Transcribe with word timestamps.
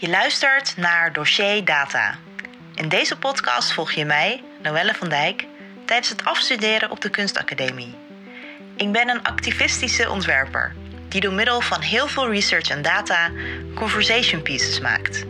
Je 0.00 0.08
luistert 0.08 0.76
naar 0.76 1.12
Dossier 1.12 1.64
Data. 1.64 2.18
In 2.74 2.88
deze 2.88 3.18
podcast 3.18 3.72
volg 3.72 3.92
je 3.92 4.04
mij, 4.04 4.42
Noelle 4.62 4.94
van 4.94 5.08
Dijk, 5.08 5.46
tijdens 5.84 6.08
het 6.08 6.24
afstuderen 6.24 6.90
op 6.90 7.00
de 7.00 7.10
Kunstacademie. 7.10 7.94
Ik 8.76 8.92
ben 8.92 9.08
een 9.08 9.22
activistische 9.22 10.10
ontwerper 10.10 10.74
die 11.08 11.20
door 11.20 11.32
middel 11.32 11.60
van 11.60 11.80
heel 11.80 12.08
veel 12.08 12.30
research 12.30 12.68
en 12.68 12.82
data 12.82 13.30
conversation 13.74 14.42
pieces 14.42 14.80
maakt. 14.80 15.24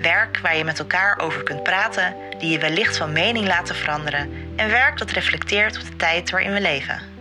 Werk 0.00 0.38
waar 0.38 0.56
je 0.56 0.64
met 0.64 0.78
elkaar 0.78 1.18
over 1.18 1.42
kunt 1.42 1.62
praten, 1.62 2.14
die 2.38 2.50
je 2.50 2.58
wellicht 2.58 2.96
van 2.96 3.12
mening 3.12 3.46
laten 3.46 3.74
veranderen 3.74 4.52
en 4.56 4.70
werk 4.70 4.98
dat 4.98 5.10
reflecteert 5.10 5.76
op 5.76 5.84
de 5.84 5.96
tijd 5.96 6.30
waarin 6.30 6.52
we 6.52 6.60
leven. 6.60 7.13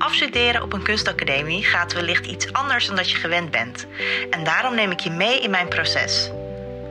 Afstuderen 0.00 0.62
op 0.62 0.72
een 0.72 0.82
kunstacademie 0.82 1.64
gaat 1.64 1.92
wellicht 1.92 2.26
iets 2.26 2.52
anders 2.52 2.86
dan 2.86 2.96
dat 2.96 3.10
je 3.10 3.16
gewend 3.16 3.50
bent. 3.50 3.86
En 4.30 4.44
daarom 4.44 4.74
neem 4.74 4.90
ik 4.90 5.00
je 5.00 5.10
mee 5.10 5.40
in 5.40 5.50
mijn 5.50 5.68
proces. 5.68 6.30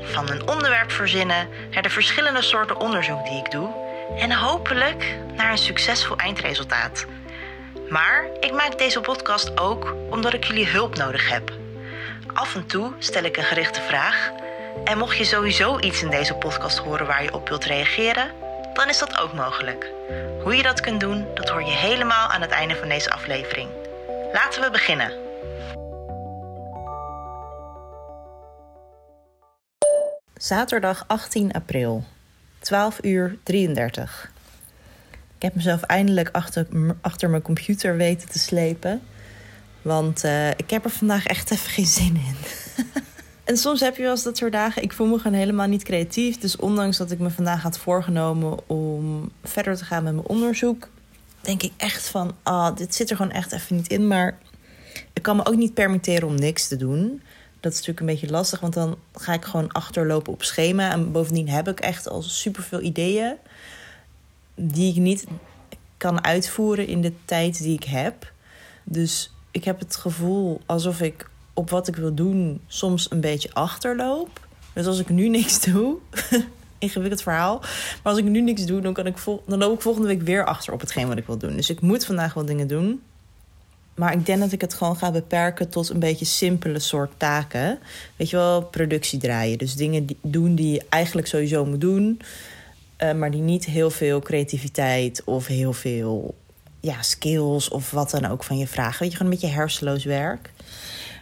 Van 0.01 0.29
een 0.29 0.47
onderwerp 0.47 0.91
verzinnen 0.91 1.49
naar 1.71 1.81
de 1.81 1.89
verschillende 1.89 2.41
soorten 2.41 2.79
onderzoek 2.79 3.25
die 3.25 3.37
ik 3.37 3.51
doe 3.51 3.69
en 4.17 4.31
hopelijk 4.31 5.17
naar 5.35 5.51
een 5.51 5.57
succesvol 5.57 6.15
eindresultaat. 6.15 7.05
Maar 7.89 8.25
ik 8.39 8.51
maak 8.51 8.77
deze 8.77 9.01
podcast 9.01 9.59
ook 9.59 9.95
omdat 10.09 10.33
ik 10.33 10.43
jullie 10.43 10.67
hulp 10.67 10.95
nodig 10.95 11.29
heb. 11.29 11.51
Af 12.33 12.55
en 12.55 12.65
toe 12.65 12.93
stel 12.99 13.23
ik 13.23 13.37
een 13.37 13.43
gerichte 13.43 13.81
vraag. 13.81 14.31
En 14.83 14.97
mocht 14.97 15.17
je 15.17 15.25
sowieso 15.25 15.79
iets 15.79 16.01
in 16.01 16.09
deze 16.09 16.33
podcast 16.33 16.77
horen 16.77 17.05
waar 17.05 17.23
je 17.23 17.33
op 17.33 17.49
wilt 17.49 17.65
reageren, 17.65 18.31
dan 18.79 18.89
is 18.89 18.99
dat 18.99 19.19
ook 19.19 19.33
mogelijk. 19.33 19.91
Hoe 20.43 20.55
je 20.55 20.63
dat 20.63 20.81
kunt 20.81 20.99
doen, 20.99 21.25
dat 21.33 21.49
hoor 21.49 21.63
je 21.63 21.71
helemaal 21.71 22.29
aan 22.29 22.41
het 22.41 22.51
einde 22.51 22.75
van 22.75 22.89
deze 22.89 23.11
aflevering. 23.11 23.69
Laten 24.33 24.61
we 24.61 24.71
beginnen. 24.71 25.11
Zaterdag 30.33 31.03
18 31.07 31.51
april, 31.51 32.03
12 32.59 32.99
uur 33.01 33.37
33. 33.43 34.31
Ik 35.35 35.41
heb 35.41 35.55
mezelf 35.55 35.81
eindelijk 35.81 36.29
achter, 36.31 36.67
achter 37.01 37.29
mijn 37.29 37.41
computer 37.41 37.97
weten 37.97 38.29
te 38.29 38.39
slepen. 38.39 39.01
Want 39.81 40.23
uh, 40.23 40.49
ik 40.49 40.69
heb 40.69 40.83
er 40.83 40.91
vandaag 40.91 41.25
echt 41.25 41.51
even 41.51 41.69
geen 41.69 41.85
zin 41.85 42.15
in. 42.15 42.35
en 43.49 43.57
soms 43.57 43.79
heb 43.79 43.95
je 43.95 44.01
wel 44.01 44.11
eens 44.11 44.23
dat 44.23 44.37
soort 44.37 44.51
dagen. 44.51 44.83
Ik 44.83 44.93
voel 44.93 45.07
me 45.07 45.17
gewoon 45.17 45.37
helemaal 45.37 45.67
niet 45.67 45.83
creatief. 45.83 46.37
Dus 46.37 46.55
ondanks 46.55 46.97
dat 46.97 47.11
ik 47.11 47.19
me 47.19 47.29
vandaag 47.29 47.61
had 47.61 47.77
voorgenomen 47.77 48.69
om 48.69 49.31
verder 49.43 49.77
te 49.77 49.85
gaan 49.85 50.03
met 50.03 50.13
mijn 50.13 50.27
onderzoek, 50.27 50.89
denk 51.41 51.63
ik 51.63 51.71
echt 51.77 52.07
van: 52.07 52.35
ah, 52.43 52.75
dit 52.75 52.95
zit 52.95 53.09
er 53.09 53.15
gewoon 53.15 53.31
echt 53.31 53.51
even 53.51 53.75
niet 53.75 53.87
in. 53.87 54.07
Maar 54.07 54.37
ik 55.13 55.21
kan 55.21 55.35
me 55.35 55.45
ook 55.45 55.55
niet 55.55 55.73
permitteren 55.73 56.27
om 56.27 56.35
niks 56.35 56.67
te 56.67 56.75
doen. 56.75 57.21
Dat 57.59 57.71
is 57.71 57.77
natuurlijk 57.77 57.99
een 57.99 58.05
beetje 58.05 58.29
lastig, 58.29 58.59
want 58.59 58.73
dan 58.73 58.97
ga 59.13 59.33
ik 59.33 59.45
gewoon 59.45 59.71
achterlopen 59.71 60.33
op 60.33 60.43
schema. 60.43 60.91
En 60.91 61.11
bovendien 61.11 61.49
heb 61.49 61.67
ik 61.67 61.79
echt 61.79 62.09
al 62.09 62.21
superveel 62.21 62.81
ideeën 62.81 63.35
die 64.55 64.91
ik 64.91 65.01
niet 65.01 65.25
kan 65.97 66.23
uitvoeren 66.23 66.87
in 66.87 67.01
de 67.01 67.13
tijd 67.25 67.57
die 67.57 67.73
ik 67.73 67.83
heb. 67.83 68.31
Dus 68.83 69.33
ik 69.51 69.63
heb 69.63 69.79
het 69.79 69.95
gevoel 69.95 70.61
alsof 70.65 71.01
ik 71.01 71.29
op 71.59 71.69
wat 71.69 71.87
ik 71.87 71.95
wil 71.95 72.13
doen 72.13 72.61
soms 72.67 73.11
een 73.11 73.21
beetje 73.21 73.53
achterloop. 73.53 74.47
Dus 74.73 74.85
als 74.85 74.99
ik 74.99 75.09
nu 75.09 75.29
niks 75.29 75.61
doe, 75.65 75.97
ingewikkeld 76.77 77.21
verhaal. 77.21 77.59
Maar 77.59 78.13
als 78.13 78.17
ik 78.17 78.23
nu 78.23 78.41
niks 78.41 78.65
doe, 78.65 78.81
dan, 78.81 78.93
kan 78.93 79.05
ik 79.05 79.17
dan 79.45 79.59
loop 79.59 79.73
ik 79.73 79.81
volgende 79.81 80.07
week 80.07 80.21
weer 80.21 80.45
achter 80.45 80.73
op 80.73 80.79
hetgeen 80.79 81.07
wat 81.07 81.17
ik 81.17 81.25
wil 81.25 81.37
doen. 81.37 81.55
Dus 81.55 81.69
ik 81.69 81.81
moet 81.81 82.05
vandaag 82.05 82.33
wel 82.33 82.45
dingen 82.45 82.67
doen. 82.67 83.01
Maar 83.95 84.13
ik 84.13 84.25
denk 84.25 84.39
dat 84.39 84.51
ik 84.51 84.61
het 84.61 84.73
gewoon 84.73 84.97
ga 84.97 85.11
beperken 85.11 85.69
tot 85.69 85.89
een 85.89 85.99
beetje 85.99 86.25
simpele 86.25 86.79
soort 86.79 87.11
taken. 87.17 87.79
Weet 88.15 88.29
je 88.29 88.35
wel, 88.35 88.63
productie 88.63 89.19
draaien. 89.19 89.57
Dus 89.57 89.75
dingen 89.75 90.07
doen 90.21 90.55
die 90.55 90.71
je 90.71 90.85
eigenlijk 90.89 91.27
sowieso 91.27 91.65
moet 91.65 91.81
doen. 91.81 92.21
Uh, 93.03 93.13
maar 93.13 93.31
die 93.31 93.41
niet 93.41 93.65
heel 93.65 93.89
veel 93.89 94.19
creativiteit 94.19 95.23
of 95.23 95.47
heel 95.47 95.73
veel 95.73 96.35
ja, 96.79 97.01
skills 97.01 97.69
of 97.69 97.91
wat 97.91 98.09
dan 98.09 98.25
ook 98.25 98.43
van 98.43 98.57
je 98.57 98.67
vragen. 98.67 98.99
Weet 98.99 99.11
je, 99.11 99.17
gewoon 99.17 99.33
een 99.33 99.39
beetje 99.39 99.55
hersenloos 99.55 100.03
werk. 100.03 100.51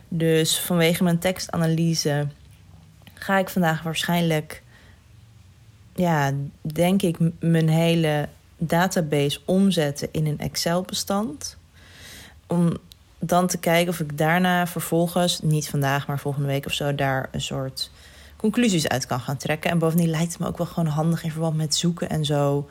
Dus 0.09 0.59
vanwege 0.59 1.03
mijn 1.03 1.19
tekstanalyse 1.19 2.27
ga 3.13 3.37
ik 3.37 3.49
vandaag 3.49 3.83
waarschijnlijk, 3.83 4.63
ja, 5.95 6.33
denk 6.61 7.01
ik, 7.01 7.17
mijn 7.39 7.69
hele 7.69 8.29
database 8.57 9.39
omzetten 9.45 10.07
in 10.11 10.25
een 10.25 10.39
Excel-bestand. 10.39 11.57
Om 12.47 12.77
dan 13.19 13.47
te 13.47 13.57
kijken 13.57 13.93
of 13.93 13.99
ik 13.99 14.17
daarna 14.17 14.67
vervolgens, 14.67 15.41
niet 15.41 15.69
vandaag, 15.69 16.07
maar 16.07 16.19
volgende 16.19 16.47
week 16.47 16.65
of 16.65 16.73
zo, 16.73 16.95
daar 16.95 17.29
een 17.31 17.41
soort 17.41 17.91
conclusies 18.35 18.87
uit 18.87 19.05
kan 19.05 19.19
gaan 19.19 19.37
trekken. 19.37 19.71
En 19.71 19.79
bovendien 19.79 20.09
lijkt 20.09 20.31
het 20.31 20.39
me 20.39 20.47
ook 20.47 20.57
wel 20.57 20.67
gewoon 20.67 20.89
handig 20.89 21.23
in 21.23 21.31
verband 21.31 21.55
met 21.55 21.75
zoeken 21.75 22.09
en 22.09 22.25
zo. 22.25 22.69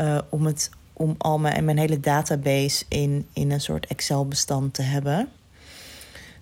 Uh, 0.00 0.18
om, 0.28 0.46
het, 0.46 0.70
om 0.92 1.14
al 1.18 1.38
mijn, 1.38 1.64
mijn 1.64 1.78
hele 1.78 2.00
database 2.00 2.84
in, 2.88 3.26
in 3.32 3.50
een 3.50 3.60
soort 3.60 3.86
Excel-bestand 3.86 4.74
te 4.74 4.82
hebben. 4.82 5.28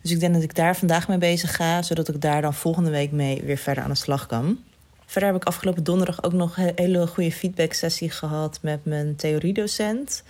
Dus 0.05 0.13
ik 0.13 0.21
denk 0.21 0.35
dat 0.35 0.43
ik 0.43 0.55
daar 0.55 0.77
vandaag 0.77 1.09
mee 1.09 1.19
bezig 1.19 1.57
ga, 1.57 1.83
zodat 1.83 2.09
ik 2.09 2.21
daar 2.21 2.43
dan 2.43 2.55
volgende 2.55 2.91
week 2.91 3.13
mee 3.13 3.43
weer 3.43 3.57
verder 3.57 3.85
aan 3.85 3.91
de 3.91 3.97
slag 3.97 4.27
kan. 4.27 4.59
Verder 5.07 5.33
heb 5.33 5.41
ik 5.41 5.49
afgelopen 5.49 5.85
donderdag 5.85 6.23
ook 6.23 6.33
nog 6.33 6.57
een 6.57 6.73
hele 6.75 7.07
goede 7.07 7.33
feedback-sessie 7.33 8.11
gehad 8.11 8.59
met 8.63 8.85
mijn 8.85 9.17
theoriedocent. 9.17 10.23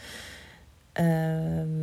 Uh, 1.01 1.05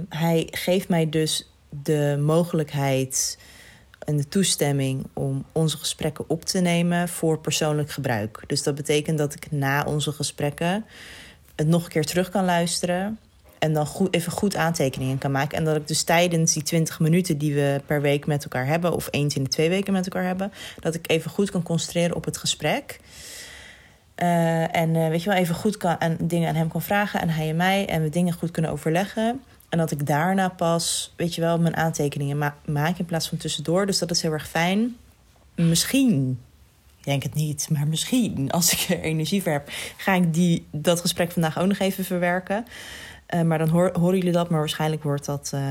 hij 0.09 0.47
geeft 0.51 0.89
mij 0.89 1.09
dus 1.09 1.51
de 1.69 2.17
mogelijkheid 2.21 3.37
en 3.99 4.17
de 4.17 4.27
toestemming 4.27 5.07
om 5.13 5.45
onze 5.51 5.77
gesprekken 5.77 6.29
op 6.29 6.45
te 6.45 6.59
nemen 6.59 7.09
voor 7.09 7.39
persoonlijk 7.39 7.91
gebruik. 7.91 8.43
Dus 8.47 8.63
dat 8.63 8.75
betekent 8.75 9.17
dat 9.17 9.33
ik 9.33 9.51
na 9.51 9.83
onze 9.83 10.11
gesprekken 10.11 10.85
het 11.55 11.67
nog 11.67 11.83
een 11.83 11.89
keer 11.89 12.05
terug 12.05 12.29
kan 12.29 12.45
luisteren. 12.45 13.19
En 13.61 13.73
dan 13.73 13.85
goed, 13.85 14.13
even 14.13 14.31
goed 14.31 14.55
aantekeningen 14.55 15.17
kan 15.17 15.31
maken. 15.31 15.57
En 15.57 15.63
dat 15.63 15.75
ik 15.75 15.87
dus 15.87 16.03
tijdens 16.03 16.53
die 16.53 16.63
20 16.63 16.99
minuten 16.99 17.37
die 17.37 17.53
we 17.53 17.81
per 17.85 18.01
week 18.01 18.25
met 18.25 18.43
elkaar 18.43 18.65
hebben, 18.65 18.93
of 18.93 19.07
eens 19.11 19.35
in 19.35 19.43
de 19.43 19.49
twee 19.49 19.69
weken 19.69 19.93
met 19.93 20.05
elkaar 20.05 20.23
hebben, 20.23 20.51
dat 20.79 20.95
ik 20.95 21.09
even 21.09 21.31
goed 21.31 21.51
kan 21.51 21.63
concentreren 21.63 22.15
op 22.15 22.25
het 22.25 22.37
gesprek. 22.37 22.99
Uh, 24.17 24.75
en 24.75 24.95
uh, 24.95 25.07
weet 25.07 25.23
je 25.23 25.29
wel, 25.29 25.39
even 25.39 25.55
goed 25.55 25.77
kan, 25.77 25.99
en 25.99 26.17
dingen 26.21 26.49
aan 26.49 26.55
hem 26.55 26.67
kan 26.67 26.81
vragen 26.81 27.21
en 27.21 27.29
hij 27.29 27.49
en 27.49 27.55
mij. 27.55 27.85
En 27.87 28.01
we 28.01 28.09
dingen 28.09 28.33
goed 28.33 28.51
kunnen 28.51 28.71
overleggen. 28.71 29.41
En 29.69 29.77
dat 29.77 29.91
ik 29.91 30.07
daarna 30.07 30.49
pas, 30.49 31.13
weet 31.15 31.35
je 31.35 31.41
wel, 31.41 31.59
mijn 31.59 31.75
aantekeningen 31.75 32.37
ma 32.37 32.55
maak 32.65 32.97
in 32.97 33.05
plaats 33.05 33.29
van 33.29 33.37
tussendoor. 33.37 33.85
Dus 33.85 33.99
dat 33.99 34.11
is 34.11 34.21
heel 34.21 34.31
erg 34.31 34.47
fijn. 34.47 34.95
Misschien, 35.55 36.39
ik 36.97 37.03
denk 37.03 37.23
het 37.23 37.33
niet, 37.33 37.67
maar 37.71 37.87
misschien 37.87 38.51
als 38.51 38.71
ik 38.71 38.89
er 38.89 39.01
energie 39.01 39.41
voor 39.41 39.51
heb, 39.51 39.69
ga 39.97 40.13
ik 40.13 40.33
die, 40.33 40.67
dat 40.71 41.01
gesprek 41.01 41.31
vandaag 41.31 41.59
ook 41.59 41.67
nog 41.67 41.79
even 41.79 42.05
verwerken. 42.05 42.65
Uh, 43.33 43.41
maar 43.41 43.57
dan 43.57 43.69
horen 43.69 44.17
jullie 44.17 44.31
dat, 44.31 44.49
maar 44.49 44.59
waarschijnlijk 44.59 45.03
wordt 45.03 45.25
dat 45.25 45.51
uh, 45.55 45.61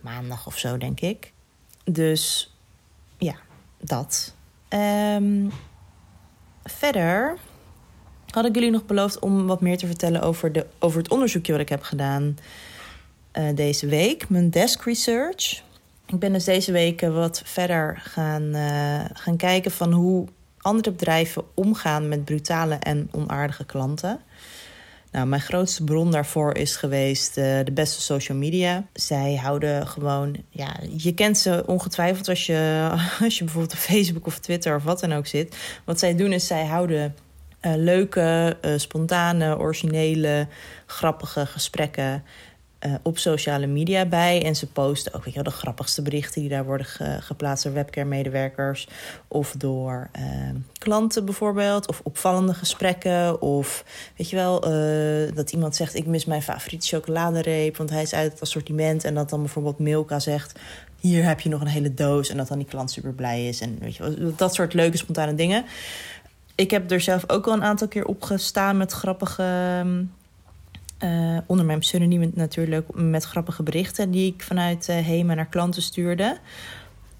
maandag 0.00 0.46
of 0.46 0.58
zo, 0.58 0.78
denk 0.78 1.00
ik. 1.00 1.32
Dus 1.84 2.54
ja, 3.18 3.34
dat. 3.78 4.34
Um, 4.68 5.50
verder 6.64 7.36
had 8.30 8.44
ik 8.44 8.54
jullie 8.54 8.70
nog 8.70 8.86
beloofd 8.86 9.18
om 9.18 9.46
wat 9.46 9.60
meer 9.60 9.78
te 9.78 9.86
vertellen 9.86 10.22
over, 10.22 10.52
de, 10.52 10.66
over 10.78 10.98
het 10.98 11.10
onderzoekje 11.10 11.52
wat 11.52 11.60
ik 11.60 11.68
heb 11.68 11.82
gedaan 11.82 12.36
uh, 13.32 13.44
deze 13.54 13.86
week, 13.86 14.28
mijn 14.28 14.50
desk 14.50 14.84
research. 14.84 15.62
Ik 16.06 16.18
ben 16.18 16.32
dus 16.32 16.44
deze 16.44 16.72
week 16.72 17.00
wat 17.00 17.42
verder 17.44 18.00
gaan, 18.02 18.54
gaan 19.14 19.36
kijken 19.36 19.70
van 19.70 19.92
hoe 19.92 20.26
andere 20.58 20.90
bedrijven 20.90 21.44
omgaan 21.54 22.08
met 22.08 22.24
brutale 22.24 22.74
en 22.74 23.08
onaardige 23.12 23.64
klanten. 23.64 24.20
Nou, 25.12 25.26
mijn 25.26 25.40
grootste 25.40 25.84
bron 25.84 26.10
daarvoor 26.10 26.56
is 26.56 26.76
geweest 26.76 27.38
uh, 27.38 27.44
de 27.64 27.72
beste 27.72 28.00
social 28.00 28.38
media. 28.38 28.86
Zij 28.92 29.36
houden 29.36 29.86
gewoon, 29.86 30.36
ja, 30.50 30.76
je 30.96 31.14
kent 31.14 31.38
ze 31.38 31.62
ongetwijfeld 31.66 32.28
als 32.28 32.46
je, 32.46 32.88
als 33.24 33.38
je 33.38 33.44
bijvoorbeeld 33.44 33.74
op 33.74 33.78
Facebook 33.78 34.26
of 34.26 34.38
Twitter 34.38 34.76
of 34.76 34.82
wat 34.84 35.00
dan 35.00 35.12
ook 35.12 35.26
zit. 35.26 35.56
Wat 35.84 35.98
zij 35.98 36.14
doen 36.14 36.32
is 36.32 36.46
zij 36.46 36.66
houden 36.66 37.14
uh, 37.62 37.72
leuke, 37.76 38.56
uh, 38.62 38.72
spontane, 38.76 39.58
originele, 39.58 40.48
grappige 40.86 41.46
gesprekken 41.46 42.24
uh, 42.86 42.94
op 43.02 43.18
sociale 43.18 43.66
media 43.66 44.06
bij. 44.06 44.44
En 44.44 44.56
ze 44.56 44.66
posten 44.66 45.14
ook 45.14 45.24
weet 45.24 45.34
je 45.34 45.42
de 45.42 45.50
grappigste 45.50 46.02
berichten 46.02 46.40
die 46.40 46.50
daar 46.50 46.64
worden 46.64 46.86
ge 46.86 47.16
geplaatst 47.20 47.64
door 47.64 47.72
webcare-medewerkers. 47.72 48.88
Of 49.28 49.54
door 49.58 50.10
uh, 50.18 50.24
klanten 50.78 51.24
bijvoorbeeld. 51.24 51.88
Of 51.88 52.00
opvallende 52.04 52.54
gesprekken. 52.54 53.42
Of 53.42 53.84
weet 54.16 54.30
je 54.30 54.36
wel, 54.36 54.72
uh, 54.72 55.34
dat 55.34 55.52
iemand 55.52 55.76
zegt: 55.76 55.94
Ik 55.94 56.06
mis 56.06 56.24
mijn 56.24 56.42
favoriete 56.42 56.86
chocoladereep, 56.86 57.76
want 57.76 57.90
hij 57.90 58.02
is 58.02 58.14
uit 58.14 58.32
het 58.32 58.40
assortiment. 58.40 59.04
En 59.04 59.14
dat 59.14 59.30
dan 59.30 59.40
bijvoorbeeld 59.40 59.78
Milka 59.78 60.18
zegt. 60.18 60.58
Hier 61.00 61.24
heb 61.24 61.40
je 61.40 61.48
nog 61.48 61.60
een 61.60 61.66
hele 61.66 61.94
doos. 61.94 62.28
En 62.28 62.36
dat 62.36 62.48
dan 62.48 62.58
die 62.58 62.66
klant 62.66 62.90
super 62.90 63.12
blij 63.12 63.48
is. 63.48 63.60
En 63.60 63.76
weet 63.80 63.96
je 63.96 64.02
wel, 64.02 64.32
dat 64.36 64.54
soort 64.54 64.74
leuke, 64.74 64.96
spontane 64.96 65.34
dingen. 65.34 65.64
Ik 66.54 66.70
heb 66.70 66.90
er 66.90 67.00
zelf 67.00 67.30
ook 67.30 67.46
al 67.46 67.52
een 67.52 67.62
aantal 67.62 67.88
keer 67.88 68.04
op 68.04 68.22
gestaan 68.22 68.76
met 68.76 68.92
grappige 68.92 69.84
uh, 71.04 71.38
onder 71.46 71.66
mijn 71.66 71.78
pseudoniem 71.78 72.30
natuurlijk 72.34 72.86
met 72.94 73.24
grappige 73.24 73.62
berichten 73.62 74.10
die 74.10 74.34
ik 74.34 74.42
vanuit 74.42 74.88
uh, 74.88 74.96
Hema 74.96 75.34
naar 75.34 75.46
klanten 75.46 75.82
stuurde. 75.82 76.38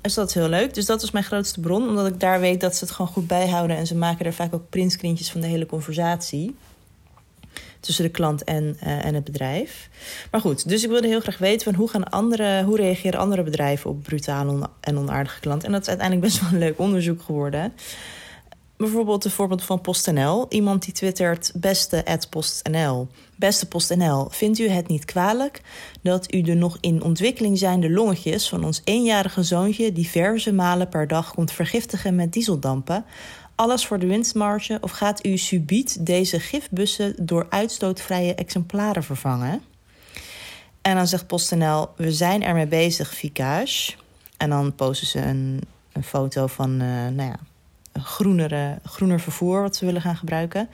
Dus 0.01 0.15
dat 0.15 0.29
is 0.29 0.35
heel 0.35 0.49
leuk. 0.49 0.75
Dus 0.75 0.87
dat 0.87 1.03
is 1.03 1.11
mijn 1.11 1.25
grootste 1.25 1.61
bron, 1.61 1.89
omdat 1.89 2.07
ik 2.07 2.21
daar 2.21 2.41
weet 2.41 2.61
dat 2.61 2.77
ze 2.77 2.85
het 2.85 2.95
gewoon 2.95 3.11
goed 3.11 3.27
bijhouden. 3.27 3.77
En 3.77 3.87
ze 3.87 3.97
maken 3.97 4.27
er 4.27 4.33
vaak 4.33 4.55
ook 4.55 4.69
printscreentjes 4.71 5.31
van 5.31 5.41
de 5.41 5.47
hele 5.47 5.67
conversatie. 5.67 6.57
Tussen 7.81 8.05
de 8.05 8.11
klant 8.11 8.45
en, 8.45 8.77
uh, 8.83 9.05
en 9.05 9.15
het 9.15 9.25
bedrijf. 9.25 9.89
Maar 10.31 10.41
goed, 10.41 10.69
dus 10.69 10.83
ik 10.83 10.91
wilde 10.91 11.07
heel 11.07 11.21
graag 11.21 11.39
weten 11.39 11.65
van 11.65 11.75
hoe, 11.75 11.89
gaan 11.89 12.11
andere, 12.11 12.65
hoe 12.65 12.77
reageren 12.77 13.21
andere 13.21 13.43
bedrijven 13.43 13.91
op 13.91 14.03
brutale 14.03 14.69
en 14.81 14.99
onaardige 14.99 15.41
klanten. 15.41 15.67
En 15.67 15.73
dat 15.73 15.83
is 15.83 15.89
uiteindelijk 15.89 16.27
best 16.27 16.41
wel 16.41 16.53
een 16.53 16.59
leuk 16.59 16.79
onderzoek 16.79 17.23
geworden. 17.23 17.73
Bijvoorbeeld 18.77 19.25
het 19.25 19.33
voorbeeld 19.33 19.63
van 19.63 19.81
PostNL. 19.81 20.47
Iemand 20.49 20.85
die 20.85 20.95
twittert 20.95 21.53
beste 21.55 22.05
PostNL. 22.31 23.09
Beste 23.39 23.69
PostNL, 23.69 24.29
vindt 24.31 24.59
u 24.59 24.69
het 24.69 24.89
niet 24.89 25.05
kwalijk 25.05 25.61
dat 26.03 26.35
u 26.35 26.43
de 26.43 26.55
nog 26.55 26.77
in 26.81 27.03
ontwikkeling 27.03 27.59
zijnde 27.59 27.91
longetjes 27.91 28.49
van 28.49 28.65
ons 28.65 28.81
eenjarige 28.85 29.43
zoontje 29.43 29.93
diverse 29.93 30.53
malen 30.53 30.89
per 30.89 31.09
dag 31.09 31.35
komt 31.35 31.53
vergiftigen 31.53 32.15
met 32.15 32.33
dieseldampen? 32.33 33.05
Alles 33.55 33.87
voor 33.87 33.99
de 33.99 34.07
winstmarge 34.07 34.79
of 34.81 34.91
gaat 34.91 35.27
u 35.27 35.37
subiet 35.37 36.07
deze 36.07 36.41
gifbussen 36.41 37.15
door 37.19 37.47
uitstootvrije 37.51 38.35
exemplaren 38.35 39.03
vervangen? 39.03 39.63
En 40.83 40.95
dan 40.95 41.07
zegt 41.07 41.27
PostNL, 41.27 41.89
we 41.97 42.13
zijn 42.13 42.43
ermee 42.43 42.67
bezig, 42.67 43.15
Vicage. 43.15 43.93
En 44.37 44.51
dan 44.51 44.75
posten 44.75 45.07
ze 45.07 45.21
een, 45.21 45.63
foto 46.03 46.47
van, 46.47 46.71
uh, 46.71 47.09
nou 47.09 47.23
ja, 47.23 47.39
groenere, 47.93 48.79
groener 48.85 49.21
vervoer 49.21 49.63
wat 49.63 49.77
ze 49.77 49.85
willen 49.85 50.01
gaan 50.01 50.17
gebruiken. 50.17 50.69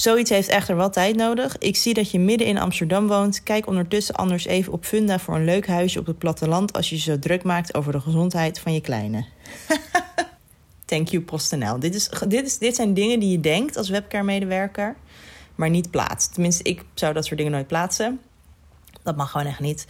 Zoiets 0.00 0.30
heeft 0.30 0.48
echter 0.48 0.76
wel 0.76 0.90
tijd 0.90 1.16
nodig. 1.16 1.58
Ik 1.58 1.76
zie 1.76 1.94
dat 1.94 2.10
je 2.10 2.18
midden 2.18 2.46
in 2.46 2.58
Amsterdam 2.58 3.06
woont. 3.06 3.42
Kijk 3.42 3.66
ondertussen 3.66 4.14
anders 4.14 4.44
even 4.44 4.72
op 4.72 4.84
Funda 4.84 5.18
voor 5.18 5.34
een 5.34 5.44
leuk 5.44 5.66
huisje 5.66 5.98
op 5.98 6.06
het 6.06 6.18
platteland 6.18 6.72
als 6.72 6.88
je 6.88 6.94
je 6.94 7.00
zo 7.00 7.18
druk 7.18 7.42
maakt 7.42 7.74
over 7.74 7.92
de 7.92 8.00
gezondheid 8.00 8.58
van 8.58 8.72
je 8.72 8.80
kleine. 8.80 9.24
Thank 10.84 11.08
you 11.08 11.22
PostNL. 11.22 11.78
Dit, 11.78 11.94
is, 11.94 12.08
dit, 12.28 12.46
is, 12.46 12.58
dit 12.58 12.76
zijn 12.76 12.94
dingen 12.94 13.20
die 13.20 13.30
je 13.30 13.40
denkt 13.40 13.76
als 13.76 13.88
webcare-medewerker, 13.88 14.96
maar 15.54 15.70
niet 15.70 15.90
plaatst. 15.90 16.32
Tenminste, 16.32 16.62
ik 16.62 16.84
zou 16.94 17.12
dat 17.12 17.24
soort 17.24 17.36
dingen 17.36 17.52
nooit 17.52 17.66
plaatsen. 17.66 18.20
Dat 19.02 19.16
mag 19.16 19.30
gewoon 19.30 19.46
echt 19.46 19.60
niet. 19.60 19.86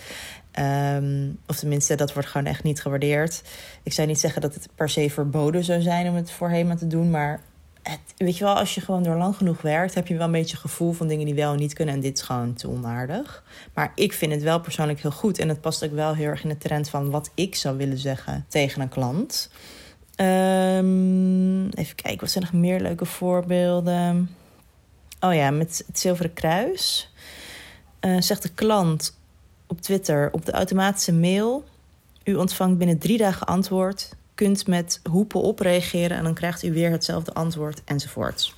Um, 0.58 1.38
of 1.46 1.56
tenminste, 1.56 1.94
dat 1.94 2.12
wordt 2.12 2.28
gewoon 2.28 2.46
echt 2.46 2.62
niet 2.62 2.82
gewaardeerd. 2.82 3.42
Ik 3.82 3.92
zou 3.92 4.08
niet 4.08 4.20
zeggen 4.20 4.40
dat 4.40 4.54
het 4.54 4.68
per 4.74 4.88
se 4.88 5.10
verboden 5.10 5.64
zou 5.64 5.80
zijn 5.80 6.08
om 6.08 6.14
het 6.14 6.30
voor 6.30 6.48
HEMA 6.48 6.74
te 6.74 6.86
doen. 6.86 7.10
Maar 7.10 7.40
het, 7.82 8.00
weet 8.16 8.38
je 8.38 8.44
wel, 8.44 8.54
als 8.54 8.74
je 8.74 8.80
gewoon 8.80 9.02
door 9.02 9.16
lang 9.16 9.36
genoeg 9.36 9.62
werkt, 9.62 9.94
heb 9.94 10.06
je 10.06 10.16
wel 10.16 10.26
een 10.26 10.32
beetje 10.32 10.56
gevoel 10.56 10.92
van 10.92 11.08
dingen 11.08 11.24
die 11.24 11.34
wel 11.34 11.52
en 11.52 11.58
niet 11.58 11.72
kunnen. 11.72 11.94
En 11.94 12.00
dit 12.00 12.18
is 12.18 12.24
gewoon 12.24 12.54
te 12.54 12.68
onaardig. 12.68 13.44
Maar 13.74 13.92
ik 13.94 14.12
vind 14.12 14.32
het 14.32 14.42
wel 14.42 14.60
persoonlijk 14.60 15.00
heel 15.00 15.10
goed. 15.10 15.38
En 15.38 15.48
het 15.48 15.60
past 15.60 15.84
ook 15.84 15.92
wel 15.92 16.14
heel 16.14 16.26
erg 16.26 16.42
in 16.42 16.48
de 16.48 16.58
trend 16.58 16.88
van 16.88 17.10
wat 17.10 17.30
ik 17.34 17.54
zou 17.54 17.76
willen 17.76 17.98
zeggen 17.98 18.44
tegen 18.48 18.82
een 18.82 18.88
klant. 18.88 19.50
Um, 20.16 21.68
even 21.68 21.94
kijken, 21.94 22.20
wat 22.20 22.30
zijn 22.30 22.44
nog 22.44 22.52
meer 22.52 22.80
leuke 22.80 23.04
voorbeelden? 23.04 24.30
Oh 25.20 25.34
ja, 25.34 25.50
met 25.50 25.84
het 25.86 25.98
Zilveren 25.98 26.32
Kruis. 26.32 27.12
Uh, 28.00 28.20
zegt 28.20 28.42
de 28.42 28.48
klant 28.48 29.18
op 29.66 29.80
Twitter 29.80 30.28
op 30.32 30.44
de 30.44 30.52
automatische 30.52 31.12
mail. 31.12 31.64
U 32.24 32.34
ontvangt 32.34 32.78
binnen 32.78 32.98
drie 32.98 33.18
dagen 33.18 33.46
antwoord. 33.46 34.16
Kunt 34.40 34.66
met 34.66 35.00
hoepen 35.10 35.40
op 35.40 35.58
reageren 35.58 36.16
en 36.16 36.25
dan 36.25 36.34
krijgt 36.34 36.64
u 36.64 36.72
weer 36.72 36.90
hetzelfde 36.90 37.32
antwoord 37.32 37.82
enzovoort. 37.84 38.54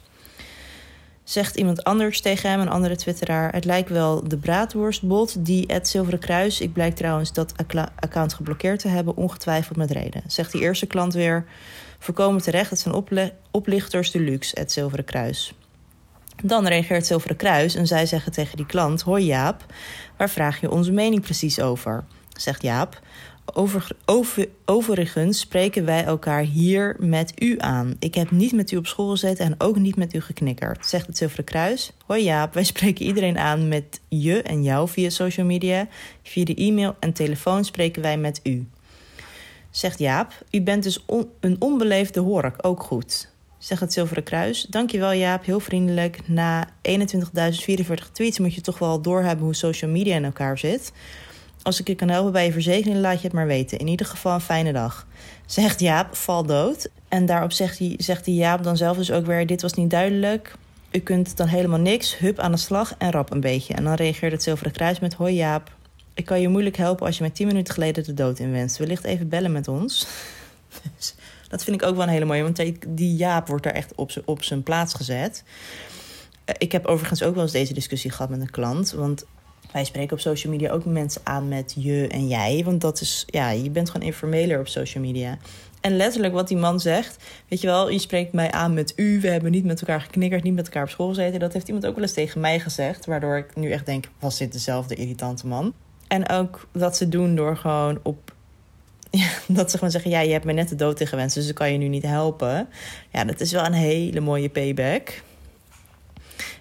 Zegt 1.25 1.57
iemand 1.57 1.85
anders 1.85 2.21
tegen 2.21 2.51
hem, 2.51 2.61
een 2.61 2.69
andere 2.69 2.97
twitteraar... 2.97 3.53
het 3.53 3.65
lijkt 3.65 3.89
wel 3.89 4.29
de 4.29 4.37
braadworstbot 4.37 5.45
die 5.45 5.65
het 5.67 5.89
Zilveren 5.89 6.19
Kruis... 6.19 6.61
ik 6.61 6.73
blijk 6.73 6.95
trouwens 6.95 7.33
dat 7.33 7.53
account 7.97 8.35
geblokkeerd 8.35 8.81
te 8.81 8.89
hebben... 8.89 9.17
ongetwijfeld 9.17 9.77
met 9.77 9.91
reden. 9.91 10.23
Zegt 10.27 10.53
die 10.53 10.61
eerste 10.61 10.87
klant 10.87 11.15
weer... 11.15 11.45
voorkomen 11.99 12.43
terecht, 12.43 12.71
het 12.71 12.79
zijn 12.79 13.35
oplichters 13.51 14.11
deluxe, 14.11 14.61
het 14.61 14.73
Zilveren 14.73 15.05
Kruis. 15.05 15.55
Dan 16.43 16.67
reageert 16.67 17.07
Zilveren 17.07 17.37
Kruis 17.37 17.75
en 17.75 17.87
zij 17.87 18.07
zeggen 18.07 18.33
tegen 18.33 18.57
die 18.57 18.67
klant: 18.67 19.03
Hoi 19.03 19.25
Jaap, 19.25 19.65
waar 20.17 20.31
vraag 20.31 20.61
je 20.61 20.71
onze 20.71 20.93
mening 20.93 21.23
precies 21.23 21.61
over? 21.61 22.05
Zegt 22.37 22.63
Jaap: 22.63 23.01
over, 23.45 23.89
over, 24.05 24.49
overigens 24.65 25.39
spreken 25.39 25.85
wij 25.85 26.05
elkaar 26.05 26.43
hier 26.43 26.97
met 26.99 27.33
u 27.43 27.55
aan. 27.59 27.97
Ik 27.99 28.15
heb 28.15 28.31
niet 28.31 28.53
met 28.53 28.71
u 28.71 28.77
op 28.77 28.87
school 28.87 29.11
gezeten 29.11 29.45
en 29.45 29.55
ook 29.59 29.77
niet 29.77 29.97
met 29.97 30.15
u 30.15 30.21
geknikkerd. 30.21 30.87
Zegt 30.87 31.07
het 31.07 31.17
Zilveren 31.17 31.45
Kruis. 31.45 31.93
Hoi 32.07 32.23
Jaap, 32.23 32.55
wij 32.55 32.65
spreken 32.73 33.07
iedereen 33.07 33.39
aan 33.39 33.69
met 33.69 34.01
je 34.09 34.43
en 34.43 34.63
jou 34.63 34.89
via 34.89 35.11
social 35.11 35.47
media. 35.47 35.89
Via 36.23 36.45
de 36.45 36.55
e-mail 36.55 36.97
en 37.01 37.13
telefoon 37.13 37.65
spreken 37.65 38.03
wij 38.03 38.19
met 38.19 38.41
u. 38.43 38.67
Zegt 39.71 39.99
Jaap, 39.99 40.45
u 40.51 40.63
bent 40.63 40.83
dus 40.83 41.05
een 41.41 41.57
onbeleefde 41.59 42.21
hork, 42.21 42.67
ook 42.67 42.83
goed 42.83 43.31
zegt 43.65 43.81
het 43.81 43.93
Zilveren 43.93 44.23
Kruis. 44.23 44.63
Dankjewel 44.63 45.13
Jaap, 45.13 45.45
heel 45.45 45.61
vriendelijk. 45.61 46.29
Na 46.29 46.69
21.044 46.69 48.13
tweets 48.13 48.39
moet 48.39 48.55
je 48.55 48.61
toch 48.61 48.79
wel 48.79 49.03
doorhebben 49.03 49.45
hoe 49.45 49.55
social 49.55 49.91
media 49.91 50.17
in 50.17 50.25
elkaar 50.25 50.59
zit. 50.59 50.93
Als 51.63 51.81
ik 51.81 51.87
je 51.87 51.95
kan 51.95 52.09
helpen 52.09 52.33
bij 52.33 52.45
je 52.45 52.53
verzekering, 52.53 53.01
laat 53.01 53.21
je 53.21 53.27
het 53.27 53.33
maar 53.33 53.47
weten. 53.47 53.79
In 53.79 53.87
ieder 53.87 54.07
geval 54.07 54.35
een 54.35 54.41
fijne 54.41 54.73
dag. 54.73 55.07
Zegt 55.47 55.81
Jaap, 55.81 56.17
val 56.17 56.47
dood. 56.47 56.89
En 57.09 57.27
daarop 57.27 57.53
zegt 57.53 57.79
hij, 57.79 57.95
zegt 57.99 58.27
hij 58.27 58.35
Jaap 58.35 58.63
dan 58.63 58.77
zelf 58.77 58.97
dus 58.97 59.11
ook 59.11 59.27
weer... 59.27 59.47
dit 59.47 59.63
was 59.63 59.75
niet 59.75 59.91
duidelijk. 59.91 60.55
U 60.91 60.99
kunt 60.99 61.37
dan 61.37 61.47
helemaal 61.47 61.79
niks. 61.79 62.19
Hup 62.19 62.39
aan 62.39 62.53
de 62.53 62.57
slag 62.57 62.95
en 62.99 63.11
rap 63.11 63.33
een 63.33 63.41
beetje. 63.41 63.75
En 63.75 63.85
dan 63.85 63.95
reageert 63.95 64.33
het 64.33 64.43
Zilveren 64.43 64.73
Kruis 64.73 65.01
met... 65.01 65.15
Hoi 65.15 65.35
Jaap, 65.35 65.71
ik 66.15 66.25
kan 66.25 66.41
je 66.41 66.49
moeilijk 66.49 66.77
helpen 66.77 67.07
als 67.07 67.17
je 67.17 67.23
mij 67.23 67.33
10 67.33 67.47
minuten 67.47 67.75
geleden 67.75 68.05
de 68.05 68.15
dood 68.15 68.39
inwenst. 68.39 68.77
Wellicht 68.77 69.05
even 69.05 69.29
bellen 69.29 69.53
met 69.53 69.69
ons. 69.69 70.07
Dus 70.97 71.15
dat 71.49 71.65
vind 71.65 71.83
ik 71.83 71.89
ook 71.89 71.95
wel 71.95 72.05
een 72.05 72.13
hele 72.13 72.25
mooie, 72.25 72.43
want 72.43 72.63
die 72.89 73.17
Jaap 73.17 73.49
wordt 73.49 73.65
daar 73.65 73.73
echt 73.73 73.95
op, 73.95 74.11
op 74.25 74.43
zijn 74.43 74.63
plaats 74.63 74.95
gezet. 74.95 75.45
Eh, 76.45 76.55
ik 76.59 76.73
heb 76.73 76.87
overigens 76.87 77.23
ook 77.23 77.35
wel 77.35 77.43
eens 77.43 77.53
deze 77.53 77.75
discussie 77.75 78.11
gehad 78.11 78.31
met 78.31 78.41
een 78.41 78.51
klant. 78.51 78.93
Want 78.93 79.25
wij 79.73 79.85
spreken 79.85 80.13
op 80.13 80.21
social 80.21 80.53
media 80.53 80.71
ook 80.71 80.85
mensen 80.85 81.21
aan 81.25 81.49
met 81.49 81.75
je 81.77 82.09
en 82.09 82.29
jij. 82.29 82.63
Want 82.65 82.81
dat 82.81 83.01
is, 83.01 83.25
ja, 83.27 83.51
je 83.51 83.71
bent 83.71 83.91
gewoon 83.91 84.07
informeler 84.07 84.59
op 84.59 84.69
social 84.69 85.05
media. 85.05 85.39
En 85.81 85.97
letterlijk 85.97 86.35
wat 86.35 86.49
die 86.49 86.57
man 86.57 86.81
zegt, 86.81 87.17
weet 87.49 87.61
je 87.61 87.67
wel, 87.67 87.91
je 87.91 87.99
spreekt 87.99 88.33
mij 88.33 88.51
aan 88.51 88.75
met 88.75 88.93
u. 88.97 89.21
We 89.21 89.29
hebben 89.29 89.51
niet 89.51 89.65
met 89.65 89.81
elkaar 89.81 90.01
geknikkerd, 90.01 90.43
niet 90.43 90.55
met 90.55 90.67
elkaar 90.67 90.83
op 90.83 90.89
school 90.89 91.09
gezeten. 91.09 91.41
Dat 91.41 91.53
heeft 91.53 91.67
iemand 91.67 91.87
ook 91.87 91.95
wel 91.95 92.05
eens 92.05 92.13
tegen 92.13 92.41
mij 92.41 92.61
gezegd. 92.61 93.07
Waardoor 93.07 93.37
ik 93.37 93.57
nu 93.57 93.71
echt 93.71 93.87
denk, 93.87 94.09
was 94.19 94.39
dit 94.39 94.53
dezelfde 94.53 94.95
irritante 94.95 95.47
man? 95.47 95.73
En 96.09 96.29
ook 96.29 96.69
dat 96.73 96.97
ze 96.97 97.09
doen 97.09 97.35
door 97.35 97.57
gewoon 97.57 97.99
op 98.03 98.35
ja, 99.11 99.29
dat 99.47 99.71
ze 99.71 99.77
gewoon 99.77 99.93
zeggen: 99.93 100.11
Ja, 100.11 100.21
je 100.21 100.33
hebt 100.33 100.45
me 100.45 100.53
net 100.53 100.69
de 100.69 100.75
dood 100.75 101.01
ingewenst, 101.01 101.35
dus 101.35 101.49
ik 101.49 101.55
kan 101.55 101.73
je 101.73 101.79
nu 101.79 101.89
niet 101.89 102.03
helpen. 102.03 102.69
Ja, 103.11 103.25
dat 103.25 103.41
is 103.41 103.53
wel 103.53 103.65
een 103.65 103.73
hele 103.73 104.21
mooie 104.21 104.49
payback. 104.49 105.23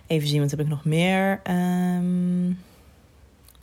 Even 0.08 0.28
zien, 0.28 0.42
wat 0.42 0.52
heb 0.52 0.60
ik 0.60 0.68
nog 0.68 0.86
meer? 0.86 1.42
Um... 1.50 2.60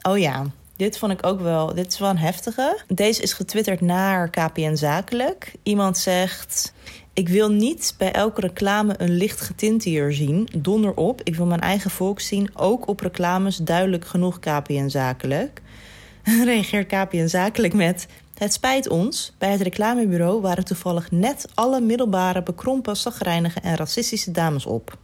Oh 0.08 0.18
ja, 0.18 0.44
dit 0.76 0.98
vond 0.98 1.12
ik 1.12 1.26
ook 1.26 1.40
wel. 1.40 1.74
Dit 1.74 1.92
is 1.92 1.98
wel 1.98 2.10
een 2.10 2.18
heftige. 2.18 2.78
Deze 2.86 3.22
is 3.22 3.32
getwitterd 3.32 3.80
naar 3.80 4.30
KPN 4.30 4.74
Zakelijk. 4.74 5.52
Iemand 5.62 5.98
zegt. 5.98 6.72
Ik 7.12 7.28
wil 7.28 7.50
niet 7.50 7.94
bij 7.98 8.12
elke 8.12 8.40
reclame 8.40 8.94
een 8.98 9.10
licht 9.16 9.40
getinteer 9.40 10.12
zien. 10.12 10.48
Donder 10.56 10.94
op. 10.94 11.20
Ik 11.22 11.34
wil 11.34 11.46
mijn 11.46 11.60
eigen 11.60 11.90
volk 11.90 12.20
zien. 12.20 12.50
Ook 12.54 12.86
op 12.86 13.00
reclames 13.00 13.56
duidelijk 13.56 14.04
genoeg 14.04 14.38
KPN 14.38 14.88
Zakelijk. 14.88 15.62
Reageert 16.44 16.86
KPN 16.86 17.26
Zakelijk 17.26 17.74
met... 17.74 18.06
Het 18.34 18.52
spijt 18.52 18.88
ons, 18.88 19.32
bij 19.38 19.50
het 19.50 19.60
reclamebureau 19.60 20.40
waren 20.40 20.64
toevallig 20.64 21.10
net 21.10 21.48
alle 21.54 21.80
middelbare, 21.80 22.42
bekrompen, 22.42 22.96
zagrijnige 22.96 23.60
en 23.60 23.76
racistische 23.76 24.30
dames 24.30 24.66
op. 24.66 24.98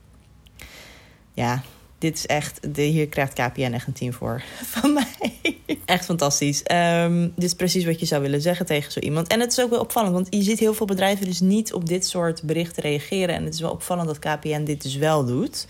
Ja, 1.33 1.63
dit 2.05 2.17
is 2.17 2.27
echt, 2.27 2.75
de, 2.75 2.83
hier 2.83 3.09
krijgt 3.09 3.33
KPN 3.33 3.73
echt 3.73 3.87
een 3.87 3.93
team 3.93 4.13
voor 4.13 4.43
van 4.75 4.93
mij. 4.93 5.59
Echt 5.85 6.05
fantastisch. 6.05 6.63
Um, 6.73 7.33
dit 7.35 7.45
is 7.45 7.55
precies 7.55 7.85
wat 7.85 8.01
je 8.01 8.07
zou 8.07 8.23
willen 8.23 8.41
zeggen 8.41 8.67
tegen 8.67 8.93
zo 8.93 9.01
iemand. 9.01 9.29
En 9.29 9.41
het 9.41 9.51
is 9.53 9.61
ook 9.61 9.71
wel 9.71 9.81
opvallend, 9.81 10.15
want 10.15 10.27
je 10.31 10.43
ziet 10.43 10.59
heel 10.59 10.75
veel 10.75 10.87
bedrijven 10.87 11.27
dus 11.27 11.41
niet 11.41 11.73
op 11.73 11.89
dit 11.89 12.07
soort 12.07 12.43
berichten 12.43 12.83
reageren. 12.83 13.35
En 13.35 13.45
het 13.45 13.55
is 13.55 13.61
wel 13.61 13.71
opvallend 13.71 14.07
dat 14.07 14.19
KPN 14.19 14.65
dit 14.65 14.83
dus 14.83 14.97
wel 14.97 15.25
doet. 15.25 15.67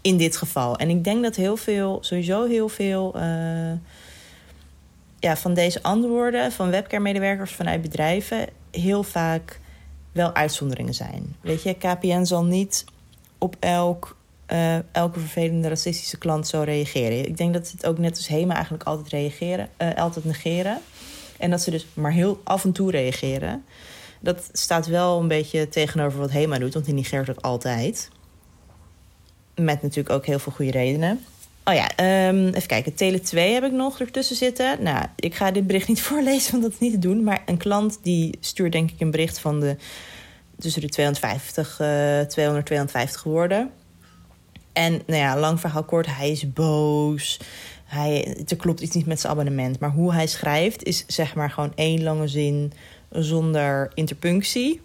In 0.00 0.16
dit 0.16 0.36
geval. 0.36 0.76
En 0.76 0.88
ik 0.88 1.04
denk 1.04 1.22
dat 1.22 1.36
heel 1.36 1.56
veel, 1.56 1.98
sowieso 2.00 2.46
heel 2.46 2.68
veel. 2.68 3.16
Uh, 3.16 3.72
ja, 5.18 5.36
van 5.36 5.54
deze 5.54 5.82
antwoorden 5.82 6.52
van 6.52 6.70
webcare-medewerkers 6.70 7.52
vanuit 7.52 7.82
bedrijven 7.82 8.48
heel 8.70 9.02
vaak 9.02 9.60
wel 10.12 10.34
uitzonderingen 10.34 10.94
zijn. 10.94 11.36
Weet 11.40 11.62
je, 11.62 11.74
KPN 11.74 12.24
zal 12.24 12.44
niet 12.44 12.84
op 13.38 13.56
elk, 13.58 14.16
uh, 14.52 14.76
elke 14.92 15.18
vervelende 15.18 15.68
racistische 15.68 16.18
klant 16.18 16.48
zo 16.48 16.62
reageren. 16.62 17.26
Ik 17.26 17.36
denk 17.36 17.52
dat 17.52 17.66
ze 17.66 17.72
het 17.76 17.86
ook 17.86 17.98
net 17.98 18.16
als 18.16 18.28
HEMA 18.28 18.54
eigenlijk 18.54 18.84
altijd 18.84 19.08
reageren, 19.08 19.68
uh, 19.78 19.94
altijd 19.94 20.24
negeren. 20.24 20.78
En 21.38 21.50
dat 21.50 21.60
ze 21.60 21.70
dus 21.70 21.86
maar 21.94 22.12
heel 22.12 22.40
af 22.44 22.64
en 22.64 22.72
toe 22.72 22.90
reageren. 22.90 23.64
Dat 24.20 24.50
staat 24.52 24.86
wel 24.86 25.20
een 25.20 25.28
beetje 25.28 25.68
tegenover 25.68 26.18
wat 26.18 26.30
HEMA 26.30 26.58
doet, 26.58 26.74
want 26.74 26.84
die 26.84 26.94
negeert 26.94 27.26
het 27.26 27.42
altijd. 27.42 28.08
Met 29.54 29.82
natuurlijk 29.82 30.14
ook 30.14 30.26
heel 30.26 30.38
veel 30.38 30.52
goede 30.52 30.70
redenen. 30.70 31.24
Oh 31.64 31.74
ja, 31.74 32.28
um, 32.28 32.48
even 32.48 32.68
kijken. 32.68 32.94
Tele 32.94 33.20
2 33.20 33.52
heb 33.52 33.64
ik 33.64 33.72
nog 33.72 34.00
ertussen 34.00 34.36
zitten. 34.36 34.82
Nou, 34.82 35.06
ik 35.16 35.34
ga 35.34 35.50
dit 35.50 35.66
bericht 35.66 35.88
niet 35.88 36.02
voorlezen, 36.08 36.50
want 36.50 36.62
dat 36.62 36.72
is 36.72 36.78
niet 36.78 36.92
te 36.92 36.98
doen. 36.98 37.24
Maar 37.24 37.42
een 37.46 37.56
klant 37.56 37.98
die 38.02 38.38
stuurt 38.40 38.72
denk 38.72 38.90
ik 38.90 39.00
een 39.00 39.10
bericht 39.10 39.38
van 39.38 39.60
de... 39.60 39.76
tussen 40.58 40.80
de 40.80 40.88
250, 40.88 41.80
uh, 41.80 42.20
200, 42.20 42.66
250 42.66 43.22
woorden. 43.22 43.70
En 44.72 45.02
nou 45.06 45.20
ja, 45.20 45.38
lang 45.38 45.60
verhaal 45.60 45.84
kort, 45.84 46.06
hij 46.06 46.30
is 46.30 46.52
boos. 46.52 47.40
Hij, 47.84 48.36
er 48.48 48.56
klopt 48.56 48.80
iets 48.80 48.94
niet 48.94 49.06
met 49.06 49.20
zijn 49.20 49.32
abonnement. 49.32 49.78
Maar 49.78 49.90
hoe 49.90 50.12
hij 50.12 50.26
schrijft 50.26 50.84
is 50.84 51.04
zeg 51.06 51.34
maar 51.34 51.50
gewoon 51.50 51.72
één 51.74 52.02
lange 52.02 52.28
zin 52.28 52.72
zonder 53.10 53.90
interpunctie. 53.94 54.80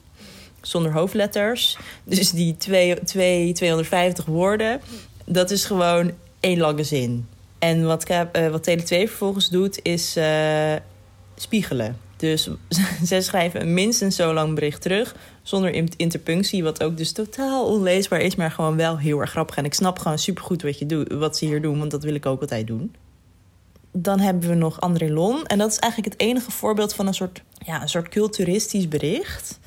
Zonder 0.62 0.92
hoofdletters. 0.92 1.78
Dus 2.04 2.32
die 2.32 2.58
twee, 2.58 3.04
twee, 3.04 3.54
250 3.54 4.26
woorden, 4.26 4.82
dat 5.26 5.52
is 5.52 5.66
gewoon 5.66 6.12
één 6.40 6.58
lange 6.58 6.84
zin. 6.84 7.28
En 7.60 7.86
wat, 7.86 8.10
uh, 8.10 8.48
wat 8.50 8.70
Tele2 8.70 8.86
vervolgens 8.86 9.50
doet, 9.50 9.80
is 9.84 10.18
uh, 10.18 10.74
spiegelen. 11.36 12.05
Dus 12.18 12.50
zij 13.04 13.22
schrijven 13.22 13.62
een 13.62 13.74
minstens 13.74 14.16
zo 14.16 14.34
lang 14.34 14.56
bericht 14.56 14.82
terug, 14.82 15.16
zonder 15.44 15.98
interpunctie, 15.98 16.64
wat 16.64 16.84
ook 16.84 16.98
dus 16.98 17.12
totaal 17.12 17.66
onleesbaar 17.66 18.20
is, 18.20 18.36
maar 18.36 18.52
gewoon 18.52 18.76
wel 18.76 18.98
heel 18.98 19.20
erg 19.20 19.30
grappig. 19.30 19.58
En 19.58 19.66
ik 19.66 19.74
snap 19.74 20.00
gewoon 20.00 20.20
supergoed 20.20 20.62
wat, 20.62 20.80
je 20.80 20.86
doet, 20.86 21.12
wat 21.14 21.38
ze 21.38 21.46
hier 21.46 21.62
doen, 21.62 21.80
want 21.80 21.92
dat 21.92 22.04
wil 22.04 22.16
ik 22.16 22.26
ook 22.26 22.42
altijd 22.42 22.68
doen. 22.68 22.96
Dan 23.92 24.20
hebben 24.20 24.50
we 24.50 24.56
nog 24.56 24.82
André 24.82 25.10
Lon. 25.14 25.46
En 25.46 25.58
dat 25.58 25.72
is 25.72 25.80
eigenlijk 25.80 26.14
het 26.14 26.22
enige 26.22 26.52
voorbeeld 26.52 26.94
van 26.94 27.08
een 27.08 27.14
soort, 27.14 27.42
ja, 27.66 27.82
een 27.82 27.90
soort 27.90 28.10
culturistisch 28.10 28.88
bericht. 28.88 29.60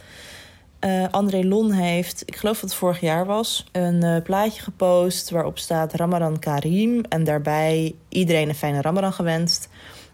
Uh, 0.85 1.05
André 1.11 1.45
Lon 1.45 1.73
heeft, 1.73 2.23
ik 2.27 2.37
geloof 2.37 2.61
dat 2.61 2.71
het 2.71 2.79
vorig 2.79 3.01
jaar 3.01 3.27
was, 3.27 3.67
een 3.73 4.05
uh, 4.05 4.23
plaatje 4.23 4.63
gepost 4.63 5.31
waarop 5.31 5.59
staat 5.59 5.95
Ramadan 5.95 6.39
Karim. 6.39 7.01
En 7.09 7.25
daarbij 7.25 7.95
iedereen 8.09 8.49
een 8.49 8.55
fijne 8.55 8.81
Ramadan 8.81 9.13
gewenst. 9.13 9.69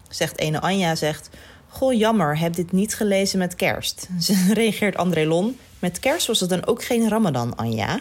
Zegt 0.09 0.39
ene 0.39 0.61
Anja, 0.61 0.95
zegt... 0.95 1.29
Goh, 1.75 1.93
jammer, 1.93 2.39
heb 2.39 2.53
dit 2.53 2.71
niet 2.71 2.95
gelezen 2.95 3.39
met 3.39 3.55
kerst. 3.55 4.07
Ze 4.19 4.53
reageert 4.53 4.97
André 4.97 5.25
Lon. 5.25 5.57
Met 5.79 5.99
kerst 5.99 6.27
was 6.27 6.39
het 6.39 6.49
dan 6.49 6.65
ook 6.65 6.83
geen 6.83 7.09
Ramadan, 7.09 7.55
Anja. 7.55 7.99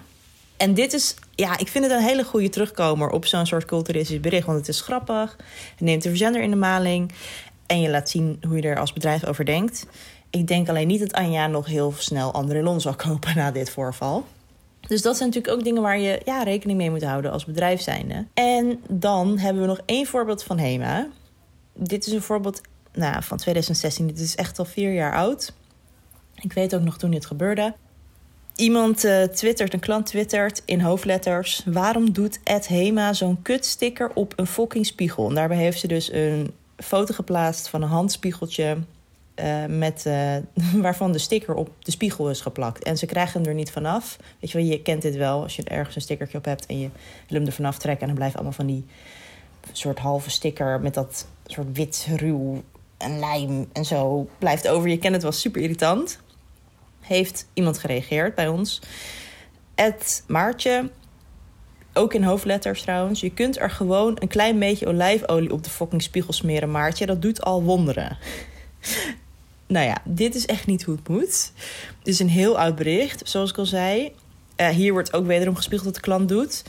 En 0.56 0.74
dit 0.74 0.92
is, 0.92 1.14
ja, 1.34 1.58
ik 1.58 1.68
vind 1.68 1.84
het 1.84 1.92
een 1.92 2.02
hele 2.02 2.24
goede 2.24 2.48
terugkomer 2.48 3.10
op 3.10 3.26
zo'n 3.26 3.46
soort 3.46 3.64
culturistisch 3.64 4.20
bericht. 4.20 4.46
Want 4.46 4.58
het 4.58 4.68
is 4.68 4.80
grappig, 4.80 5.36
neemt 5.78 6.02
de 6.02 6.08
verzender 6.08 6.42
in 6.42 6.50
de 6.50 6.56
maling. 6.56 7.12
En 7.66 7.80
je 7.80 7.90
laat 7.90 8.10
zien 8.10 8.42
hoe 8.48 8.56
je 8.56 8.62
er 8.62 8.78
als 8.78 8.92
bedrijf 8.92 9.24
over 9.24 9.44
denkt. 9.44 9.86
Ik 10.30 10.46
denk 10.46 10.68
alleen 10.68 10.86
niet 10.86 11.00
dat 11.00 11.12
Anja 11.12 11.46
nog 11.46 11.66
heel 11.66 11.94
snel 11.98 12.32
André 12.32 12.62
Lon 12.62 12.80
zal 12.80 12.96
kopen 13.08 13.36
na 13.36 13.50
dit 13.50 13.70
voorval. 13.70 14.24
Dus 14.80 15.02
dat 15.02 15.16
zijn 15.16 15.28
natuurlijk 15.28 15.56
ook 15.56 15.64
dingen 15.64 15.82
waar 15.82 15.98
je 15.98 16.20
ja, 16.24 16.42
rekening 16.42 16.78
mee 16.78 16.90
moet 16.90 17.04
houden 17.04 17.32
als 17.32 17.44
bedrijf 17.44 17.80
zijnde. 17.80 18.26
En 18.34 18.80
dan 18.88 19.38
hebben 19.38 19.62
we 19.62 19.68
nog 19.68 19.80
één 19.84 20.06
voorbeeld 20.06 20.42
van 20.42 20.58
Hema. 20.58 21.08
Dit 21.72 22.06
is 22.06 22.12
een 22.12 22.22
voorbeeld 22.22 22.60
nou, 22.94 23.22
van 23.22 23.36
2016. 23.36 24.06
Dit 24.06 24.20
is 24.20 24.34
echt 24.34 24.58
al 24.58 24.64
vier 24.64 24.92
jaar 24.92 25.14
oud. 25.14 25.52
Ik 26.34 26.52
weet 26.52 26.74
ook 26.74 26.82
nog 26.82 26.98
toen 26.98 27.10
dit 27.10 27.26
gebeurde. 27.26 27.74
Iemand 28.54 29.04
uh, 29.04 29.22
twittert, 29.22 29.72
een 29.72 29.80
klant 29.80 30.06
twittert 30.06 30.62
in 30.64 30.80
hoofdletters... 30.80 31.62
waarom 31.64 32.12
doet 32.12 32.40
Ed 32.44 32.66
Hema 32.66 33.12
zo'n 33.12 33.42
kutsticker 33.42 34.10
op 34.14 34.32
een 34.36 34.46
fucking 34.46 34.86
spiegel? 34.86 35.28
En 35.28 35.34
daarbij 35.34 35.56
heeft 35.56 35.78
ze 35.78 35.86
dus 35.86 36.12
een 36.12 36.50
foto 36.76 37.14
geplaatst 37.14 37.68
van 37.68 37.82
een 37.82 37.88
handspiegeltje... 37.88 38.78
Uh, 39.40 39.64
met, 39.66 40.04
uh, 40.06 40.36
waarvan 40.82 41.12
de 41.12 41.18
sticker 41.18 41.54
op 41.54 41.70
de 41.78 41.90
spiegel 41.90 42.30
is 42.30 42.40
geplakt. 42.40 42.84
En 42.84 42.98
ze 42.98 43.06
krijgen 43.06 43.40
hem 43.40 43.48
er 43.48 43.54
niet 43.54 43.70
vanaf. 43.70 44.16
Weet 44.40 44.50
je 44.50 44.58
wel, 44.58 44.66
je 44.66 44.82
kent 44.82 45.02
dit 45.02 45.16
wel 45.16 45.42
als 45.42 45.56
je 45.56 45.64
ergens 45.64 45.96
een 45.96 46.02
stickertje 46.02 46.38
op 46.38 46.44
hebt... 46.44 46.66
en 46.66 46.78
je 46.78 46.88
wil 47.28 47.38
hem 47.38 47.46
er 47.46 47.52
vanaf 47.52 47.78
trekken... 47.78 48.00
en 48.00 48.06
dan 48.06 48.16
blijft 48.16 48.34
allemaal 48.34 48.52
van 48.52 48.66
die 48.66 48.84
soort 49.72 49.98
halve 49.98 50.30
sticker... 50.30 50.80
met 50.80 50.94
dat 50.94 51.26
soort 51.46 51.66
wit 51.72 52.06
ruw 52.16 52.62
en 53.04 53.18
lijm 53.18 53.68
en 53.72 53.84
zo 53.84 54.28
blijft 54.38 54.68
over. 54.68 54.88
Je 54.88 54.98
kent 54.98 55.14
het 55.14 55.22
wel 55.22 55.32
super 55.32 55.62
irritant. 55.62 56.18
Heeft 57.00 57.46
iemand 57.52 57.78
gereageerd 57.78 58.34
bij 58.34 58.48
ons. 58.48 58.80
Het 59.74 60.24
Maartje, 60.26 60.90
ook 61.92 62.14
in 62.14 62.22
hoofdletters 62.22 62.82
trouwens. 62.82 63.20
Je 63.20 63.30
kunt 63.30 63.58
er 63.58 63.70
gewoon 63.70 64.16
een 64.18 64.28
klein 64.28 64.58
beetje 64.58 64.86
olijfolie 64.86 65.52
op 65.52 65.64
de 65.64 65.70
fucking 65.70 66.02
spiegel 66.02 66.32
smeren, 66.32 66.70
Maartje. 66.70 67.06
Dat 67.06 67.22
doet 67.22 67.42
al 67.42 67.62
wonderen. 67.62 68.18
nou 69.66 69.86
ja, 69.86 69.96
dit 70.04 70.34
is 70.34 70.46
echt 70.46 70.66
niet 70.66 70.82
hoe 70.82 70.96
het 70.96 71.08
moet. 71.08 71.52
Dit 72.02 72.14
is 72.14 72.20
een 72.20 72.28
heel 72.28 72.58
oud 72.58 72.76
bericht, 72.76 73.28
zoals 73.28 73.50
ik 73.50 73.58
al 73.58 73.66
zei. 73.66 74.12
Uh, 74.56 74.68
hier 74.68 74.92
wordt 74.92 75.12
ook 75.12 75.26
wederom 75.26 75.56
gespiegeld 75.56 75.86
wat 75.86 75.94
de 75.94 76.00
klant 76.00 76.28
doet. 76.28 76.62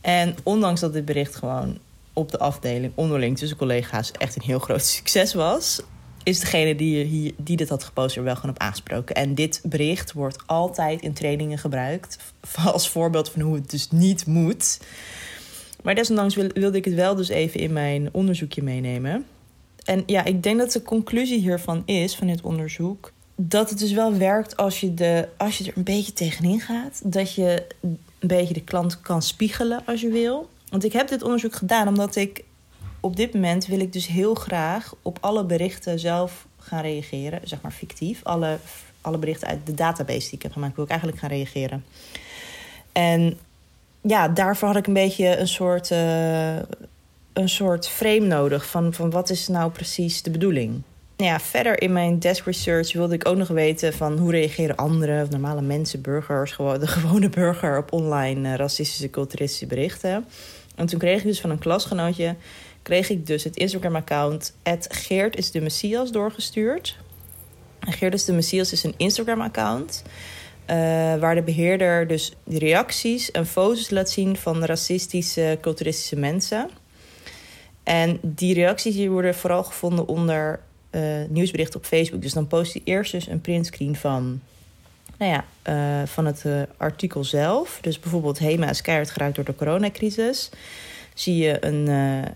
En 0.00 0.36
ondanks 0.42 0.80
dat 0.80 0.92
dit 0.92 1.04
bericht 1.04 1.36
gewoon 1.36 1.78
op 2.16 2.30
de 2.30 2.38
afdeling 2.38 2.92
onderling 2.94 3.38
tussen 3.38 3.56
collega's 3.56 4.10
echt 4.10 4.36
een 4.36 4.42
heel 4.42 4.58
groot 4.58 4.84
succes 4.96 5.34
was, 5.34 5.82
is 6.22 6.40
degene 6.40 6.74
die, 6.74 7.04
hier, 7.04 7.32
die 7.36 7.56
dit 7.56 7.68
had 7.68 7.84
gepost 7.84 8.16
er 8.16 8.22
wel 8.22 8.34
gewoon 8.36 8.50
op 8.50 8.58
aangesproken. 8.58 9.14
En 9.14 9.34
dit 9.34 9.60
bericht 9.64 10.12
wordt 10.12 10.42
altijd 10.46 11.00
in 11.00 11.12
trainingen 11.12 11.58
gebruikt 11.58 12.18
als 12.72 12.88
voorbeeld 12.88 13.30
van 13.30 13.42
hoe 13.42 13.54
het 13.54 13.70
dus 13.70 13.90
niet 13.90 14.26
moet. 14.26 14.80
Maar 15.82 15.94
desondanks 15.94 16.34
wilde 16.34 16.76
ik 16.76 16.84
het 16.84 16.94
wel 16.94 17.14
dus 17.14 17.28
even 17.28 17.60
in 17.60 17.72
mijn 17.72 18.08
onderzoekje 18.12 18.62
meenemen. 18.62 19.26
En 19.84 20.02
ja, 20.06 20.24
ik 20.24 20.42
denk 20.42 20.58
dat 20.58 20.72
de 20.72 20.82
conclusie 20.82 21.40
hiervan 21.40 21.82
is, 21.84 22.16
van 22.16 22.26
dit 22.26 22.40
onderzoek, 22.40 23.12
dat 23.36 23.70
het 23.70 23.78
dus 23.78 23.92
wel 23.92 24.16
werkt 24.16 24.56
als 24.56 24.80
je, 24.80 24.94
de, 24.94 25.28
als 25.36 25.58
je 25.58 25.64
er 25.64 25.76
een 25.76 25.84
beetje 25.84 26.12
tegenin 26.12 26.60
gaat. 26.60 27.00
Dat 27.04 27.34
je 27.34 27.66
een 27.80 27.98
beetje 28.20 28.54
de 28.54 28.64
klant 28.64 29.00
kan 29.00 29.22
spiegelen 29.22 29.82
als 29.86 30.00
je 30.00 30.08
wil. 30.08 30.48
Want 30.68 30.84
ik 30.84 30.92
heb 30.92 31.08
dit 31.08 31.22
onderzoek 31.22 31.54
gedaan 31.54 31.88
omdat 31.88 32.16
ik 32.16 32.44
op 33.00 33.16
dit 33.16 33.34
moment 33.34 33.66
wil 33.66 33.80
ik 33.80 33.92
dus 33.92 34.06
heel 34.06 34.34
graag 34.34 34.94
op 35.02 35.18
alle 35.20 35.44
berichten 35.44 35.98
zelf 35.98 36.46
gaan 36.58 36.82
reageren. 36.82 37.40
Zeg 37.44 37.60
maar 37.60 37.72
fictief. 37.72 38.20
Alle, 38.22 38.58
alle 39.00 39.18
berichten 39.18 39.48
uit 39.48 39.66
de 39.66 39.74
database 39.74 40.24
die 40.24 40.32
ik 40.32 40.42
heb 40.42 40.52
gemaakt 40.52 40.74
wil 40.74 40.84
ik 40.84 40.90
eigenlijk 40.90 41.20
gaan 41.20 41.30
reageren. 41.30 41.84
En 42.92 43.38
ja, 44.00 44.28
daarvoor 44.28 44.68
had 44.68 44.76
ik 44.76 44.86
een 44.86 44.92
beetje 44.92 45.36
een 45.36 45.48
soort, 45.48 45.90
uh, 45.90 46.56
een 47.32 47.48
soort 47.48 47.88
frame 47.88 48.26
nodig 48.26 48.66
van, 48.66 48.92
van 48.92 49.10
wat 49.10 49.30
is 49.30 49.48
nou 49.48 49.70
precies 49.70 50.22
de 50.22 50.30
bedoeling. 50.30 50.82
Nou 51.16 51.30
ja, 51.30 51.40
verder 51.40 51.80
in 51.80 51.92
mijn 51.92 52.18
desk 52.18 52.44
research 52.44 52.92
wilde 52.92 53.14
ik 53.14 53.28
ook 53.28 53.36
nog 53.36 53.48
weten 53.48 53.92
van 53.92 54.18
hoe 54.18 54.30
reageren 54.30 54.76
anderen, 54.76 55.26
normale 55.30 55.62
mensen, 55.62 56.00
burgers, 56.00 56.52
gewoon 56.52 56.80
de 56.80 56.86
gewone 56.96 57.28
burger 57.28 57.78
op 57.78 57.92
online 57.92 58.48
uh, 58.48 58.54
racistische, 58.54 59.10
culturistische 59.10 59.66
berichten. 59.66 60.26
En 60.76 60.86
toen 60.86 60.98
kreeg 60.98 61.18
ik 61.18 61.26
dus 61.26 61.40
van 61.40 61.50
een 61.50 61.58
klasgenootje, 61.58 62.34
kreeg 62.82 63.10
ik 63.10 63.26
dus 63.26 63.44
het 63.44 63.56
Instagram-account 63.56 64.54
Geert 64.88 65.36
is 65.36 65.50
de 65.50 65.60
doorgestuurd. 66.10 66.96
En 67.78 67.92
Geert 67.92 68.14
is 68.14 68.24
de 68.24 68.32
Messias 68.32 68.72
is 68.72 68.84
een 68.84 68.94
Instagram-account. 68.96 70.02
Uh, 70.70 70.76
waar 71.16 71.34
de 71.34 71.42
beheerder 71.42 72.06
dus 72.06 72.32
reacties 72.44 73.30
en 73.30 73.46
foto's 73.46 73.90
laat 73.90 74.10
zien 74.10 74.36
van 74.36 74.64
racistische, 74.64 75.58
culturistische 75.60 76.16
mensen. 76.16 76.70
En 77.82 78.18
die 78.22 78.54
reacties 78.54 78.94
die 78.94 79.10
worden 79.10 79.34
vooral 79.34 79.64
gevonden 79.64 80.08
onder 80.08 80.60
uh, 80.90 81.02
nieuwsberichten 81.28 81.78
op 81.78 81.86
Facebook. 81.86 82.22
Dus 82.22 82.32
dan 82.32 82.46
post 82.46 82.72
hij 82.72 82.82
eerst 82.84 83.12
dus 83.12 83.26
een 83.26 83.40
printscreen 83.40 83.96
van 83.96 84.40
nou 85.18 85.32
ja, 85.32 85.44
uh, 86.02 86.06
van 86.06 86.26
het 86.26 86.42
uh, 86.46 86.62
artikel 86.76 87.24
zelf. 87.24 87.78
Dus 87.80 87.98
bijvoorbeeld 87.98 88.38
HEMA 88.38 88.70
is 88.70 88.80
keihard 88.80 89.10
geraakt 89.10 89.34
door 89.34 89.44
de 89.44 89.54
coronacrisis. 89.54 90.50
Zie 91.14 91.36
je 91.36 91.64
een, 91.66 91.88
uh, 91.88 92.28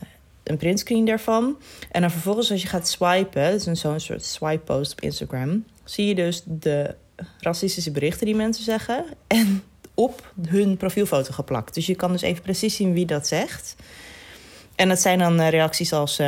een 0.43 0.57
printscreen 0.57 1.05
daarvan. 1.05 1.57
En 1.91 2.01
dan 2.01 2.11
vervolgens 2.11 2.51
als 2.51 2.63
je 2.63 2.69
gaat 2.69 2.89
swipen, 2.89 3.51
dat 3.51 3.67
is 3.67 3.81
zo'n 3.81 4.01
soort 4.01 4.25
swipe 4.25 4.65
post 4.65 4.93
op 4.93 5.01
Instagram... 5.01 5.65
zie 5.85 6.07
je 6.07 6.15
dus 6.15 6.43
de 6.45 6.95
racistische 7.39 7.91
berichten 7.91 8.27
die 8.27 8.35
mensen 8.35 8.65
zeggen... 8.65 9.05
en 9.27 9.63
op 9.95 10.33
hun 10.49 10.77
profielfoto 10.77 11.33
geplakt. 11.33 11.75
Dus 11.75 11.87
je 11.87 11.95
kan 11.95 12.13
dus 12.13 12.23
even 12.23 12.43
precies 12.43 12.77
zien 12.77 12.93
wie 12.93 13.07
dat 13.07 13.27
zegt. 13.27 13.77
En 14.75 14.89
dat 14.89 15.01
zijn 15.01 15.19
dan 15.19 15.43
reacties 15.43 15.93
als... 15.93 16.21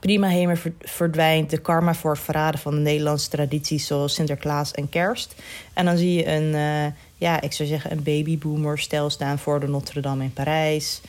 Prima 0.00 0.28
Hemer 0.28 0.62
verdwijnt, 0.80 1.50
de 1.50 1.58
karma 1.58 1.94
voor 1.94 2.10
het 2.10 2.20
verraden 2.20 2.60
van 2.60 2.74
de 2.74 2.80
Nederlandse 2.80 3.28
tradities 3.28 3.86
zoals 3.86 4.14
Sinterklaas 4.14 4.72
en 4.72 4.88
Kerst. 4.88 5.34
En 5.72 5.84
dan 5.84 5.96
zie 5.96 6.14
je 6.14 6.26
een, 6.26 6.54
uh, 6.54 6.92
ja, 7.16 7.40
ik 7.40 7.52
zou 7.52 7.68
zeggen, 7.68 7.92
een 7.92 8.02
babyboomer 8.02 8.78
stel 8.78 9.10
staan 9.10 9.38
voor 9.38 9.60
de 9.60 9.68
Notre 9.68 10.00
Dame 10.00 10.24
in 10.24 10.32
Parijs. 10.32 11.00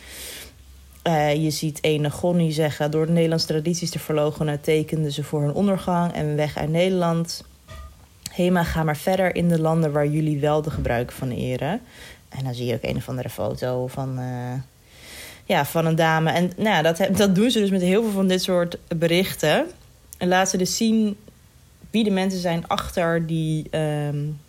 Uh, 1.03 1.36
je 1.43 1.50
ziet 1.50 1.79
een 1.81 2.12
Gonnie 2.12 2.51
zeggen: 2.51 2.91
door 2.91 3.05
de 3.05 3.12
Nederlandse 3.12 3.48
tradities 3.48 3.89
te 3.89 4.00
verloochenen, 4.00 4.62
tekenden 4.62 5.12
ze 5.12 5.24
voor 5.24 5.41
hun 5.41 5.53
ondergang 5.53 6.13
en 6.13 6.36
weg 6.36 6.58
uit 6.58 6.69
Nederland. 6.69 7.43
Hema, 8.31 8.63
ga 8.63 8.84
maar 8.84 8.98
verder 8.98 9.36
in 9.36 9.48
de 9.48 9.60
landen 9.60 9.91
waar 9.91 10.08
jullie 10.08 10.39
wel 10.39 10.62
de 10.62 10.72
gebruiken 10.72 11.15
van 11.15 11.29
eren. 11.29 11.81
En 12.29 12.43
dan 12.43 12.53
zie 12.53 12.65
je 12.65 12.74
ook 12.74 12.84
een 12.84 12.96
of 12.96 13.10
andere 13.10 13.29
foto 13.29 13.88
van. 13.88 14.19
Uh, 14.19 14.53
ja, 15.50 15.65
van 15.65 15.86
een 15.86 15.96
dame. 15.96 16.32
En 16.32 16.51
nou 16.58 16.84
dat, 16.84 17.08
dat 17.12 17.36
doen 17.36 17.51
ze 17.51 17.60
dus 17.60 17.70
met 17.70 17.82
heel 17.82 18.03
veel 18.03 18.12
van 18.12 18.27
dit 18.27 18.41
soort 18.41 18.77
berichten. 18.98 19.68
En 20.18 20.27
laten 20.27 20.50
ze 20.50 20.58
dus 20.58 20.77
zien 20.77 21.18
wie 21.89 22.03
de 22.03 22.10
mensen 22.10 22.39
zijn 22.39 22.68
achter 22.68 23.27
die, 23.27 23.77
um, 23.77 24.39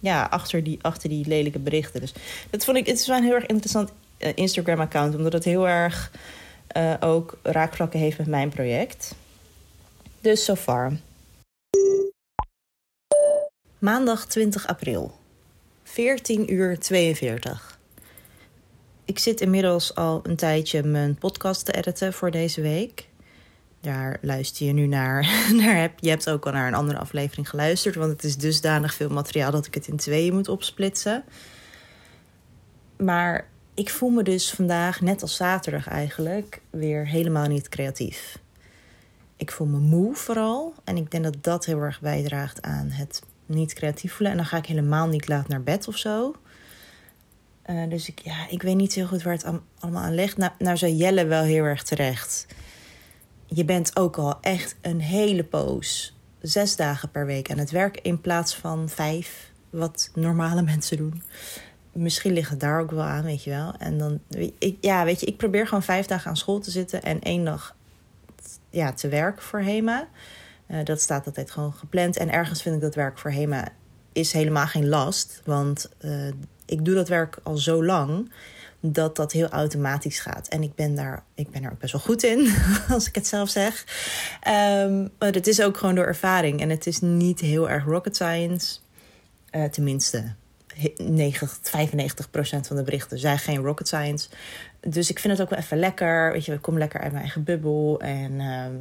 ja, 0.00 0.24
achter 0.30 0.64
die, 0.64 0.78
achter 0.82 1.08
die 1.08 1.26
lelijke 1.26 1.58
berichten. 1.58 2.00
Dus 2.00 2.12
dat 2.50 2.64
vond 2.64 2.76
ik, 2.76 2.86
het 2.86 2.98
is 2.98 3.06
wel 3.06 3.16
een 3.16 3.24
heel 3.24 3.34
erg 3.34 3.46
interessant 3.46 3.90
Instagram-account, 4.34 5.14
omdat 5.14 5.32
het 5.32 5.44
heel 5.44 5.68
erg 5.68 6.10
ook 7.00 7.38
raakvlakken 7.42 8.00
heeft 8.00 8.18
met 8.18 8.26
mijn 8.26 8.48
project. 8.48 9.14
Dus 10.20 10.44
so 10.44 10.54
far. 10.54 10.92
Maandag 13.78 14.26
20 14.26 14.66
april, 14.66 15.14
14 15.82 16.52
uur 16.52 16.78
42. 16.78 17.75
Ik 19.06 19.18
zit 19.18 19.40
inmiddels 19.40 19.94
al 19.94 20.20
een 20.22 20.36
tijdje 20.36 20.82
mijn 20.82 21.14
podcast 21.14 21.64
te 21.64 21.72
editen 21.72 22.12
voor 22.12 22.30
deze 22.30 22.60
week. 22.60 23.08
Daar 23.80 24.18
luister 24.20 24.66
je 24.66 24.72
nu 24.72 24.86
naar. 24.86 25.20
naar 25.62 25.92
je 26.00 26.08
hebt 26.08 26.30
ook 26.30 26.46
al 26.46 26.52
naar 26.52 26.66
een 26.66 26.74
andere 26.74 26.98
aflevering 26.98 27.48
geluisterd, 27.48 27.94
want 27.94 28.12
het 28.12 28.24
is 28.24 28.36
dusdanig 28.36 28.94
veel 28.94 29.08
materiaal 29.08 29.50
dat 29.50 29.66
ik 29.66 29.74
het 29.74 29.86
in 29.86 29.96
tweeën 29.96 30.34
moet 30.34 30.48
opsplitsen. 30.48 31.24
Maar 32.96 33.48
ik 33.74 33.90
voel 33.90 34.10
me 34.10 34.22
dus 34.22 34.50
vandaag, 34.50 35.00
net 35.00 35.22
als 35.22 35.36
zaterdag 35.36 35.88
eigenlijk, 35.88 36.60
weer 36.70 37.06
helemaal 37.06 37.46
niet 37.46 37.68
creatief. 37.68 38.38
Ik 39.36 39.50
voel 39.50 39.66
me 39.66 39.78
moe 39.78 40.14
vooral. 40.14 40.74
En 40.84 40.96
ik 40.96 41.10
denk 41.10 41.24
dat 41.24 41.36
dat 41.40 41.64
heel 41.64 41.80
erg 41.80 42.00
bijdraagt 42.00 42.62
aan 42.62 42.90
het 42.90 43.22
niet 43.46 43.72
creatief 43.72 44.12
voelen. 44.12 44.30
En 44.30 44.36
dan 44.36 44.46
ga 44.46 44.56
ik 44.56 44.66
helemaal 44.66 45.08
niet 45.08 45.28
laat 45.28 45.48
naar 45.48 45.62
bed 45.62 45.88
of 45.88 45.96
zo. 45.96 46.34
Uh, 47.70 47.88
dus 47.88 48.08
ik, 48.08 48.20
ja, 48.24 48.48
ik 48.48 48.62
weet 48.62 48.76
niet 48.76 48.94
heel 48.94 49.06
goed 49.06 49.22
waar 49.22 49.32
het 49.32 49.60
allemaal 49.78 50.02
aan 50.02 50.14
ligt. 50.14 50.36
Nou, 50.36 50.52
nou 50.58 50.76
zei 50.76 50.96
Jelle 50.96 51.26
wel 51.26 51.42
heel 51.42 51.64
erg 51.64 51.82
terecht. 51.82 52.46
Je 53.46 53.64
bent 53.64 53.96
ook 53.96 54.16
al 54.16 54.40
echt 54.40 54.76
een 54.80 55.00
hele 55.00 55.44
poos, 55.44 56.18
zes 56.40 56.76
dagen 56.76 57.10
per 57.10 57.26
week 57.26 57.50
aan 57.50 57.58
het 57.58 57.70
werk 57.70 57.98
in 58.02 58.20
plaats 58.20 58.56
van 58.56 58.88
vijf, 58.88 59.50
wat 59.70 60.10
normale 60.14 60.62
mensen 60.72 60.96
doen. 60.96 61.22
Misschien 61.92 62.32
ligt 62.32 62.50
het 62.50 62.60
daar 62.60 62.80
ook 62.80 62.90
wel 62.90 63.04
aan, 63.04 63.24
weet 63.24 63.44
je 63.44 63.50
wel. 63.50 63.74
En 63.78 63.98
dan, 63.98 64.20
ik, 64.58 64.76
ja, 64.80 65.04
weet 65.04 65.20
je, 65.20 65.26
ik 65.26 65.36
probeer 65.36 65.66
gewoon 65.66 65.82
vijf 65.82 66.06
dagen 66.06 66.30
aan 66.30 66.36
school 66.36 66.58
te 66.58 66.70
zitten 66.70 67.02
en 67.02 67.20
één 67.20 67.44
dag 67.44 67.76
ja, 68.70 68.92
te 68.92 69.08
werken 69.08 69.42
voor 69.42 69.60
HEMA. 69.60 70.08
Uh, 70.68 70.84
dat 70.84 71.00
staat 71.00 71.26
altijd 71.26 71.50
gewoon 71.50 71.72
gepland. 71.72 72.16
En 72.16 72.32
ergens 72.32 72.62
vind 72.62 72.74
ik 72.74 72.80
dat 72.80 72.94
werk 72.94 73.18
voor 73.18 73.30
HEMA 73.30 73.68
is 74.12 74.32
helemaal 74.32 74.66
geen 74.66 74.88
last. 74.88 75.40
Want 75.44 75.90
uh, 76.00 76.32
ik 76.66 76.84
doe 76.84 76.94
dat 76.94 77.08
werk 77.08 77.38
al 77.42 77.56
zo 77.56 77.84
lang 77.84 78.30
dat 78.80 79.16
dat 79.16 79.32
heel 79.32 79.48
automatisch 79.48 80.18
gaat. 80.18 80.48
En 80.48 80.62
ik 80.62 80.74
ben 80.74 80.94
daar, 80.94 81.22
ik 81.34 81.50
ben 81.50 81.64
er 81.64 81.70
ook 81.70 81.78
best 81.78 81.92
wel 81.92 82.00
goed 82.00 82.22
in, 82.22 82.54
als 82.88 83.08
ik 83.08 83.14
het 83.14 83.26
zelf 83.26 83.48
zeg. 83.48 83.84
Um, 84.48 85.10
maar 85.18 85.32
het 85.32 85.46
is 85.46 85.62
ook 85.62 85.76
gewoon 85.76 85.94
door 85.94 86.06
ervaring. 86.06 86.60
En 86.60 86.70
het 86.70 86.86
is 86.86 87.00
niet 87.00 87.40
heel 87.40 87.70
erg 87.70 87.84
rocket 87.84 88.16
science. 88.16 88.78
Uh, 89.50 89.64
tenminste, 89.64 90.34
90, 90.96 91.58
95% 91.58 91.60
van 92.66 92.76
de 92.76 92.82
berichten 92.82 93.18
zijn 93.18 93.38
geen 93.38 93.62
rocket 93.62 93.86
science. 93.86 94.28
Dus 94.80 95.10
ik 95.10 95.18
vind 95.18 95.32
het 95.32 95.42
ook 95.42 95.50
wel 95.50 95.58
even 95.58 95.78
lekker. 95.78 96.32
Weet 96.32 96.44
je, 96.44 96.52
ik 96.52 96.62
kom 96.62 96.78
lekker 96.78 97.00
uit 97.00 97.10
mijn 97.10 97.22
eigen 97.22 97.44
bubbel. 97.44 98.00
En 98.00 98.40
um, 98.40 98.78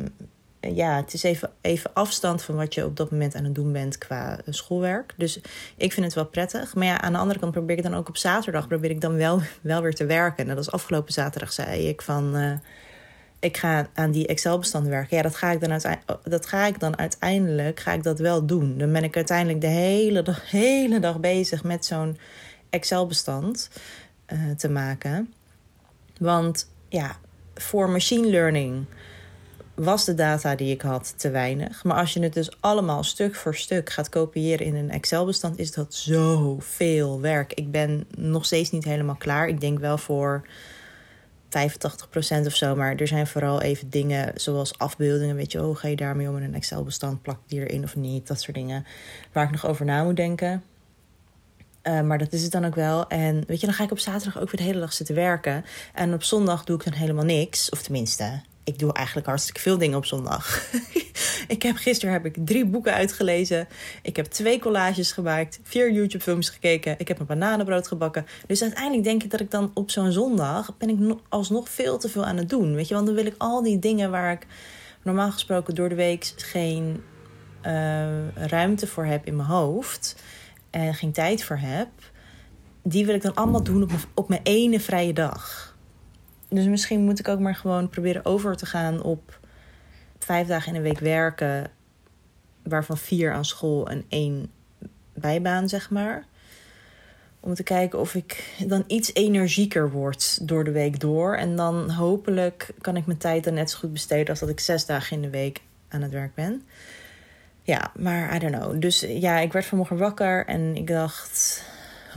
ja, 0.74 0.96
het 0.96 1.14
is 1.14 1.24
even, 1.24 1.50
even 1.62 1.94
afstand 1.94 2.44
van 2.44 2.56
wat 2.56 2.74
je 2.74 2.86
op 2.86 2.98
dat 2.98 3.12
moment 3.12 3.36
aan 3.36 3.44
het 3.44 3.56
doen 3.56 3.72
bent 3.72 3.98
qua 3.98 4.40
schoolwerk. 4.50 5.14
Dus 5.18 5.40
ik 5.78 5.94
vind 5.94 6.06
het 6.06 6.16
wel 6.16 6.26
prettig. 6.26 6.76
Maar 6.76 6.86
ja, 6.86 7.02
aan 7.02 7.14
de 7.14 7.18
andere 7.18 7.40
kant 7.40 7.52
probeer 7.52 7.78
ik 7.78 7.84
dan 7.84 7.96
ook 7.96 8.10
op 8.10 8.18
zaterdag 8.18 8.68
probeer 8.68 8.90
ik 8.90 9.02
dan 9.02 9.16
wel, 9.16 9.42
wel 9.62 9.82
weer 9.82 9.96
te 9.96 10.06
werken. 10.06 10.38
En 10.38 10.48
dat 10.48 10.66
was 10.66 10.72
afgelopen 10.72 11.14
zaterdag 11.14 11.54
zei 11.54 11.88
ik 11.88 12.02
van. 12.02 12.38
Uh, 12.38 12.52
ik 13.40 13.58
ga 13.58 13.88
aan 13.94 14.12
die 14.12 14.28
Excel-bestanden 14.28 14.92
werken. 14.92 15.18
Ja, 15.18 15.24
dat 15.24 15.36
ga 15.36 15.52
ik 15.52 15.60
dan, 15.60 15.72
uiteindelijk, 15.72 16.20
dat 16.24 16.46
ga 16.46 16.66
ik 16.66 16.80
dan 16.80 16.98
uiteindelijk 16.98 17.80
ga 17.80 17.94
ik 17.94 18.04
dat 18.04 18.20
wel 18.20 18.46
doen. 18.46 18.78
Dan 18.78 18.92
ben 18.92 19.04
ik 19.04 19.16
uiteindelijk 19.16 19.62
de 19.62 19.68
hele 19.68 20.22
dag, 20.22 20.52
hele 20.52 21.00
dag 21.00 21.20
bezig 21.20 21.64
met 21.64 21.86
zo'n 21.86 22.18
Excel-bestand 22.70 23.70
te 24.58 24.70
maken. 24.70 25.34
Want 26.20 26.72
ja, 26.90 27.16
voor 27.56 27.90
machine 27.90 28.28
learning 28.28 28.86
was 29.76 30.06
de 30.06 30.14
data 30.14 30.56
die 30.56 30.74
ik 30.74 30.82
had 30.82 31.14
te 31.18 31.30
weinig. 31.30 31.84
Maar 31.84 31.98
als 31.98 32.14
je 32.14 32.20
het 32.20 32.34
dus 32.34 32.62
allemaal 32.62 33.04
stuk 33.04 33.36
voor 33.36 33.56
stuk 33.56 33.90
gaat 33.90 34.10
kopiëren 34.10 34.66
in 34.66 34.76
een 34.76 34.90
Excel-bestand, 34.90 35.60
is 35.60 35.72
dat 35.72 35.94
zoveel 35.94 37.22
werk. 37.22 37.54
Ik 37.54 37.72
ben 37.72 38.06
nog 38.18 38.46
steeds 38.46 38.72
niet 38.72 38.84
helemaal 38.84 39.16
klaar. 39.16 39.48
Ik 39.48 39.62
denk 39.62 39.80
wel 39.80 39.98
voor 39.98 40.48
85% 41.50 42.46
of 42.46 42.56
zo. 42.56 42.76
Maar 42.76 42.96
er 42.96 43.08
zijn 43.08 43.28
vooral 43.28 43.62
even 43.62 43.90
dingen 43.90 44.32
zoals 44.36 44.78
afbeeldingen. 44.78 45.36
Weet 45.36 45.52
je, 45.52 45.64
oh, 45.64 45.76
ga 45.78 45.88
je 45.88 45.96
daarmee 45.96 46.30
om 46.30 46.38
in 46.38 46.44
een 46.44 46.56
Excel-bestand? 46.56 47.22
Plak 47.22 47.40
die 47.48 47.60
erin 47.60 47.84
of 47.84 47.96
niet? 47.96 48.28
Dat 48.28 48.42
soort 48.42 48.56
dingen 48.56 48.86
waar 49.32 49.46
ik 49.46 49.52
nog 49.52 49.68
over 49.68 49.86
na 49.86 50.04
moet 50.04 50.16
denken. 50.16 50.64
Uh, 51.84 52.02
maar 52.02 52.18
dat 52.18 52.34
is 52.34 52.44
het 52.44 52.52
dan 52.52 52.66
ook 52.66 52.76
wel. 52.76 53.08
En 53.08 53.44
weet 53.48 53.60
je, 53.60 53.66
dan 53.66 53.76
ga 53.76 53.84
ik 53.84 53.92
op 53.92 54.00
zaterdag 54.00 54.42
ook 54.42 54.52
weer 54.52 54.62
de 54.62 54.68
hele 54.68 54.80
dag 54.80 54.94
zitten 54.94 55.16
werken. 55.16 55.66
En 55.94 56.14
op 56.14 56.24
zondag 56.24 56.64
doe 56.64 56.78
ik 56.78 56.84
dan 56.84 56.94
helemaal 56.94 57.26
niks. 57.26 57.70
Of 57.70 57.82
tenminste, 57.82 58.42
ik 58.66 58.80
doe 58.80 58.94
eigenlijk 58.94 59.28
hartstikke 59.28 59.60
veel 59.60 59.78
dingen 59.78 59.98
op 59.98 60.06
zondag. 60.06 60.72
ik 61.48 61.64
heb, 61.64 61.76
gisteren 61.76 62.14
heb 62.14 62.26
ik 62.26 62.36
drie 62.40 62.66
boeken 62.66 62.94
uitgelezen. 62.94 63.68
Ik 64.02 64.16
heb 64.16 64.26
twee 64.26 64.60
collages 64.60 65.12
gemaakt. 65.12 65.60
Vier 65.64 65.92
YouTube-films 65.92 66.50
gekeken. 66.50 66.96
Ik 66.98 67.08
heb 67.08 67.20
een 67.20 67.26
bananenbrood 67.26 67.88
gebakken. 67.88 68.26
Dus 68.48 68.62
uiteindelijk 68.62 69.04
denk 69.04 69.24
ik 69.24 69.32
dat 69.32 69.40
ik 69.40 69.52
dan 69.52 69.72
op 69.74 69.92
zo'n 69.92 70.12
zondag... 70.12 70.78
ben 70.78 70.90
ik 70.90 71.18
alsnog 71.30 71.70
veel 71.70 71.98
te 71.98 72.10
veel 72.10 72.26
aan 72.26 72.38
het 72.38 72.50
doen. 72.50 72.76
Weet 72.76 72.88
je, 72.88 72.94
want 72.94 73.06
dan 73.06 73.16
wil 73.16 73.26
ik 73.26 73.36
al 73.38 73.64
die 73.64 73.80
dingen 73.80 74.12
waar 74.12 74.32
ik 74.32 74.48
normaal 75.04 75.32
gesproken 75.32 75.76
door 75.76 75.90
de 75.90 75.96
week... 75.96 76.34
geen 76.36 77.04
uh, 77.66 78.36
ruimte 78.36 78.88
voor 78.88 79.06
heb 79.06 79.26
in 79.26 79.36
mijn 79.36 79.50
hoofd... 79.50 80.16
en 80.70 80.94
geen 80.94 81.12
tijd 81.12 81.44
voor 81.44 81.58
heb... 81.58 81.90
die 82.84 83.06
wil 83.06 83.16
ik 83.16 83.22
dan 83.22 83.34
allemaal 83.34 83.64
doen 83.64 83.84
op 83.84 83.92
op 84.14 84.30
mijn 84.30 84.42
ene 84.44 84.80
vrije 84.80 85.14
dag... 85.14 85.75
Dus 86.56 86.66
misschien 86.66 87.02
moet 87.02 87.20
ik 87.20 87.28
ook 87.28 87.40
maar 87.40 87.56
gewoon 87.56 87.90
proberen 87.90 88.26
over 88.26 88.56
te 88.56 88.66
gaan 88.66 89.04
op 89.04 89.40
vijf 90.20 90.48
dagen 90.48 90.70
in 90.70 90.76
een 90.76 90.82
week 90.82 91.00
werken, 91.00 91.68
waarvan 92.64 92.98
vier 92.98 93.34
aan 93.34 93.46
school 93.46 93.88
en 93.88 94.06
één 94.10 94.52
bijbaan, 95.14 95.70
zeg 95.70 95.90
maar. 95.90 96.26
Om 97.40 97.54
te 97.54 97.64
kijken 97.64 98.00
of 98.00 98.16
ik 98.16 98.56
dan 98.68 98.84
iets 98.88 99.14
energieker 99.14 99.92
word 99.92 100.48
door 100.48 100.64
de 100.64 100.72
week 100.72 101.00
door. 101.00 101.36
En 101.36 101.56
dan 101.56 101.90
hopelijk 101.90 102.70
kan 102.82 102.96
ik 102.98 103.06
mijn 103.06 103.18
tijd 103.18 103.44
dan 103.44 103.54
net 103.54 103.70
zo 103.70 103.78
goed 103.78 103.94
besteden 103.94 104.30
als 104.30 104.40
dat 104.40 104.50
ik 104.50 104.60
zes 104.60 104.86
dagen 104.86 105.16
in 105.16 105.22
de 105.22 105.30
week 105.30 105.62
aan 105.88 106.02
het 106.02 106.12
werk 106.12 106.36
ben. 106.36 106.64
Ja, 107.62 107.92
maar 107.98 108.36
I 108.36 108.40
don't 108.40 108.56
know. 108.56 108.82
Dus 108.82 109.00
ja, 109.00 109.40
ik 109.40 109.54
werd 109.54 109.66
vanmorgen 109.66 109.98
wakker 109.98 110.46
en 110.46 110.76
ik 110.76 110.88
dacht 110.88 111.64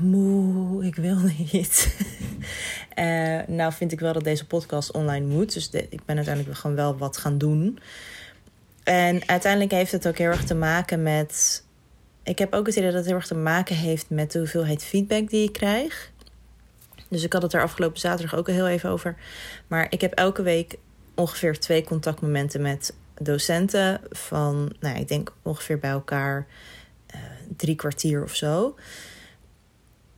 moe, 0.01 0.85
ik 0.85 0.95
wil 0.95 1.19
niet. 1.19 1.97
uh, 2.99 3.41
nou 3.47 3.73
vind 3.73 3.93
ik 3.93 4.01
wel 4.01 4.13
dat 4.13 4.25
deze 4.25 4.47
podcast 4.47 4.93
online 4.93 5.27
moet. 5.27 5.53
Dus 5.53 5.71
ik 5.71 6.05
ben 6.05 6.17
uiteindelijk 6.17 6.59
gewoon 6.59 6.77
wel 6.77 6.97
wat 6.97 7.17
gaan 7.17 7.39
doen. 7.39 7.79
En 8.85 9.29
uiteindelijk 9.29 9.73
heeft 9.73 9.93
het 9.93 10.09
ook 10.09 10.19
heel 10.19 10.31
erg 10.31 10.45
te 10.45 10.55
maken 10.55 11.03
met... 11.03 11.65
Ik 12.23 12.39
heb 12.39 12.55
ook 12.55 12.67
het 12.67 12.77
idee 12.77 12.89
dat 12.89 12.99
het 12.99 13.07
heel 13.07 13.15
erg 13.15 13.27
te 13.27 13.35
maken 13.35 13.77
heeft 13.77 14.11
met 14.11 14.33
de 14.33 14.39
hoeveelheid 14.39 14.85
feedback 14.85 15.31
die 15.31 15.45
ik 15.45 15.53
krijg. 15.53 16.11
Dus 17.09 17.23
ik 17.23 17.33
had 17.33 17.43
het 17.43 17.53
er 17.53 17.63
afgelopen 17.63 18.01
zaterdag 18.01 18.39
ook 18.39 18.49
al 18.49 18.55
heel 18.55 18.69
even 18.69 18.91
over. 18.91 19.17
Maar 19.67 19.87
ik 19.91 20.01
heb 20.01 20.13
elke 20.13 20.43
week 20.43 20.79
ongeveer 21.15 21.59
twee 21.59 21.85
contactmomenten 21.85 22.63
met 22.63 22.95
docenten. 23.19 24.01
Van, 24.11 24.73
nou, 24.81 24.99
ik 24.99 25.09
denk 25.09 25.33
ongeveer 25.43 25.79
bij 25.79 25.91
elkaar 25.91 26.47
uh, 27.15 27.21
drie 27.57 27.77
kwartier 27.77 28.23
of 28.23 28.35
zo 28.35 28.75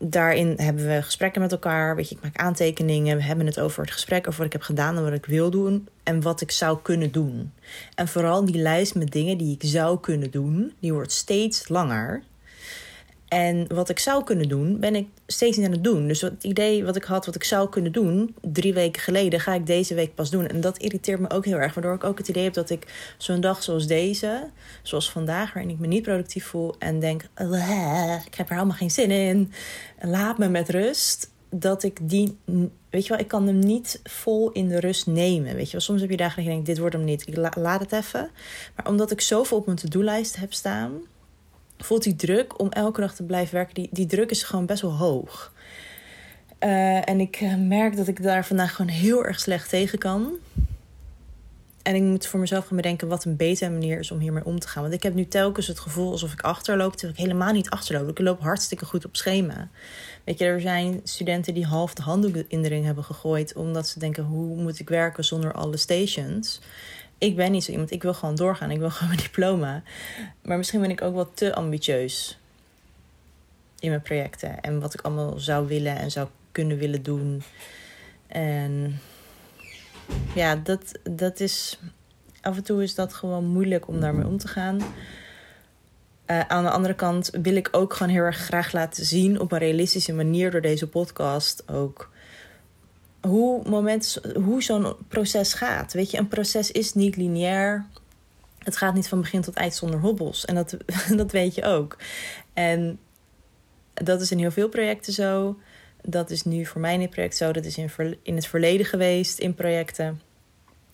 daarin 0.02 0.54
hebben 0.56 0.86
we 0.86 1.02
gesprekken 1.02 1.40
met 1.40 1.52
elkaar. 1.52 1.96
Weet 1.96 2.08
je, 2.08 2.14
ik 2.14 2.22
maak 2.22 2.36
aantekeningen. 2.36 3.16
We 3.16 3.22
hebben 3.22 3.46
het 3.46 3.60
over 3.60 3.82
het 3.82 3.92
gesprek, 3.92 4.26
over 4.26 4.38
wat 4.38 4.46
ik 4.46 4.52
heb 4.52 4.62
gedaan 4.62 4.96
en 4.96 5.02
wat 5.02 5.12
ik 5.12 5.26
wil 5.26 5.50
doen. 5.50 5.88
En 6.02 6.22
wat 6.22 6.40
ik 6.40 6.50
zou 6.50 6.78
kunnen 6.82 7.12
doen. 7.12 7.52
En 7.94 8.08
vooral 8.08 8.44
die 8.44 8.62
lijst 8.62 8.94
met 8.94 9.12
dingen 9.12 9.38
die 9.38 9.54
ik 9.54 9.62
zou 9.68 10.00
kunnen 10.00 10.30
doen, 10.30 10.72
die 10.80 10.92
wordt 10.92 11.12
steeds 11.12 11.68
langer. 11.68 12.22
En 13.30 13.74
wat 13.74 13.88
ik 13.88 13.98
zou 13.98 14.24
kunnen 14.24 14.48
doen, 14.48 14.78
ben 14.80 14.94
ik 14.94 15.08
steeds 15.26 15.56
niet 15.56 15.66
aan 15.66 15.72
het 15.72 15.84
doen. 15.84 16.06
Dus 16.06 16.20
het 16.20 16.44
idee 16.44 16.84
wat 16.84 16.96
ik 16.96 17.04
had, 17.04 17.26
wat 17.26 17.34
ik 17.34 17.44
zou 17.44 17.68
kunnen 17.68 17.92
doen, 17.92 18.34
drie 18.40 18.74
weken 18.74 19.02
geleden, 19.02 19.40
ga 19.40 19.54
ik 19.54 19.66
deze 19.66 19.94
week 19.94 20.14
pas 20.14 20.30
doen. 20.30 20.46
En 20.46 20.60
dat 20.60 20.78
irriteert 20.78 21.20
me 21.20 21.30
ook 21.30 21.44
heel 21.44 21.56
erg. 21.56 21.74
Waardoor 21.74 21.94
ik 21.94 22.04
ook 22.04 22.18
het 22.18 22.28
idee 22.28 22.44
heb 22.44 22.52
dat 22.52 22.70
ik 22.70 23.14
zo'n 23.18 23.40
dag 23.40 23.62
zoals 23.62 23.86
deze, 23.86 24.50
zoals 24.82 25.10
vandaag, 25.10 25.52
waarin 25.52 25.72
ik 25.72 25.78
me 25.78 25.86
niet 25.86 26.02
productief 26.02 26.46
voel 26.46 26.74
en 26.78 27.00
denk: 27.00 27.22
ik 28.26 28.34
heb 28.34 28.48
er 28.48 28.54
helemaal 28.54 28.76
geen 28.76 28.90
zin 28.90 29.10
in. 29.10 29.52
Laat 30.00 30.38
me 30.38 30.48
met 30.48 30.68
rust. 30.68 31.30
Dat 31.50 31.82
ik 31.82 31.98
die, 32.02 32.36
weet 32.90 33.02
je 33.02 33.08
wel, 33.08 33.18
ik 33.18 33.28
kan 33.28 33.46
hem 33.46 33.58
niet 33.58 34.00
vol 34.04 34.52
in 34.52 34.68
de 34.68 34.80
rust 34.80 35.06
nemen. 35.06 35.54
Weet 35.54 35.70
je 35.70 35.80
soms 35.80 36.00
heb 36.00 36.10
je 36.10 36.16
dagen 36.16 36.36
dat 36.36 36.44
je 36.44 36.50
denkt: 36.50 36.66
dit 36.66 36.78
wordt 36.78 36.94
hem 36.94 37.04
niet. 37.04 37.26
Ik 37.26 37.36
laat 37.56 37.80
het 37.80 37.92
even. 37.92 38.30
Maar 38.76 38.86
omdat 38.86 39.10
ik 39.10 39.20
zoveel 39.20 39.56
op 39.56 39.66
mijn 39.66 39.78
to-do-lijst 39.78 40.36
heb 40.36 40.52
staan 40.52 40.92
voelt 41.84 42.02
die 42.02 42.16
druk 42.16 42.60
om 42.60 42.70
elke 42.70 43.00
dag 43.00 43.14
te 43.14 43.22
blijven 43.22 43.54
werken, 43.54 43.74
die, 43.74 43.88
die 43.92 44.06
druk 44.06 44.30
is 44.30 44.42
gewoon 44.42 44.66
best 44.66 44.82
wel 44.82 44.96
hoog. 44.96 45.52
Uh, 46.64 47.08
en 47.08 47.20
ik 47.20 47.36
eh, 47.36 47.54
merk 47.54 47.96
dat 47.96 48.08
ik 48.08 48.22
daar 48.22 48.46
vandaag 48.46 48.74
gewoon 48.74 48.90
heel 48.90 49.24
erg 49.24 49.40
slecht 49.40 49.68
tegen 49.68 49.98
kan. 49.98 50.32
En 51.82 51.94
ik 51.94 52.02
moet 52.02 52.26
voor 52.26 52.40
mezelf 52.40 52.66
gaan 52.66 52.76
bedenken 52.76 53.08
wat 53.08 53.24
een 53.24 53.36
betere 53.36 53.70
manier 53.70 53.98
is 53.98 54.10
om 54.10 54.18
hiermee 54.18 54.44
om 54.44 54.58
te 54.58 54.68
gaan. 54.68 54.82
Want 54.82 54.94
ik 54.94 55.02
heb 55.02 55.14
nu 55.14 55.28
telkens 55.28 55.66
het 55.66 55.80
gevoel 55.80 56.10
alsof 56.10 56.32
ik 56.32 56.40
achterloop, 56.40 56.92
terwijl 56.92 57.12
ik 57.12 57.24
helemaal 57.24 57.52
niet 57.52 57.70
achterloop. 57.70 58.08
Ik 58.08 58.18
loop 58.18 58.40
hartstikke 58.40 58.84
goed 58.84 59.04
op 59.04 59.16
schema. 59.16 59.68
Weet 60.24 60.38
je, 60.38 60.44
er 60.44 60.60
zijn 60.60 61.00
studenten 61.04 61.54
die 61.54 61.66
half 61.66 61.94
de 61.94 62.02
handdoek 62.02 62.36
in 62.48 62.62
de 62.62 62.68
ring 62.68 62.84
hebben 62.84 63.04
gegooid, 63.04 63.54
omdat 63.54 63.88
ze 63.88 63.98
denken: 63.98 64.24
hoe 64.24 64.56
moet 64.56 64.78
ik 64.78 64.88
werken 64.88 65.24
zonder 65.24 65.52
alle 65.52 65.76
stations? 65.76 66.60
Ik 67.20 67.36
ben 67.36 67.52
niet 67.52 67.64
zo 67.64 67.70
iemand. 67.70 67.90
Ik 67.90 68.02
wil 68.02 68.14
gewoon 68.14 68.34
doorgaan. 68.34 68.70
Ik 68.70 68.78
wil 68.78 68.90
gewoon 68.96 69.08
mijn 69.08 69.22
diploma. 69.22 69.82
Maar 70.42 70.56
misschien 70.56 70.80
ben 70.80 70.90
ik 70.90 71.02
ook 71.02 71.14
wel 71.14 71.30
te 71.34 71.54
ambitieus 71.54 72.38
in 73.78 73.88
mijn 73.88 74.02
projecten 74.02 74.60
en 74.60 74.80
wat 74.80 74.94
ik 74.94 75.00
allemaal 75.00 75.38
zou 75.38 75.66
willen 75.66 75.96
en 75.96 76.10
zou 76.10 76.28
kunnen 76.52 76.78
willen 76.78 77.02
doen. 77.02 77.42
En 78.26 79.00
ja, 80.34 80.56
dat, 80.56 80.98
dat 81.02 81.40
is. 81.40 81.78
Af 82.40 82.56
en 82.56 82.64
toe 82.64 82.82
is 82.82 82.94
dat 82.94 83.14
gewoon 83.14 83.44
moeilijk 83.44 83.88
om 83.88 84.00
daarmee 84.00 84.26
om 84.26 84.38
te 84.38 84.48
gaan. 84.48 84.78
Uh, 86.26 86.40
aan 86.40 86.64
de 86.64 86.70
andere 86.70 86.94
kant 86.94 87.30
wil 87.42 87.56
ik 87.56 87.68
ook 87.72 87.94
gewoon 87.94 88.12
heel 88.12 88.22
erg 88.22 88.36
graag 88.36 88.72
laten 88.72 89.04
zien 89.04 89.40
op 89.40 89.52
een 89.52 89.58
realistische 89.58 90.12
manier 90.12 90.50
door 90.50 90.60
deze 90.60 90.88
podcast 90.88 91.68
ook 91.68 92.09
hoe, 93.20 93.68
moment, 93.68 94.20
hoe 94.34 94.62
zo'n 94.62 94.94
proces 95.08 95.52
gaat. 95.52 95.92
Weet 95.92 96.10
je, 96.10 96.18
een 96.18 96.28
proces 96.28 96.70
is 96.70 96.94
niet 96.94 97.16
lineair. 97.16 97.86
Het 98.58 98.76
gaat 98.76 98.94
niet 98.94 99.08
van 99.08 99.20
begin 99.20 99.40
tot 99.40 99.54
eind 99.54 99.74
zonder 99.74 100.00
hobbels. 100.00 100.44
En 100.44 100.54
dat, 100.54 100.76
dat 101.16 101.32
weet 101.32 101.54
je 101.54 101.62
ook. 101.62 101.96
En 102.52 102.98
dat 103.94 104.20
is 104.20 104.30
in 104.30 104.38
heel 104.38 104.50
veel 104.50 104.68
projecten 104.68 105.12
zo. 105.12 105.58
Dat 106.02 106.30
is 106.30 106.42
nu 106.42 106.66
voor 106.66 106.80
mij 106.80 106.94
in 106.94 107.00
het 107.00 107.10
project 107.10 107.36
zo. 107.36 107.52
Dat 107.52 107.64
is 107.64 107.78
in, 107.78 107.90
in 108.22 108.34
het 108.34 108.46
verleden 108.46 108.86
geweest 108.86 109.38
in 109.38 109.54
projecten. 109.54 110.20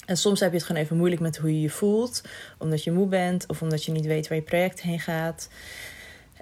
En 0.06 0.16
soms 0.16 0.40
heb 0.40 0.50
je 0.50 0.56
het 0.56 0.66
gewoon 0.66 0.82
even 0.82 0.96
moeilijk 0.96 1.20
met 1.20 1.36
hoe 1.36 1.54
je 1.54 1.60
je 1.60 1.70
voelt. 1.70 2.22
Omdat 2.58 2.84
je 2.84 2.92
moe 2.92 3.06
bent 3.06 3.46
of 3.46 3.62
omdat 3.62 3.84
je 3.84 3.92
niet 3.92 4.06
weet 4.06 4.28
waar 4.28 4.38
je 4.38 4.44
project 4.44 4.82
heen 4.82 5.00
gaat. 5.00 5.48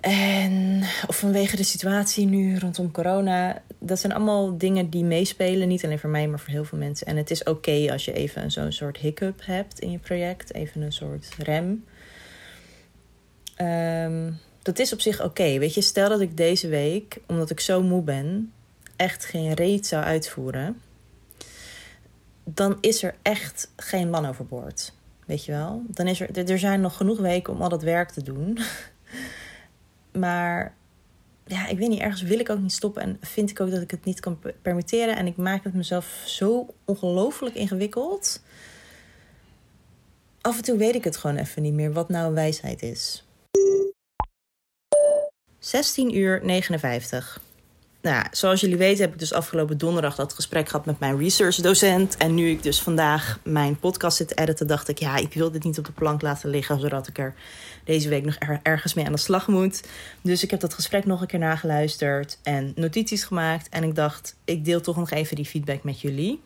En 0.05 0.83
of 1.07 1.19
vanwege 1.19 1.57
de 1.57 1.63
situatie 1.63 2.27
nu 2.27 2.59
rondom 2.59 2.91
corona. 2.91 3.63
Dat 3.79 3.99
zijn 3.99 4.13
allemaal 4.13 4.59
dingen 4.59 4.91
die 4.91 5.05
meespelen. 5.05 5.69
Niet 5.69 5.85
alleen 5.85 5.99
voor 5.99 6.11
mij, 6.11 6.29
maar 6.29 6.39
voor 6.39 6.53
heel 6.53 6.65
veel 6.65 6.79
mensen. 6.79 7.07
En 7.07 7.17
het 7.17 7.31
is 7.31 7.43
oké 7.43 7.89
als 7.93 8.05
je 8.05 8.13
even 8.13 8.51
zo'n 8.51 8.73
soort 8.73 8.97
hiccup 8.97 9.41
hebt 9.45 9.79
in 9.79 9.91
je 9.91 9.99
project. 9.99 10.55
Even 10.55 10.83
een 10.83 10.93
soort 10.93 11.29
rem. 11.39 11.85
Um, 13.61 14.39
dat 14.63 14.79
is 14.79 14.93
op 14.93 15.01
zich 15.01 15.23
oké. 15.23 15.59
Weet 15.59 15.75
je, 15.75 15.81
stel 15.81 16.09
dat 16.09 16.21
ik 16.21 16.37
deze 16.37 16.69
week, 16.69 17.19
omdat 17.27 17.51
ik 17.51 17.61
zo 17.61 17.83
moe 17.83 18.03
ben, 18.03 18.53
echt 18.97 19.25
geen 19.25 19.53
reet 19.53 19.87
zou 19.87 20.05
uitvoeren. 20.05 20.81
Dan 22.45 22.79
is 22.81 23.03
er 23.03 23.15
echt 23.23 23.71
geen 23.77 24.11
man 24.11 24.27
overboord. 24.27 24.93
Weet 25.27 25.45
je 25.45 25.53
wel? 25.53 25.83
Dan 25.87 26.07
is 26.07 26.21
er, 26.21 26.49
er 26.49 26.59
zijn 26.59 26.81
nog 26.81 26.97
genoeg 26.97 27.19
weken 27.19 27.53
om 27.53 27.63
al 27.63 27.69
dat 27.69 27.83
werk 27.83 28.11
te 28.11 28.23
doen. 28.23 28.59
maar 30.19 30.75
ja, 31.47 31.67
ik 31.67 31.79
weet 31.79 31.89
niet, 31.89 32.01
ergens 32.01 32.23
wil 32.23 32.39
ik 32.39 32.51
ook 32.51 32.59
niet 32.59 32.73
stoppen. 32.73 33.03
En 33.03 33.19
vind 33.21 33.51
ik 33.51 33.61
ook 33.61 33.71
dat 33.71 33.83
ik 33.83 33.91
het 33.91 34.05
niet 34.05 34.21
kan 34.21 34.39
permitteren. 34.63 35.17
En 35.17 35.27
ik 35.27 35.37
maak 35.37 35.65
het 35.65 35.75
mezelf 35.75 36.23
zo 36.27 36.75
ongelooflijk 36.85 37.55
ingewikkeld. 37.55 38.43
Af 40.41 40.57
en 40.57 40.65
toe 40.65 40.77
weet 40.77 40.95
ik 40.95 41.05
het 41.05 41.17
gewoon 41.17 41.37
even 41.37 41.63
niet 41.63 41.73
meer 41.73 41.93
wat 41.93 42.09
nou 42.09 42.35
wijsheid 42.35 42.83
is. 42.83 43.25
16 45.59 46.17
uur 46.17 46.41
59. 46.45 47.41
Nou, 48.05 48.27
zoals 48.31 48.61
jullie 48.61 48.77
weten 48.77 49.05
heb 49.05 49.13
ik 49.13 49.19
dus 49.19 49.33
afgelopen 49.33 49.79
donderdag 49.79 50.15
dat 50.15 50.33
gesprek 50.33 50.69
gehad 50.69 50.87
met 50.87 50.99
mijn 50.99 51.19
research 51.19 51.57
docent. 51.57 52.17
En 52.17 52.35
nu 52.35 52.51
ik 52.51 52.63
dus 52.63 52.81
vandaag 52.81 53.39
mijn 53.43 53.79
podcast 53.79 54.17
zit 54.17 54.29
te 54.29 54.35
editen, 54.35 54.67
dacht 54.67 54.89
ik, 54.89 54.99
ja, 54.99 55.17
ik 55.17 55.35
wil 55.35 55.51
dit 55.51 55.65
niet 55.65 55.79
op 55.79 55.85
de 55.85 55.93
plank 55.93 56.23
laten 56.23 56.51
liggen, 56.51 56.81
zodat 56.81 57.09
ik 57.09 57.19
er 57.19 57.35
deze 57.85 58.09
week 58.09 58.25
nog 58.25 58.37
ergens 58.63 58.95
mee 58.95 59.07
aan 59.07 59.13
de 59.13 59.19
slag 59.19 59.49
moet. 59.49 59.83
Dus 60.23 60.43
ik 60.43 60.51
heb 60.51 60.61
dat 60.61 60.75
gesprek 60.75 61.05
nog 61.05 61.21
een 61.21 61.27
keer 61.27 61.39
nageluisterd 61.39 62.39
en 62.43 62.73
notities 62.75 63.25
gemaakt. 63.25 63.69
En 63.69 63.83
ik 63.85 63.95
dacht, 63.95 64.37
ik 64.45 64.65
deel 64.65 64.81
toch 64.81 64.97
nog 64.97 65.11
even 65.11 65.37
die 65.37 65.45
feedback 65.45 65.83
met 65.83 66.01
jullie. 66.01 66.41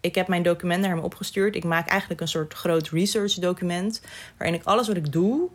Ik 0.00 0.14
heb 0.14 0.28
mijn 0.28 0.42
document 0.42 0.80
naar 0.80 0.94
hem 0.94 1.04
opgestuurd. 1.04 1.56
Ik 1.56 1.64
maak 1.64 1.88
eigenlijk 1.88 2.20
een 2.20 2.28
soort 2.28 2.54
groot 2.54 2.88
research 2.88 3.34
document, 3.34 4.00
waarin 4.38 4.58
ik 4.58 4.64
alles 4.64 4.86
wat 4.86 4.96
ik 4.96 5.12
doe 5.12 5.48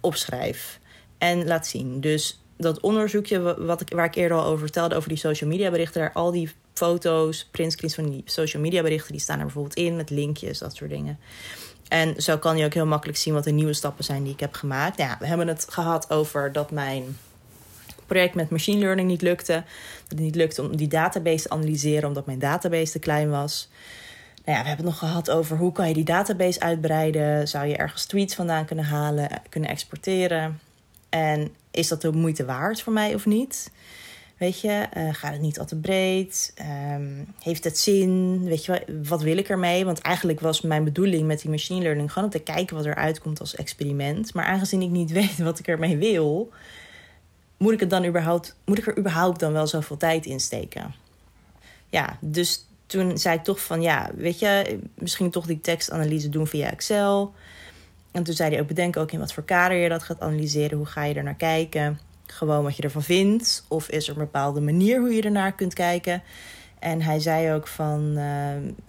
opschrijf 0.00 0.80
en 1.18 1.46
laat 1.46 1.66
zien. 1.66 2.00
Dus 2.00 2.40
dat 2.56 2.80
onderzoekje 2.80 3.64
wat 3.64 3.80
ik, 3.80 3.88
waar 3.94 4.04
ik 4.04 4.14
eerder 4.14 4.36
al 4.36 4.44
over 4.44 4.58
vertelde, 4.58 4.94
over 4.94 5.08
die 5.08 5.18
social 5.18 5.50
media 5.50 5.70
berichten, 5.70 6.00
daar 6.00 6.12
al 6.12 6.30
die 6.30 6.50
foto's, 6.74 7.48
printscreens 7.50 7.94
van 7.94 8.10
die 8.10 8.22
social 8.24 8.62
media 8.62 8.82
berichten, 8.82 9.12
die 9.12 9.20
staan 9.20 9.38
er 9.38 9.44
bijvoorbeeld 9.44 9.76
in 9.76 9.96
met 9.96 10.10
linkjes, 10.10 10.58
dat 10.58 10.76
soort 10.76 10.90
dingen. 10.90 11.18
En 11.88 12.22
zo 12.22 12.38
kan 12.38 12.56
je 12.56 12.64
ook 12.64 12.74
heel 12.74 12.86
makkelijk 12.86 13.18
zien 13.18 13.34
wat 13.34 13.44
de 13.44 13.50
nieuwe 13.50 13.72
stappen 13.72 14.04
zijn 14.04 14.22
die 14.22 14.32
ik 14.32 14.40
heb 14.40 14.54
gemaakt. 14.54 14.98
Ja, 14.98 15.16
we 15.20 15.26
hebben 15.26 15.48
het 15.48 15.66
gehad 15.68 16.10
over 16.10 16.52
dat 16.52 16.70
mijn 16.70 17.18
project 18.06 18.34
met 18.34 18.50
machine 18.50 18.80
learning 18.80 19.08
niet 19.08 19.22
lukte. 19.22 19.52
Dat 19.52 20.08
het 20.08 20.18
niet 20.18 20.34
lukte 20.34 20.62
om 20.62 20.76
die 20.76 20.88
database 20.88 21.42
te 21.42 21.50
analyseren, 21.50 22.08
omdat 22.08 22.26
mijn 22.26 22.38
database 22.38 22.92
te 22.92 22.98
klein 22.98 23.30
was. 23.30 23.68
Nou 24.44 24.58
ja, 24.58 24.62
we 24.62 24.68
hebben 24.68 24.86
het 24.86 25.00
nog 25.00 25.10
gehad 25.10 25.30
over 25.30 25.56
hoe 25.56 25.72
kan 25.72 25.88
je 25.88 25.94
die 25.94 26.04
database 26.04 26.60
uitbreiden. 26.60 27.48
Zou 27.48 27.66
je 27.66 27.76
ergens 27.76 28.04
tweets 28.04 28.34
vandaan 28.34 28.64
kunnen 28.64 28.84
halen, 28.84 29.28
kunnen 29.48 29.70
exporteren. 29.70 30.60
En 31.08 31.54
is 31.76 31.88
dat 31.88 32.00
de 32.00 32.12
moeite 32.12 32.44
waard 32.44 32.82
voor 32.82 32.92
mij 32.92 33.14
of 33.14 33.26
niet? 33.26 33.70
Weet 34.36 34.60
je, 34.60 34.86
uh, 34.96 35.14
gaat 35.14 35.32
het 35.32 35.40
niet 35.40 35.58
al 35.58 35.66
te 35.66 35.76
breed? 35.76 36.52
Ehm, 36.54 37.24
heeft 37.40 37.64
het 37.64 37.78
zin? 37.78 38.44
Weet 38.44 38.64
je, 38.64 38.84
wat 39.02 39.22
wil 39.22 39.36
ik 39.36 39.48
ermee? 39.48 39.84
Want 39.84 39.98
eigenlijk 39.98 40.40
was 40.40 40.60
mijn 40.60 40.84
bedoeling 40.84 41.26
met 41.26 41.40
die 41.40 41.50
machine 41.50 41.82
learning 41.82 42.12
gewoon 42.12 42.24
om 42.24 42.34
te 42.34 42.42
kijken 42.42 42.76
wat 42.76 42.84
er 42.84 42.94
uitkomt 42.94 43.40
als 43.40 43.54
experiment. 43.54 44.34
Maar 44.34 44.44
aangezien 44.44 44.82
ik 44.82 44.90
niet 44.90 45.10
weet 45.20 45.38
wat 45.38 45.58
ik 45.58 45.68
ermee 45.68 45.96
wil, 45.96 46.52
moet 47.56 47.72
ik, 47.72 47.80
het 47.80 47.90
dan 47.90 48.04
überhaupt, 48.04 48.56
moet 48.64 48.78
ik 48.78 48.86
er 48.86 48.98
überhaupt 48.98 49.40
dan 49.40 49.52
wel 49.52 49.66
zoveel 49.66 49.96
tijd 49.96 50.26
in 50.26 50.40
steken? 50.40 50.94
Ja, 51.88 52.18
dus 52.20 52.66
toen 52.86 53.18
zei 53.18 53.36
ik 53.36 53.44
toch 53.44 53.60
van 53.60 53.82
ja, 53.82 54.10
weet 54.16 54.38
je, 54.38 54.78
misschien 54.94 55.30
toch 55.30 55.46
die 55.46 55.60
tekstanalyse 55.60 56.28
doen 56.28 56.46
via 56.46 56.70
Excel. 56.70 57.34
En 58.16 58.22
toen 58.22 58.34
zei 58.34 58.50
hij 58.50 58.60
ook: 58.60 58.66
bedenk 58.66 58.96
ook 58.96 59.12
in 59.12 59.18
wat 59.18 59.32
voor 59.32 59.44
kader 59.44 59.76
je 59.76 59.88
dat 59.88 60.02
gaat 60.02 60.20
analyseren. 60.20 60.76
Hoe 60.76 60.86
ga 60.86 61.04
je 61.04 61.14
er 61.14 61.22
naar 61.22 61.34
kijken? 61.34 61.98
Gewoon 62.26 62.62
wat 62.62 62.76
je 62.76 62.82
ervan 62.82 63.02
vindt. 63.02 63.64
Of 63.68 63.88
is 63.88 64.08
er 64.08 64.12
een 64.12 64.18
bepaalde 64.18 64.60
manier 64.60 65.00
hoe 65.00 65.14
je 65.14 65.22
ernaar 65.22 65.52
kunt 65.52 65.74
kijken? 65.74 66.22
En 66.78 67.02
hij 67.02 67.18
zei 67.18 67.52
ook 67.52 67.66
van, 67.66 68.14
uh, 68.16 68.24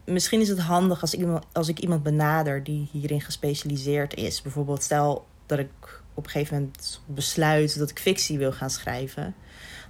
misschien 0.05 0.41
is 0.41 0.47
het 0.47 0.59
handig 0.59 1.01
als 1.01 1.13
ik, 1.13 1.19
iemand, 1.19 1.45
als 1.53 1.67
ik 1.67 1.79
iemand 1.79 2.03
benader 2.03 2.63
die 2.63 2.89
hierin 2.91 3.21
gespecialiseerd 3.21 4.15
is. 4.15 4.41
Bijvoorbeeld 4.41 4.83
stel 4.83 5.25
dat 5.45 5.59
ik 5.59 6.01
op 6.13 6.23
een 6.23 6.31
gegeven 6.31 6.57
moment 6.57 7.01
besluit 7.05 7.79
dat 7.79 7.89
ik 7.89 7.99
fictie 7.99 8.37
wil 8.37 8.51
gaan 8.51 8.69
schrijven. 8.69 9.35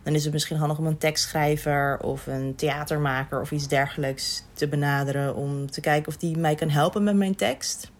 Dan 0.04 0.16
is 0.16 0.24
het 0.24 0.34
misschien 0.34 0.58
handig 0.58 0.78
om 0.78 0.86
een 0.86 0.98
tekstschrijver 0.98 2.00
of 2.00 2.28
een 2.28 2.56
theatermaker 2.56 3.42
of 3.42 3.52
iets 3.52 3.68
dergelijks 3.68 4.44
te 4.54 4.68
benaderen. 4.68 5.36
Om 5.36 5.72
te 5.72 5.82
kijken 5.82 6.08
of 6.08 6.18
die 6.18 6.38
mij 6.38 6.56
kan 6.56 6.70
helpen 6.70 7.04
met 7.04 7.16
mijn 7.16 7.36
tekst. 7.36 7.92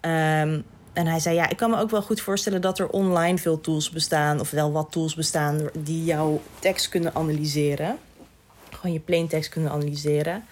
Um, 0.00 0.64
en 0.98 1.06
hij 1.06 1.18
zei: 1.18 1.34
Ja, 1.34 1.48
ik 1.48 1.56
kan 1.56 1.70
me 1.70 1.78
ook 1.78 1.90
wel 1.90 2.02
goed 2.02 2.20
voorstellen 2.20 2.60
dat 2.60 2.78
er 2.78 2.88
online 2.88 3.38
veel 3.38 3.60
tools 3.60 3.90
bestaan, 3.90 4.40
of 4.40 4.50
wel 4.50 4.72
wat 4.72 4.92
tools 4.92 5.14
bestaan, 5.14 5.68
die 5.72 6.04
jouw 6.04 6.40
tekst 6.58 6.88
kunnen 6.88 7.14
analyseren. 7.14 7.98
Gewoon 8.70 8.92
je 8.92 9.00
plaintekst 9.00 9.50
kunnen 9.50 9.70
analyseren. 9.70 10.44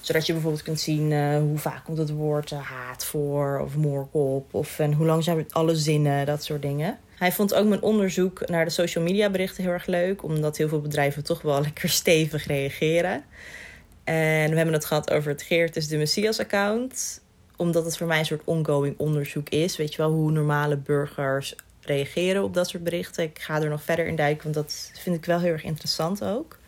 Zodat 0.00 0.26
je 0.26 0.32
bijvoorbeeld 0.32 0.62
kunt 0.62 0.80
zien 0.80 1.10
uh, 1.10 1.38
hoe 1.38 1.58
vaak 1.58 1.84
komt 1.84 1.98
het 1.98 2.10
woord 2.10 2.50
uh, 2.50 2.58
haat 2.60 3.04
voor, 3.04 3.60
of 3.64 3.76
moorkop, 3.76 4.54
of 4.54 4.78
en 4.78 4.92
hoe 4.92 5.06
lang 5.06 5.24
zijn 5.24 5.46
alle 5.50 5.76
zinnen, 5.76 6.26
dat 6.26 6.44
soort 6.44 6.62
dingen. 6.62 6.98
Hij 7.16 7.32
vond 7.32 7.54
ook 7.54 7.66
mijn 7.66 7.82
onderzoek 7.82 8.48
naar 8.48 8.64
de 8.64 8.70
social 8.70 9.04
media 9.04 9.30
berichten 9.30 9.62
heel 9.62 9.72
erg 9.72 9.86
leuk, 9.86 10.22
omdat 10.22 10.56
heel 10.56 10.68
veel 10.68 10.80
bedrijven 10.80 11.24
toch 11.24 11.42
wel 11.42 11.60
lekker 11.68 11.88
stevig 11.88 12.46
reageren. 12.46 13.24
En 14.04 14.50
we 14.50 14.56
hebben 14.56 14.74
het 14.74 14.84
gehad 14.84 15.10
over 15.10 15.30
het 15.30 15.42
Geertes 15.42 15.88
de 15.88 15.96
Messias 15.96 16.40
account 16.40 17.20
omdat 17.56 17.84
het 17.84 17.96
voor 17.96 18.06
mij 18.06 18.18
een 18.18 18.24
soort 18.24 18.44
ongoing 18.44 18.98
onderzoek 18.98 19.48
is. 19.48 19.76
Weet 19.76 19.94
je 19.94 20.02
wel, 20.02 20.10
hoe 20.10 20.30
normale 20.30 20.76
burgers 20.76 21.54
reageren 21.80 22.42
op 22.42 22.54
dat 22.54 22.68
soort 22.68 22.84
berichten. 22.84 23.24
Ik 23.24 23.38
ga 23.38 23.62
er 23.62 23.68
nog 23.68 23.82
verder 23.82 24.06
in 24.06 24.16
duiken, 24.16 24.42
want 24.42 24.54
dat 24.54 24.90
vind 24.94 25.16
ik 25.16 25.24
wel 25.24 25.40
heel 25.40 25.52
erg 25.52 25.64
interessant 25.64 26.24
ook. 26.24 26.58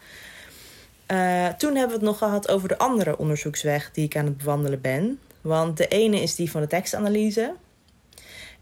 Uh, 1.12 1.46
toen 1.46 1.70
hebben 1.76 1.98
we 1.98 2.04
het 2.04 2.10
nog 2.10 2.18
gehad 2.18 2.48
over 2.48 2.68
de 2.68 2.78
andere 2.78 3.18
onderzoeksweg 3.18 3.90
die 3.92 4.04
ik 4.04 4.16
aan 4.16 4.24
het 4.24 4.36
bewandelen 4.36 4.80
ben. 4.80 5.20
Want 5.40 5.76
de 5.76 5.88
ene 5.88 6.22
is 6.22 6.34
die 6.34 6.50
van 6.50 6.60
de 6.60 6.66
tekstanalyse. 6.66 7.54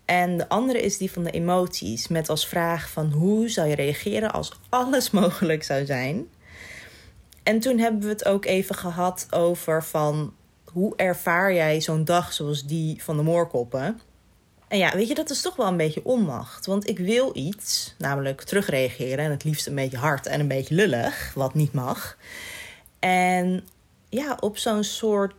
En 0.04 0.36
de 0.36 0.48
andere 0.48 0.80
is 0.80 0.98
die 0.98 1.10
van 1.10 1.24
de 1.24 1.30
emoties. 1.30 2.08
Met 2.08 2.28
als 2.28 2.48
vraag 2.48 2.90
van 2.90 3.12
hoe 3.12 3.48
zou 3.48 3.68
je 3.68 3.74
reageren 3.74 4.32
als 4.32 4.52
alles 4.68 5.10
mogelijk 5.20 5.62
zou 5.62 5.84
zijn. 5.84 6.28
En 7.42 7.60
toen 7.60 7.78
hebben 7.78 8.00
we 8.00 8.08
het 8.08 8.24
ook 8.24 8.44
even 8.44 8.74
gehad 8.74 9.26
over 9.30 9.84
van 9.84 10.34
hoe 10.76 10.96
ervaar 10.96 11.54
jij 11.54 11.80
zo'n 11.80 12.04
dag 12.04 12.32
zoals 12.32 12.64
die 12.64 13.02
van 13.02 13.16
de 13.16 13.22
moorkoppen? 13.22 14.00
En 14.68 14.78
ja, 14.78 14.92
weet 14.92 15.08
je, 15.08 15.14
dat 15.14 15.30
is 15.30 15.40
toch 15.40 15.56
wel 15.56 15.66
een 15.66 15.76
beetje 15.76 16.04
onmacht. 16.04 16.66
Want 16.66 16.88
ik 16.88 16.98
wil 16.98 17.30
iets, 17.34 17.94
namelijk 17.98 18.42
terugreageren. 18.42 19.24
En 19.24 19.30
het 19.30 19.44
liefst 19.44 19.66
een 19.66 19.74
beetje 19.74 19.96
hard 19.96 20.26
en 20.26 20.40
een 20.40 20.48
beetje 20.48 20.74
lullig, 20.74 21.32
wat 21.34 21.54
niet 21.54 21.72
mag. 21.72 22.16
En 22.98 23.66
ja, 24.08 24.36
op 24.40 24.58
zo'n 24.58 24.84
soort 24.84 25.34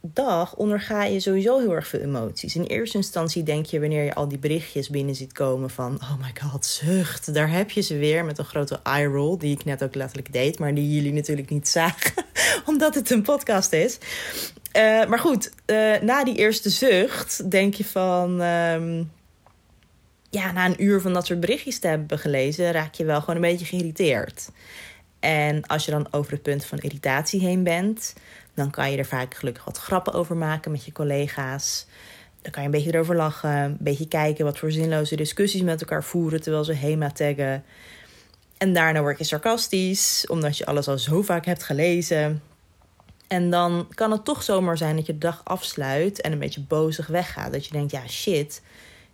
dag 0.00 0.56
onderga 0.56 1.04
je 1.04 1.20
sowieso 1.20 1.58
heel 1.58 1.74
erg 1.74 1.86
veel 1.86 2.00
emoties. 2.00 2.56
In 2.56 2.62
eerste 2.62 2.96
instantie 2.96 3.42
denk 3.42 3.66
je 3.66 3.80
wanneer 3.80 4.04
je 4.04 4.14
al 4.14 4.28
die 4.28 4.38
berichtjes 4.38 4.88
binnen 4.88 5.14
ziet 5.14 5.32
komen 5.32 5.70
van... 5.70 5.94
oh 5.94 6.18
my 6.20 6.32
god, 6.42 6.66
zucht, 6.66 7.34
daar 7.34 7.50
heb 7.50 7.70
je 7.70 7.80
ze 7.80 7.96
weer 7.96 8.24
met 8.24 8.38
een 8.38 8.44
grote 8.44 8.80
eye 8.82 9.06
roll... 9.06 9.38
die 9.38 9.54
ik 9.54 9.64
net 9.64 9.82
ook 9.82 9.94
letterlijk 9.94 10.32
deed, 10.32 10.58
maar 10.58 10.74
die 10.74 10.94
jullie 10.94 11.12
natuurlijk 11.12 11.50
niet 11.50 11.68
zagen... 11.68 12.12
omdat 12.66 12.94
het 12.94 13.10
een 13.10 13.22
podcast 13.22 13.72
is. 13.72 13.98
Uh, 14.76 15.06
maar 15.06 15.18
goed, 15.18 15.50
uh, 15.66 16.00
na 16.00 16.24
die 16.24 16.36
eerste 16.36 16.70
zucht 16.70 17.50
denk 17.50 17.74
je 17.74 17.84
van... 17.84 18.40
Um, 18.40 19.10
ja, 20.30 20.52
na 20.52 20.66
een 20.66 20.82
uur 20.82 21.00
van 21.00 21.12
dat 21.12 21.26
soort 21.26 21.40
berichtjes 21.40 21.78
te 21.78 21.88
hebben 21.88 22.18
gelezen... 22.18 22.72
raak 22.72 22.94
je 22.94 23.04
wel 23.04 23.20
gewoon 23.20 23.36
een 23.36 23.50
beetje 23.50 23.66
geïrriteerd. 23.66 24.50
En 25.20 25.66
als 25.66 25.84
je 25.84 25.90
dan 25.90 26.08
over 26.10 26.32
het 26.32 26.42
punt 26.42 26.64
van 26.64 26.78
irritatie 26.78 27.40
heen 27.40 27.62
bent... 27.62 28.14
dan 28.58 28.70
kan 28.70 28.90
je 28.90 28.98
er 28.98 29.04
vaak 29.04 29.34
gelukkig 29.34 29.64
wat 29.64 29.78
grappen 29.78 30.12
over 30.12 30.36
maken 30.36 30.70
met 30.70 30.84
je 30.84 30.92
collega's... 30.92 31.86
Dan 32.42 32.52
kan 32.52 32.62
je 32.62 32.68
een 32.68 32.74
beetje 32.74 32.94
erover 32.94 33.16
lachen, 33.16 33.50
een 33.50 33.76
beetje 33.80 34.08
kijken 34.08 34.44
wat 34.44 34.58
voor 34.58 34.70
zinloze 34.70 35.16
discussies 35.16 35.62
met 35.62 35.80
elkaar 35.80 36.04
voeren 36.04 36.40
terwijl 36.40 36.64
ze 36.64 36.72
HEMA 36.72 37.10
taggen. 37.10 37.64
En 38.58 38.72
daarna 38.72 39.00
word 39.00 39.18
je 39.18 39.24
sarcastisch, 39.24 40.26
omdat 40.28 40.58
je 40.58 40.66
alles 40.66 40.88
al 40.88 40.98
zo 40.98 41.22
vaak 41.22 41.44
hebt 41.44 41.62
gelezen. 41.62 42.42
En 43.28 43.50
dan 43.50 43.88
kan 43.94 44.10
het 44.10 44.24
toch 44.24 44.42
zomaar 44.42 44.76
zijn 44.76 44.96
dat 44.96 45.06
je 45.06 45.12
de 45.12 45.18
dag 45.18 45.40
afsluit 45.44 46.20
en 46.20 46.32
een 46.32 46.38
beetje 46.38 46.60
bozig 46.60 47.06
weggaat. 47.06 47.52
Dat 47.52 47.66
je 47.66 47.72
denkt, 47.72 47.90
ja 47.90 48.06
shit, 48.08 48.62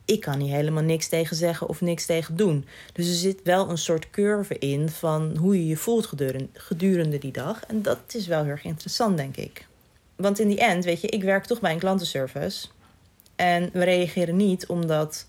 ik 0.04 0.20
kan 0.20 0.40
hier 0.40 0.54
helemaal 0.54 0.82
niks 0.82 1.08
tegen 1.08 1.36
zeggen 1.36 1.68
of 1.68 1.80
niks 1.80 2.06
tegen 2.06 2.36
doen. 2.36 2.66
Dus 2.92 3.08
er 3.08 3.14
zit 3.14 3.40
wel 3.42 3.70
een 3.70 3.78
soort 3.78 4.10
curve 4.10 4.58
in 4.58 4.88
van 4.88 5.36
hoe 5.36 5.56
je 5.56 5.66
je 5.66 5.76
voelt 5.76 6.10
gedurende, 6.52 7.18
die 7.18 7.32
dag. 7.32 7.64
En 7.66 7.82
dat 7.82 7.98
is 8.14 8.26
wel 8.26 8.42
heel 8.42 8.50
erg 8.50 8.64
interessant, 8.64 9.16
denk 9.16 9.36
ik. 9.36 9.66
Want 10.16 10.38
in 10.38 10.48
die 10.48 10.60
end, 10.60 10.84
weet 10.84 11.00
je, 11.00 11.08
ik 11.08 11.22
werk 11.22 11.44
toch 11.44 11.60
bij 11.60 11.72
een 11.72 11.78
klantenservice. 11.78 12.66
En 13.36 13.70
we 13.72 13.84
reageren 13.84 14.36
niet 14.36 14.66
omdat 14.66 15.26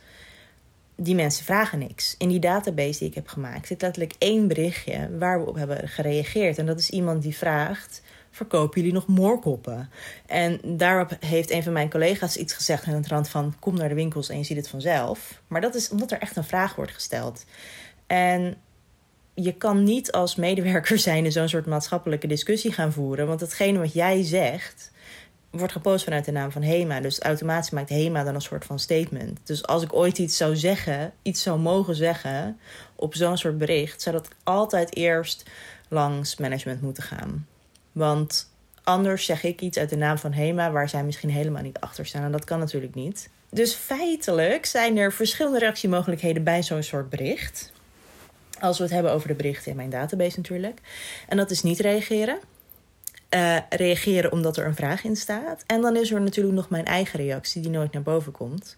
die 0.95 1.15
mensen 1.15 1.45
vragen 1.45 1.79
niks. 1.79 2.15
In 2.17 2.29
die 2.29 2.39
database 2.39 2.99
die 2.99 3.07
ik 3.07 3.15
heb 3.15 3.27
gemaakt 3.27 3.67
zit 3.67 3.81
letterlijk 3.81 4.13
één 4.17 4.47
berichtje 4.47 5.17
waar 5.17 5.39
we 5.39 5.49
op 5.49 5.55
hebben 5.55 5.87
gereageerd. 5.87 6.57
En 6.57 6.65
dat 6.65 6.79
is 6.79 6.89
iemand 6.89 7.21
die 7.21 7.37
vraagt: 7.37 8.01
verkopen 8.35 8.81
jullie 8.81 8.95
nog 8.95 9.07
moorkoppen? 9.07 9.89
En 10.25 10.59
daarop 10.63 11.17
heeft 11.19 11.51
een 11.51 11.63
van 11.63 11.73
mijn 11.73 11.89
collega's 11.89 12.35
iets 12.35 12.53
gezegd 12.53 12.87
aan 12.87 12.93
het 12.93 13.07
rand 13.07 13.29
van... 13.29 13.55
kom 13.59 13.75
naar 13.75 13.89
de 13.89 13.95
winkels 13.95 14.29
en 14.29 14.37
je 14.37 14.43
ziet 14.43 14.57
het 14.57 14.69
vanzelf. 14.69 15.41
Maar 15.47 15.61
dat 15.61 15.75
is 15.75 15.89
omdat 15.89 16.11
er 16.11 16.19
echt 16.19 16.35
een 16.35 16.43
vraag 16.43 16.75
wordt 16.75 16.93
gesteld. 16.93 17.45
En 18.07 18.57
je 19.33 19.53
kan 19.53 19.83
niet 19.83 20.11
als 20.11 20.35
medewerker 20.35 20.97
zijn 21.07 21.25
in 21.25 21.31
zo'n 21.31 21.49
soort 21.49 21.65
maatschappelijke 21.65 22.27
discussie 22.27 22.71
gaan 22.71 22.91
voeren. 22.91 23.27
Want 23.27 23.39
hetgene 23.39 23.79
wat 23.79 23.93
jij 23.93 24.23
zegt, 24.23 24.91
wordt 25.49 25.73
gepost 25.73 26.03
vanuit 26.03 26.25
de 26.25 26.31
naam 26.31 26.51
van 26.51 26.63
HEMA. 26.63 26.99
Dus 26.99 27.19
automatisch 27.19 27.69
maakt 27.69 27.89
HEMA 27.89 28.23
dan 28.23 28.35
een 28.35 28.41
soort 28.41 28.65
van 28.65 28.79
statement. 28.79 29.39
Dus 29.43 29.67
als 29.67 29.83
ik 29.83 29.93
ooit 29.93 30.17
iets 30.17 30.37
zou 30.37 30.55
zeggen, 30.55 31.13
iets 31.21 31.41
zou 31.41 31.59
mogen 31.59 31.95
zeggen 31.95 32.59
op 32.95 33.15
zo'n 33.15 33.37
soort 33.37 33.57
bericht, 33.57 34.01
zou 34.01 34.15
dat 34.15 34.27
altijd 34.43 34.95
eerst 34.95 35.43
langs 35.89 36.37
management 36.37 36.81
moeten 36.81 37.03
gaan. 37.03 37.47
Want 37.95 38.49
anders 38.83 39.25
zeg 39.25 39.43
ik 39.43 39.61
iets 39.61 39.77
uit 39.77 39.89
de 39.89 39.95
naam 39.95 40.17
van 40.17 40.33
HEMA 40.33 40.71
waar 40.71 40.89
zij 40.89 41.03
misschien 41.03 41.29
helemaal 41.29 41.61
niet 41.61 41.79
achter 41.79 42.05
staan. 42.05 42.23
En 42.23 42.31
dat 42.31 42.43
kan 42.43 42.59
natuurlijk 42.59 42.95
niet. 42.95 43.29
Dus 43.49 43.73
feitelijk 43.73 44.65
zijn 44.65 44.97
er 44.97 45.13
verschillende 45.13 45.59
reactiemogelijkheden 45.59 46.43
bij 46.43 46.63
zo'n 46.63 46.83
soort 46.83 47.09
bericht. 47.09 47.71
Als 48.59 48.77
we 48.77 48.83
het 48.83 48.93
hebben 48.93 49.11
over 49.11 49.27
de 49.27 49.33
berichten 49.33 49.71
in 49.71 49.77
mijn 49.77 49.89
database 49.89 50.37
natuurlijk. 50.37 50.79
En 51.27 51.37
dat 51.37 51.51
is 51.51 51.61
niet 51.61 51.79
reageren. 51.79 52.39
Uh, 53.29 53.57
reageren 53.69 54.31
omdat 54.31 54.57
er 54.57 54.65
een 54.65 54.75
vraag 54.75 55.03
in 55.03 55.15
staat. 55.15 55.63
En 55.65 55.81
dan 55.81 55.95
is 55.95 56.11
er 56.11 56.21
natuurlijk 56.21 56.55
nog 56.55 56.69
mijn 56.69 56.85
eigen 56.85 57.19
reactie 57.19 57.61
die 57.61 57.71
nooit 57.71 57.91
naar 57.91 58.01
boven 58.01 58.31
komt. 58.31 58.77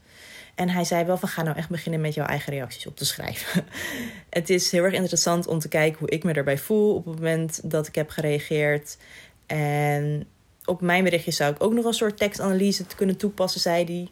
En 0.57 0.69
hij 0.69 0.83
zei 0.83 1.05
wel 1.05 1.17
van 1.17 1.29
ga 1.29 1.43
nou 1.43 1.57
echt 1.57 1.69
beginnen 1.69 2.01
met 2.01 2.13
jouw 2.13 2.25
eigen 2.25 2.53
reacties 2.53 2.87
op 2.87 2.95
te 2.95 3.05
schrijven. 3.05 3.65
het 4.29 4.49
is 4.49 4.71
heel 4.71 4.83
erg 4.83 4.93
interessant 4.93 5.47
om 5.47 5.59
te 5.59 5.67
kijken 5.67 5.99
hoe 5.99 6.09
ik 6.09 6.23
me 6.23 6.33
daarbij 6.33 6.57
voel 6.57 6.95
op 6.95 7.05
het 7.05 7.15
moment 7.15 7.59
dat 7.63 7.87
ik 7.87 7.95
heb 7.95 8.09
gereageerd. 8.09 8.97
En 9.45 10.27
op 10.65 10.81
mijn 10.81 11.03
berichtje 11.03 11.31
zou 11.31 11.53
ik 11.53 11.63
ook 11.63 11.73
nog 11.73 11.85
een 11.85 11.93
soort 11.93 12.17
tekstanalyse 12.17 12.85
kunnen 12.95 13.17
toepassen, 13.17 13.61
zei 13.61 13.83
hij. 13.83 14.07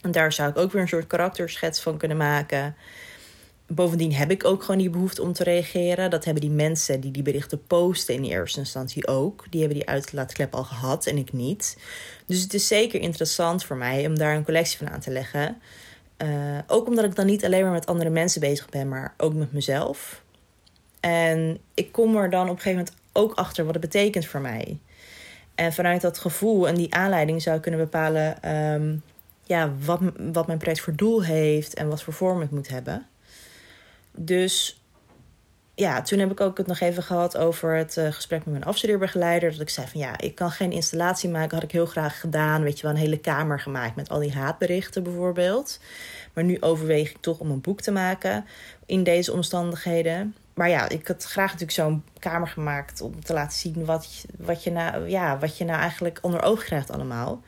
En 0.00 0.10
daar 0.10 0.32
zou 0.32 0.50
ik 0.50 0.56
ook 0.56 0.72
weer 0.72 0.82
een 0.82 0.88
soort 0.88 1.06
karakterschets 1.06 1.80
van 1.80 1.96
kunnen 1.96 2.16
maken. 2.16 2.76
Bovendien 3.74 4.14
heb 4.14 4.30
ik 4.30 4.44
ook 4.44 4.62
gewoon 4.62 4.80
die 4.80 4.90
behoefte 4.90 5.22
om 5.22 5.32
te 5.32 5.44
reageren. 5.44 6.10
Dat 6.10 6.24
hebben 6.24 6.42
die 6.42 6.50
mensen 6.50 7.00
die 7.00 7.10
die 7.10 7.22
berichten 7.22 7.66
posten 7.66 8.14
in 8.14 8.24
eerste 8.24 8.58
instantie 8.58 9.06
ook. 9.06 9.44
Die 9.50 9.60
hebben 9.60 9.78
die 9.78 9.88
uitlaatklep 9.88 10.54
al 10.54 10.64
gehad 10.64 11.06
en 11.06 11.16
ik 11.16 11.32
niet. 11.32 11.76
Dus 12.26 12.42
het 12.42 12.54
is 12.54 12.66
zeker 12.66 13.00
interessant 13.00 13.64
voor 13.64 13.76
mij 13.76 14.06
om 14.06 14.18
daar 14.18 14.36
een 14.36 14.44
collectie 14.44 14.78
van 14.78 14.90
aan 14.90 15.00
te 15.00 15.10
leggen. 15.10 15.60
Uh, 16.18 16.58
ook 16.66 16.86
omdat 16.86 17.04
ik 17.04 17.14
dan 17.14 17.26
niet 17.26 17.44
alleen 17.44 17.62
maar 17.62 17.72
met 17.72 17.86
andere 17.86 18.10
mensen 18.10 18.40
bezig 18.40 18.68
ben, 18.68 18.88
maar 18.88 19.14
ook 19.16 19.34
met 19.34 19.52
mezelf. 19.52 20.22
En 21.00 21.58
ik 21.74 21.92
kom 21.92 22.16
er 22.16 22.30
dan 22.30 22.42
op 22.42 22.56
een 22.56 22.60
gegeven 22.60 22.78
moment 22.78 22.96
ook 23.12 23.34
achter 23.34 23.64
wat 23.64 23.74
het 23.74 23.82
betekent 23.82 24.26
voor 24.26 24.40
mij. 24.40 24.78
En 25.54 25.72
vanuit 25.72 26.00
dat 26.00 26.18
gevoel 26.18 26.68
en 26.68 26.74
die 26.74 26.94
aanleiding 26.94 27.42
zou 27.42 27.56
ik 27.56 27.62
kunnen 27.62 27.80
bepalen 27.80 28.54
um, 28.54 29.02
ja, 29.44 29.72
wat, 29.84 30.00
wat 30.32 30.46
mijn 30.46 30.58
project 30.58 30.80
voor 30.80 30.94
doel 30.94 31.22
heeft 31.22 31.74
en 31.74 31.88
wat 31.88 32.02
voor 32.02 32.12
vorm 32.12 32.40
het 32.40 32.50
moet 32.50 32.68
hebben. 32.68 33.06
Dus 34.16 34.82
ja, 35.74 36.02
toen 36.02 36.18
heb 36.18 36.30
ik 36.30 36.40
ook 36.40 36.58
het 36.58 36.66
nog 36.66 36.80
even 36.80 37.02
gehad 37.02 37.36
over 37.36 37.76
het 37.76 37.96
uh, 37.96 38.12
gesprek 38.12 38.44
met 38.44 38.52
mijn 38.52 38.64
afstudeerbegeleider. 38.64 39.50
Dat 39.50 39.60
ik 39.60 39.68
zei 39.68 39.86
van 39.86 40.00
ja, 40.00 40.18
ik 40.18 40.34
kan 40.34 40.50
geen 40.50 40.72
installatie 40.72 41.30
maken. 41.30 41.54
Had 41.54 41.62
ik 41.62 41.72
heel 41.72 41.86
graag 41.86 42.20
gedaan. 42.20 42.62
Weet 42.62 42.76
je 42.76 42.82
wel, 42.82 42.90
een 42.90 43.00
hele 43.02 43.18
kamer 43.18 43.60
gemaakt 43.60 43.96
met 43.96 44.08
al 44.08 44.18
die 44.18 44.32
haatberichten 44.32 45.02
bijvoorbeeld. 45.02 45.80
Maar 46.32 46.44
nu 46.44 46.60
overweeg 46.60 47.10
ik 47.10 47.16
toch 47.20 47.38
om 47.38 47.50
een 47.50 47.60
boek 47.60 47.80
te 47.80 47.90
maken 47.90 48.44
in 48.86 49.02
deze 49.02 49.32
omstandigheden. 49.32 50.34
Maar 50.54 50.68
ja, 50.68 50.88
ik 50.88 51.06
had 51.06 51.24
graag 51.24 51.52
natuurlijk 51.52 51.78
zo'n 51.78 52.04
kamer 52.18 52.48
gemaakt 52.48 53.00
om 53.00 53.24
te 53.24 53.32
laten 53.32 53.58
zien 53.58 53.84
wat, 53.84 54.24
wat, 54.38 54.64
je 54.64 54.70
nou, 54.70 55.08
ja, 55.08 55.38
wat 55.38 55.58
je 55.58 55.64
nou 55.64 55.78
eigenlijk 55.80 56.18
onder 56.22 56.42
oog 56.42 56.64
krijgt 56.64 56.90
allemaal. 56.90 57.42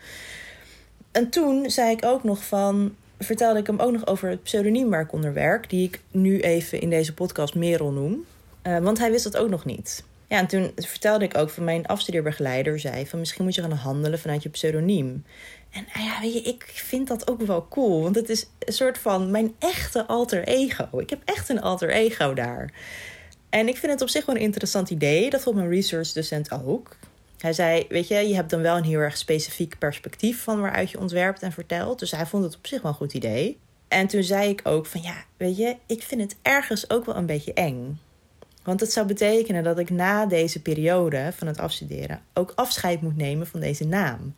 En 1.13 1.31
toen 1.31 1.71
zei 1.71 1.91
ik 1.91 2.05
ook 2.05 2.25
nog 2.25 2.45
van 2.45 2.95
vertelde 3.19 3.59
ik 3.59 3.67
hem 3.67 3.79
ook 3.79 3.93
nog 3.93 4.07
over 4.07 4.29
het 4.29 4.43
pseudoniem 4.43 4.91
waar 4.91 5.01
ik 5.01 5.13
onder 5.13 5.33
werk, 5.33 5.71
die 5.71 5.87
ik 5.89 6.01
nu 6.11 6.41
even 6.41 6.81
in 6.81 6.91
deze 6.91 7.15
podcast 7.15 7.55
Merel 7.55 7.91
noem. 7.91 8.25
Uh, 8.63 8.79
want 8.79 8.99
hij 8.99 9.11
wist 9.11 9.25
dat 9.25 9.37
ook 9.37 9.49
nog 9.49 9.65
niet. 9.65 10.05
Ja, 10.29 10.39
en 10.39 10.47
toen 10.47 10.73
vertelde 10.77 11.25
ik 11.25 11.37
ook 11.37 11.51
van 11.51 11.65
mijn 11.65 11.87
afstudeerbegeleider, 11.87 12.81
zei 12.81 13.07
van 13.07 13.19
misschien 13.19 13.45
moet 13.45 13.55
je 13.55 13.61
gaan 13.63 13.73
handelen 13.73 14.19
vanuit 14.19 14.43
je 14.43 14.49
pseudoniem. 14.49 15.25
En 15.71 15.87
nou 15.95 16.07
ja, 16.07 16.21
weet 16.21 16.33
je, 16.33 16.41
ik 16.41 16.65
vind 16.75 17.09
dat 17.09 17.31
ook 17.31 17.41
wel 17.41 17.69
cool, 17.69 18.03
want 18.03 18.15
het 18.15 18.29
is 18.29 18.47
een 18.59 18.73
soort 18.73 18.99
van 18.99 19.31
mijn 19.31 19.55
echte 19.59 20.07
alter 20.07 20.45
ego. 20.45 20.99
Ik 20.99 21.11
heb 21.11 21.23
echt 21.25 21.49
een 21.49 21.61
alter 21.61 21.91
ego 21.91 22.35
daar. 22.35 22.73
En 23.49 23.69
ik 23.69 23.77
vind 23.77 23.93
het 23.93 24.03
op 24.03 24.09
zich 24.09 24.27
wel 24.27 24.35
een 24.35 24.41
interessant 24.41 24.91
idee. 24.91 25.31
Dat 25.31 25.43
vond 25.43 25.57
mijn 25.57 25.69
research 25.69 26.13
docent 26.13 26.53
ook. 26.53 26.97
Hij 27.39 27.53
zei, 27.53 27.87
weet 27.89 28.09
je, 28.09 28.15
je 28.15 28.35
hebt 28.35 28.51
dan 28.51 28.63
wel 28.63 28.77
een 28.77 28.85
heel 28.85 28.99
erg 28.99 29.17
specifiek 29.17 29.79
perspectief 29.79 30.43
van 30.43 30.61
waaruit 30.61 30.91
je 30.91 30.99
ontwerpt 30.99 31.43
en 31.43 31.53
vertelt. 31.53 31.99
Dus 31.99 32.11
hij 32.11 32.27
vond 32.27 32.45
het 32.45 32.57
op 32.57 32.67
zich 32.67 32.83
wel 32.83 32.91
een 32.91 32.97
goed 32.97 33.15
idee. 33.15 33.59
En 33.89 34.07
toen 34.07 34.23
zei 34.23 34.49
ik 34.49 34.61
ook 34.65 34.87
van 34.87 35.03
ja, 35.03 35.25
weet 35.37 35.57
je, 35.57 35.77
ik 35.87 36.03
vind 36.03 36.21
het 36.21 36.37
ergens 36.43 36.91
ook 36.91 37.05
wel 37.05 37.17
een 37.17 37.27
beetje 37.27 37.53
eng. 37.53 38.01
Want 38.63 38.81
het 38.81 38.93
zou 38.93 39.07
betekenen 39.07 39.65
dat 39.65 39.79
ik 39.79 39.91
na 39.91 40.27
deze 40.27 40.63
periode 40.63 41.33
van 41.37 41.47
het 41.47 41.59
afstuderen 41.59 42.21
ook 42.35 42.53
afscheid 42.55 43.01
moet 43.01 43.17
nemen 43.17 43.47
van 43.47 43.61
deze 43.61 43.85
naam. 43.85 44.35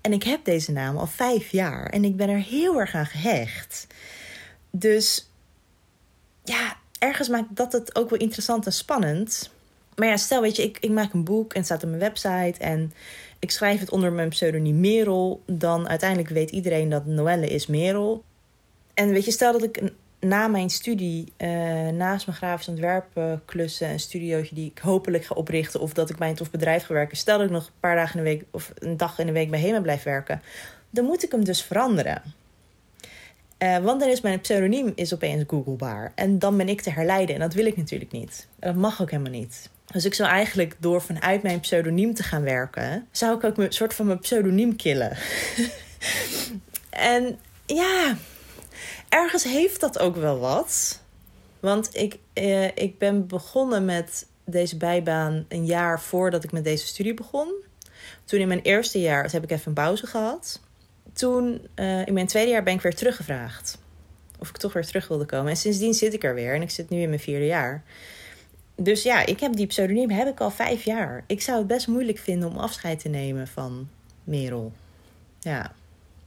En 0.00 0.12
ik 0.12 0.22
heb 0.22 0.44
deze 0.44 0.72
naam 0.72 0.96
al 0.96 1.06
vijf 1.06 1.50
jaar 1.50 1.86
en 1.86 2.04
ik 2.04 2.16
ben 2.16 2.28
er 2.28 2.42
heel 2.42 2.80
erg 2.80 2.94
aan 2.94 3.06
gehecht. 3.06 3.86
Dus 4.70 5.30
ja, 6.44 6.76
ergens 6.98 7.28
maakt 7.28 7.56
dat 7.56 7.72
het 7.72 7.96
ook 7.96 8.10
wel 8.10 8.18
interessant 8.18 8.66
en 8.66 8.72
spannend. 8.72 9.50
Maar 10.00 10.08
ja, 10.08 10.16
stel, 10.16 10.40
weet 10.40 10.56
je, 10.56 10.62
ik, 10.62 10.78
ik 10.80 10.90
maak 10.90 11.12
een 11.12 11.24
boek 11.24 11.54
en 11.54 11.64
staat 11.64 11.82
op 11.82 11.88
mijn 11.88 12.00
website 12.00 12.54
en 12.58 12.92
ik 13.38 13.50
schrijf 13.50 13.80
het 13.80 13.90
onder 13.90 14.12
mijn 14.12 14.28
pseudoniem 14.28 14.80
Merel. 14.80 15.42
Dan 15.46 15.88
uiteindelijk 15.88 16.28
weet 16.28 16.50
iedereen 16.50 16.88
dat 16.88 17.06
Noelle 17.06 17.48
is 17.48 17.66
Merel. 17.66 18.24
En 18.94 19.10
weet 19.10 19.24
je, 19.24 19.30
stel 19.30 19.52
dat 19.52 19.62
ik 19.62 19.92
na 20.20 20.48
mijn 20.48 20.70
studie, 20.70 21.32
uh, 21.38 21.48
naast 21.88 22.26
mijn 22.26 22.38
grafisch 22.38 22.68
ontwerpen 22.68 23.42
klussen, 23.44 23.90
een 23.90 24.00
studiootje 24.00 24.54
die 24.54 24.70
ik 24.70 24.78
hopelijk 24.78 25.24
ga 25.24 25.34
oprichten, 25.34 25.80
of 25.80 25.92
dat 25.92 26.10
ik 26.10 26.16
bij 26.16 26.28
een 26.28 26.34
tof 26.34 26.50
bedrijf 26.50 26.84
ga 26.84 26.94
werken, 26.94 27.16
stel 27.16 27.36
dat 27.38 27.46
ik 27.46 27.52
nog 27.52 27.66
een 27.66 27.80
paar 27.80 27.96
dagen 27.96 28.18
in 28.18 28.24
de 28.24 28.30
week 28.30 28.44
of 28.50 28.72
een 28.78 28.96
dag 28.96 29.18
in 29.18 29.26
de 29.26 29.32
week 29.32 29.50
bij 29.50 29.60
Hema 29.60 29.80
blijf 29.80 30.02
werken, 30.02 30.42
dan 30.90 31.04
moet 31.04 31.22
ik 31.22 31.30
hem 31.30 31.44
dus 31.44 31.62
veranderen. 31.62 32.22
Uh, 33.58 33.78
want 33.78 34.00
dan 34.00 34.08
is 34.08 34.20
mijn 34.20 34.40
pseudoniem 34.40 34.92
is 34.94 35.14
opeens 35.14 35.44
googlebaar. 35.46 36.12
En 36.14 36.38
dan 36.38 36.56
ben 36.56 36.68
ik 36.68 36.80
te 36.80 36.90
herleiden. 36.90 37.34
En 37.34 37.40
dat 37.40 37.54
wil 37.54 37.66
ik 37.66 37.76
natuurlijk 37.76 38.12
niet. 38.12 38.48
Dat 38.58 38.74
mag 38.74 39.02
ook 39.02 39.10
helemaal 39.10 39.32
niet. 39.32 39.70
Dus 39.92 40.04
ik 40.04 40.14
zou 40.14 40.28
eigenlijk 40.28 40.76
door 40.78 41.02
vanuit 41.02 41.42
mijn 41.42 41.60
pseudoniem 41.60 42.14
te 42.14 42.22
gaan 42.22 42.42
werken, 42.42 43.08
zou 43.10 43.36
ik 43.36 43.44
ook 43.44 43.58
een 43.58 43.72
soort 43.72 43.94
van 43.94 44.06
mijn 44.06 44.18
pseudoniem 44.18 44.76
killen. 44.76 45.16
en 46.90 47.38
ja, 47.66 48.16
ergens 49.08 49.44
heeft 49.44 49.80
dat 49.80 49.98
ook 49.98 50.16
wel 50.16 50.38
wat. 50.38 51.00
Want 51.60 51.96
ik, 51.96 52.18
eh, 52.32 52.64
ik 52.64 52.98
ben 52.98 53.26
begonnen 53.26 53.84
met 53.84 54.26
deze 54.44 54.76
bijbaan 54.76 55.44
een 55.48 55.66
jaar 55.66 56.00
voordat 56.00 56.44
ik 56.44 56.52
met 56.52 56.64
deze 56.64 56.86
studie 56.86 57.14
begon. 57.14 57.52
Toen 58.24 58.40
in 58.40 58.48
mijn 58.48 58.62
eerste 58.62 59.00
jaar, 59.00 59.32
heb 59.32 59.42
ik 59.42 59.50
even 59.50 59.68
een 59.68 59.74
pauze 59.74 60.06
gehad. 60.06 60.60
Toen, 61.12 61.68
uh, 61.76 62.06
in 62.06 62.14
mijn 62.14 62.26
tweede 62.26 62.50
jaar, 62.50 62.62
ben 62.62 62.74
ik 62.74 62.80
weer 62.80 62.94
teruggevraagd. 62.94 63.78
Of 64.38 64.48
ik 64.48 64.56
toch 64.56 64.72
weer 64.72 64.86
terug 64.86 65.08
wilde 65.08 65.26
komen. 65.26 65.50
En 65.50 65.56
sindsdien 65.56 65.94
zit 65.94 66.14
ik 66.14 66.24
er 66.24 66.34
weer. 66.34 66.54
En 66.54 66.62
ik 66.62 66.70
zit 66.70 66.88
nu 66.88 67.00
in 67.00 67.08
mijn 67.08 67.20
vierde 67.20 67.46
jaar. 67.46 67.84
Dus 68.82 69.02
ja, 69.02 69.26
ik 69.26 69.40
heb 69.40 69.56
die 69.56 69.66
pseudoniem 69.66 70.10
heb 70.10 70.28
ik 70.28 70.40
al 70.40 70.50
vijf 70.50 70.82
jaar. 70.82 71.24
Ik 71.26 71.42
zou 71.42 71.58
het 71.58 71.66
best 71.66 71.86
moeilijk 71.86 72.18
vinden 72.18 72.48
om 72.48 72.56
afscheid 72.56 72.98
te 73.00 73.08
nemen 73.08 73.48
van 73.48 73.88
Merel. 74.24 74.72
Ja. 75.40 75.72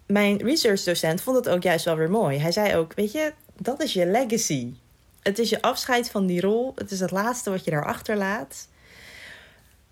Mijn 0.06 0.38
researchdocent 0.38 1.22
vond 1.22 1.38
het 1.38 1.50
ook 1.50 1.64
juist 1.64 1.86
wel 1.86 1.96
weer 1.96 2.10
mooi. 2.10 2.38
Hij 2.38 2.52
zei 2.52 2.76
ook, 2.76 2.94
weet 2.94 3.12
je, 3.12 3.34
dat 3.58 3.84
is 3.84 3.94
je 3.94 4.06
legacy. 4.06 4.74
Het 5.22 5.40
is 5.40 5.50
je 5.50 5.62
afscheid 5.62 6.10
van 6.10 6.26
die 6.26 6.42
rol. 6.42 6.72
Het 6.76 6.92
is 6.92 7.00
het 7.00 7.12
laatste 7.12 7.50
wat 7.50 7.64
je 7.64 7.72
daarachter 7.72 8.18
laat. 8.18 8.68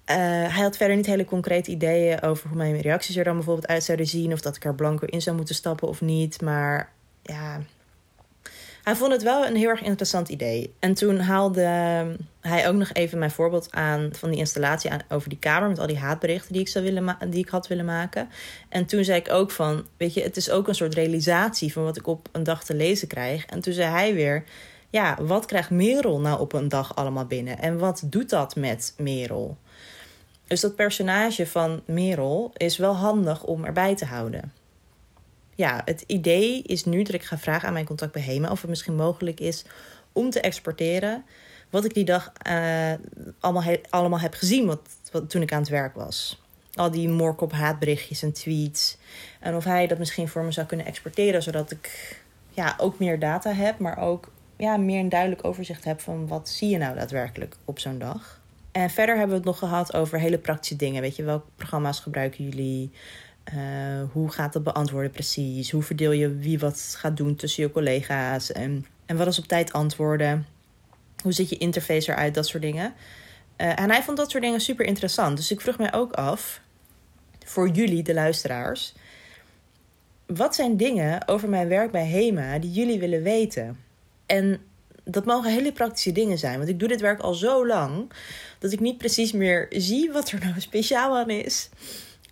Uh, 0.06 0.16
hij 0.16 0.64
had 0.64 0.78
verder 0.78 0.96
niet 0.96 1.06
hele 1.06 1.26
concrete 1.26 1.72
ideeën 1.72 2.22
over 2.22 2.48
hoe 2.48 2.58
mijn 2.58 2.82
reacties 2.82 3.16
er 3.16 3.24
dan 3.24 3.36
bijvoorbeeld 3.36 3.68
uit 3.68 3.84
zouden 3.84 4.08
zien. 4.08 4.34
Of 4.34 4.42
dat 4.42 4.56
ik 4.56 4.66
er 4.66 4.76
blanco 4.76 5.06
in 5.06 5.22
zou 5.22 5.36
moeten 5.36 5.56
stappen 5.56 5.88
of 5.88 6.02
niet. 6.02 6.42
Maar 6.42 6.92
ja, 7.22 7.62
hij 8.84 8.96
vond 8.96 9.12
het 9.12 9.24
wel 9.24 9.46
een 9.46 9.56
heel 9.56 9.70
erg 9.70 9.82
interessant 9.82 10.30
idee. 10.30 10.74
En 10.80 10.94
toen 10.94 11.20
haalde 11.20 11.62
hij 12.42 12.68
ook 12.68 12.76
nog 12.76 12.94
even 12.94 13.20
mijn 13.20 13.32
voorbeeld 13.32 13.72
aan 13.72 14.10
van 14.12 14.30
die 14.30 14.40
installatie 14.40 14.92
aan, 14.92 15.02
over 15.10 15.30
die 15.30 15.40
kamer 15.40 15.70
met 15.70 15.80
al 15.80 15.88
die 15.88 15.98
haatberichten 15.98 16.54
die 16.54 16.62
ik, 16.62 16.68
zou 16.68 16.86
willen 16.86 17.18
die 17.30 17.44
ik 17.44 17.50
had 17.50 17.68
willen 17.68 17.86
maken. 17.86 18.30
En 18.70 18.86
toen 18.86 19.04
zei 19.04 19.20
ik 19.20 19.32
ook 19.32 19.52
van, 19.52 19.86
weet 19.98 20.14
je, 20.14 20.22
het 20.22 20.38
is 20.38 20.50
ook 20.50 20.68
een 20.68 20.76
soort 20.76 20.94
realisatie 20.94 21.74
van 21.74 21.84
wat 21.84 21.98
ik 21.98 22.08
op 22.08 22.30
een 22.32 22.44
dag 22.44 22.64
te 22.64 22.76
lezen 22.76 23.08
krijg. 23.08 23.46
En 23.46 23.62
toen 23.62 23.74
zei 23.74 23.90
hij 23.90 24.14
weer, 24.14 24.44
ja, 24.90 25.18
wat 25.22 25.46
krijgt 25.46 25.70
Merel 25.70 26.20
nou 26.20 26.40
op 26.40 26.54
een 26.54 26.70
dag 26.70 26.96
allemaal 26.96 27.26
binnen? 27.26 27.60
En 27.60 27.78
wat 27.78 28.04
doet 28.06 28.30
dat 28.30 28.56
met 28.56 28.94
Merel? 28.98 29.58
Dus 30.48 30.60
dat 30.60 30.76
personage 30.76 31.48
van 31.48 31.82
Merel 31.86 32.52
is 32.58 32.78
wel 32.78 32.96
handig 32.96 33.44
om 33.44 33.66
erbij 33.66 33.96
te 33.96 34.06
houden 34.06 34.52
ja, 35.62 35.82
het 35.86 36.04
idee 36.08 36.62
is 36.62 36.86
nu 36.86 37.04
dat 37.04 37.14
ik 37.14 37.24
ga 37.24 37.38
vragen 37.38 37.68
aan 37.68 37.74
mijn 37.74 37.86
contact 37.86 38.12
bij 38.12 38.50
of 38.50 38.62
het 38.62 38.70
misschien 38.70 38.96
mogelijk 38.96 39.40
is 39.40 39.66
om 40.12 40.30
te 40.30 40.42
exporteren 40.42 41.24
wat 41.70 41.86
ik 41.86 41.94
die 41.94 42.06
dag 42.06 42.32
uh, 42.48 42.94
allemaal, 43.40 43.76
allemaal 43.90 44.20
heb 44.20 44.34
gezien 44.34 44.66
wat, 44.66 44.80
wat, 45.12 45.30
toen 45.30 45.42
ik 45.42 45.54
aan 45.54 45.60
het 45.60 45.70
werk 45.70 45.96
was. 45.96 46.42
Al 46.74 46.92
die 46.92 47.10
moorkop 47.10 47.52
haatberichtjes 47.52 48.24
en 48.24 48.34
tweets. 48.34 48.98
En 49.40 49.56
of 49.56 49.64
hij 49.64 49.88
dat 49.88 49.98
misschien 49.98 50.28
voor 50.28 50.44
me 50.44 50.52
zou 50.52 50.68
kunnen 50.68 50.86
exporteren, 50.86 51.44
zodat 51.44 51.72
ik 51.72 52.18
ja, 52.50 52.76
ook 52.78 53.00
meer 53.00 53.20
data 53.20 53.54
heb, 53.54 53.80
maar 53.80 53.98
ook 53.98 54.32
ja, 54.58 54.78
meer 54.78 55.00
een 55.00 55.10
duidelijk 55.10 55.46
overzicht 55.46 55.84
heb 55.84 56.02
van 56.02 56.28
wat 56.28 56.50
zie 56.50 56.70
je 56.70 56.78
nou 56.78 56.96
daadwerkelijk 56.96 57.56
op 57.66 57.80
zo'n 57.80 58.00
dag. 58.00 58.40
En 58.72 58.90
verder 58.90 59.18
hebben 59.18 59.36
we 59.36 59.42
het 59.42 59.52
nog 59.52 59.60
gehad 59.60 59.94
over 59.94 60.20
hele 60.20 60.38
praktische 60.38 60.76
dingen. 60.76 61.02
Weet 61.02 61.16
je, 61.16 61.24
welke 61.24 61.50
programma's 61.56 62.00
gebruiken 62.00 62.44
jullie? 62.44 62.92
Uh, 63.56 64.04
hoe 64.12 64.32
gaat 64.32 64.54
dat 64.54 64.64
beantwoorden 64.64 65.12
precies? 65.12 65.72
Hoe 65.72 65.84
verdeel 65.84 66.12
je 66.12 66.36
wie 66.36 66.60
wat 66.60 66.96
gaat 66.98 67.18
doen 67.18 67.36
tussen 67.36 67.64
je 67.64 67.72
collega's? 67.72 68.52
En, 68.52 68.86
en 69.06 69.18
wat 69.18 69.28
is 69.28 69.40
op 69.40 69.46
tijd 69.46 69.74
antwoorden? 69.74 70.46
Hoe 71.24 71.32
ziet 71.32 71.50
je 71.50 71.58
interface 71.58 72.12
eruit? 72.12 72.34
Dat 72.34 72.48
soort 72.48 72.64
dingen. 72.64 72.94
Uh, 73.58 73.80
en 73.80 73.90
hij 73.90 74.04
vond 74.04 74.18
dat 74.18 74.32
soort 74.32 74.44
dingen 74.44 74.62
super 74.62 74.86
interessant. 74.86 75.38
Dus 75.38 75.52
ik 75.52 75.62
vroeg 75.62 75.78
mij 75.78 75.94
ook 75.94 76.14
af, 76.14 76.62
voor 77.46 77.70
jullie, 77.70 78.04
de 78.04 78.14
luisteraars... 78.14 78.94
wat 80.26 80.56
zijn 80.56 80.78
dingen 80.78 81.28
over 81.28 81.50
mijn 81.50 81.68
werk 81.68 81.92
bij 81.92 82.08
HEMA 82.08 82.60
die 82.60 82.72
jullie 82.72 83.00
willen 83.00 83.24
weten? 83.24 83.80
En 84.26 84.62
dat 85.04 85.26
mogen 85.26 85.52
hele 85.52 85.72
praktische 85.72 86.12
dingen 86.12 86.38
zijn. 86.38 86.58
Want 86.58 86.70
ik 86.70 86.80
doe 86.80 86.88
dit 86.88 87.02
werk 87.02 87.20
al 87.20 87.34
zo 87.34 87.68
lang... 87.68 88.12
dat 88.60 88.72
ik 88.72 88.80
niet 88.80 88.98
precies 88.98 89.32
meer 89.32 89.68
zie 89.70 90.12
wat 90.12 90.32
er 90.32 90.40
nou 90.40 90.62
speciaal 90.62 91.18
aan 91.18 91.30
is... 91.30 91.70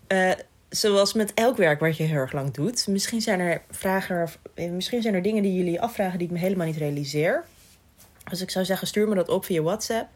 Uh, 0.07 0.31
zoals 0.69 1.13
met 1.13 1.33
elk 1.33 1.57
werk 1.57 1.79
wat 1.79 1.97
je 1.97 2.03
heel 2.03 2.15
erg 2.15 2.31
lang 2.31 2.51
doet. 2.53 2.87
Misschien 2.87 3.21
zijn 3.21 3.39
er 3.39 3.61
vragen, 3.69 4.29
misschien 4.55 5.01
zijn 5.01 5.13
er 5.13 5.21
dingen 5.21 5.43
die 5.43 5.55
jullie 5.55 5.81
afvragen 5.81 6.17
die 6.17 6.27
ik 6.27 6.33
me 6.33 6.39
helemaal 6.39 6.67
niet 6.67 6.77
realiseer. 6.77 7.43
Dus 8.29 8.41
ik 8.41 8.51
zou 8.51 8.65
zeggen, 8.65 8.87
stuur 8.87 9.07
me 9.07 9.15
dat 9.15 9.29
op 9.29 9.45
via 9.45 9.61
WhatsApp. 9.61 10.09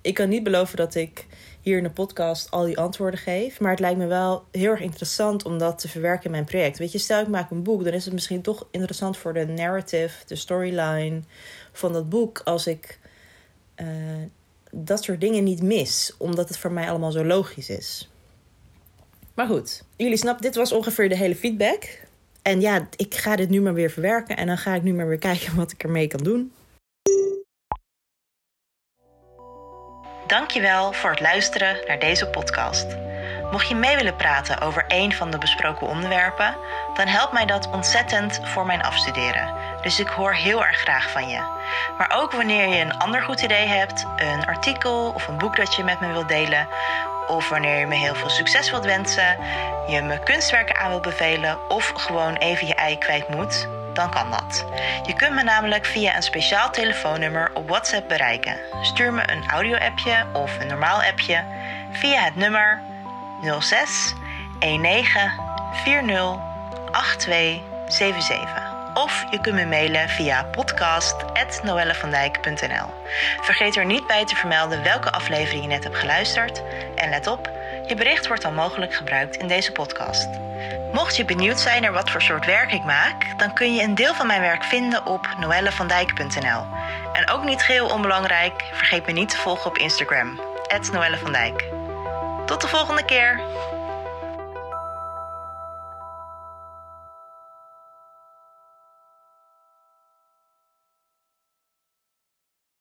Ik 0.00 0.14
kan 0.14 0.28
niet 0.28 0.42
beloven 0.42 0.76
dat 0.76 0.94
ik 0.94 1.26
hier 1.60 1.76
in 1.76 1.82
de 1.82 1.90
podcast 1.90 2.50
al 2.50 2.64
die 2.64 2.78
antwoorden 2.78 3.20
geef. 3.20 3.60
Maar 3.60 3.70
het 3.70 3.80
lijkt 3.80 3.98
me 3.98 4.06
wel 4.06 4.44
heel 4.50 4.70
erg 4.70 4.80
interessant 4.80 5.44
om 5.44 5.58
dat 5.58 5.78
te 5.78 5.88
verwerken 5.88 6.24
in 6.24 6.30
mijn 6.30 6.44
project. 6.44 6.78
Weet 6.78 6.92
je, 6.92 6.98
stel 6.98 7.20
ik 7.20 7.28
maak 7.28 7.50
een 7.50 7.62
boek, 7.62 7.84
dan 7.84 7.92
is 7.92 8.04
het 8.04 8.14
misschien 8.14 8.42
toch 8.42 8.66
interessant 8.70 9.16
voor 9.16 9.32
de 9.32 9.46
narrative, 9.46 10.26
de 10.26 10.36
storyline 10.36 11.20
van 11.72 11.92
dat 11.92 12.08
boek. 12.08 12.40
Als 12.44 12.66
ik 12.66 12.98
uh, 13.76 13.88
dat 14.70 15.04
soort 15.04 15.20
dingen 15.20 15.44
niet 15.44 15.62
mis, 15.62 16.14
omdat 16.18 16.48
het 16.48 16.58
voor 16.58 16.72
mij 16.72 16.88
allemaal 16.90 17.12
zo 17.12 17.24
logisch 17.24 17.68
is. 17.68 18.10
Maar 19.36 19.46
goed, 19.46 19.82
jullie 19.96 20.16
snappen, 20.16 20.42
dit 20.42 20.54
was 20.54 20.72
ongeveer 20.72 21.08
de 21.08 21.16
hele 21.16 21.36
feedback. 21.36 21.84
En 22.42 22.60
ja, 22.60 22.88
ik 22.96 23.14
ga 23.14 23.36
dit 23.36 23.48
nu 23.48 23.60
maar 23.60 23.74
weer 23.74 23.90
verwerken 23.90 24.36
en 24.36 24.46
dan 24.46 24.58
ga 24.58 24.74
ik 24.74 24.82
nu 24.82 24.94
maar 24.94 25.08
weer 25.08 25.18
kijken 25.30 25.56
wat 25.56 25.72
ik 25.72 25.82
ermee 25.82 26.06
kan 26.06 26.22
doen. 26.22 26.52
Dankjewel 30.26 30.92
voor 30.92 31.10
het 31.10 31.20
luisteren 31.20 31.76
naar 31.86 31.98
deze 31.98 32.26
podcast. 32.26 32.86
Mocht 33.50 33.68
je 33.68 33.74
mee 33.74 33.96
willen 33.96 34.16
praten 34.16 34.60
over 34.60 34.84
een 34.88 35.12
van 35.12 35.30
de 35.30 35.38
besproken 35.38 35.86
onderwerpen, 35.86 36.56
dan 36.94 37.06
helpt 37.06 37.32
mij 37.32 37.46
dat 37.46 37.70
ontzettend 37.70 38.40
voor 38.42 38.66
mijn 38.66 38.82
afstuderen. 38.82 39.54
Dus 39.82 40.00
ik 40.00 40.06
hoor 40.06 40.34
heel 40.34 40.64
erg 40.64 40.76
graag 40.76 41.10
van 41.10 41.28
je. 41.28 41.38
Maar 41.98 42.12
ook 42.16 42.32
wanneer 42.32 42.68
je 42.68 42.80
een 42.80 42.98
ander 42.98 43.22
goed 43.22 43.40
idee 43.40 43.66
hebt, 43.66 44.06
een 44.16 44.46
artikel 44.46 45.12
of 45.14 45.28
een 45.28 45.38
boek 45.38 45.56
dat 45.56 45.74
je 45.74 45.84
met 45.84 46.00
me 46.00 46.12
wilt 46.12 46.28
delen, 46.28 46.68
of 47.28 47.48
wanneer 47.48 47.78
je 47.78 47.86
me 47.86 47.94
heel 47.94 48.14
veel 48.14 48.28
succes 48.28 48.70
wilt 48.70 48.84
wensen, 48.84 49.38
je 49.86 50.02
me 50.02 50.18
kunstwerken 50.18 50.76
aan 50.76 50.88
wilt 50.88 51.02
bevelen 51.02 51.58
of 51.68 51.92
gewoon 51.96 52.34
even 52.34 52.66
je 52.66 52.74
ei 52.74 52.98
kwijt 52.98 53.28
moet, 53.28 53.68
dan 53.92 54.10
kan 54.10 54.30
dat. 54.30 54.64
Je 55.06 55.14
kunt 55.14 55.34
me 55.34 55.42
namelijk 55.42 55.84
via 55.84 56.16
een 56.16 56.22
speciaal 56.22 56.70
telefoonnummer 56.70 57.50
op 57.54 57.68
WhatsApp 57.68 58.08
bereiken. 58.08 58.56
Stuur 58.82 59.12
me 59.12 59.22
een 59.30 59.50
audio-appje 59.50 60.26
of 60.32 60.58
een 60.60 60.66
normaal 60.66 61.02
appje 61.02 61.44
via 61.92 62.20
het 62.22 62.36
nummer 62.36 62.80
06 63.60 64.14
19 64.58 65.30
40 65.84 66.36
8277. 66.90 68.65
Of 68.96 69.24
je 69.30 69.40
kunt 69.40 69.54
me 69.54 69.66
mailen 69.66 70.08
via 70.08 70.44
podcast.noellevandijk.nl. 70.44 72.90
Vergeet 73.40 73.76
er 73.76 73.84
niet 73.84 74.06
bij 74.06 74.24
te 74.24 74.34
vermelden 74.34 74.82
welke 74.82 75.10
aflevering 75.10 75.62
je 75.62 75.68
net 75.68 75.84
hebt 75.84 75.96
geluisterd. 75.96 76.62
En 76.94 77.10
let 77.10 77.26
op, 77.26 77.50
je 77.86 77.94
bericht 77.94 78.26
wordt 78.26 78.42
dan 78.42 78.54
mogelijk 78.54 78.94
gebruikt 78.94 79.36
in 79.36 79.48
deze 79.48 79.72
podcast. 79.72 80.28
Mocht 80.92 81.16
je 81.16 81.24
benieuwd 81.24 81.60
zijn 81.60 81.82
naar 81.82 81.92
wat 81.92 82.10
voor 82.10 82.22
soort 82.22 82.46
werk 82.46 82.72
ik 82.72 82.84
maak, 82.84 83.38
dan 83.38 83.54
kun 83.54 83.74
je 83.74 83.82
een 83.82 83.94
deel 83.94 84.14
van 84.14 84.26
mijn 84.26 84.40
werk 84.40 84.64
vinden 84.64 85.06
op 85.06 85.28
noellevandijk.nl. 85.38 86.64
En 87.12 87.30
ook 87.30 87.44
niet 87.44 87.62
geheel 87.62 87.88
onbelangrijk, 87.88 88.64
vergeet 88.72 89.06
me 89.06 89.12
niet 89.12 89.28
te 89.28 89.36
volgen 89.36 89.70
op 89.70 89.78
Instagram, 89.78 90.40
Noelle 90.92 91.18
Tot 92.46 92.60
de 92.60 92.68
volgende 92.68 93.04
keer! 93.04 93.40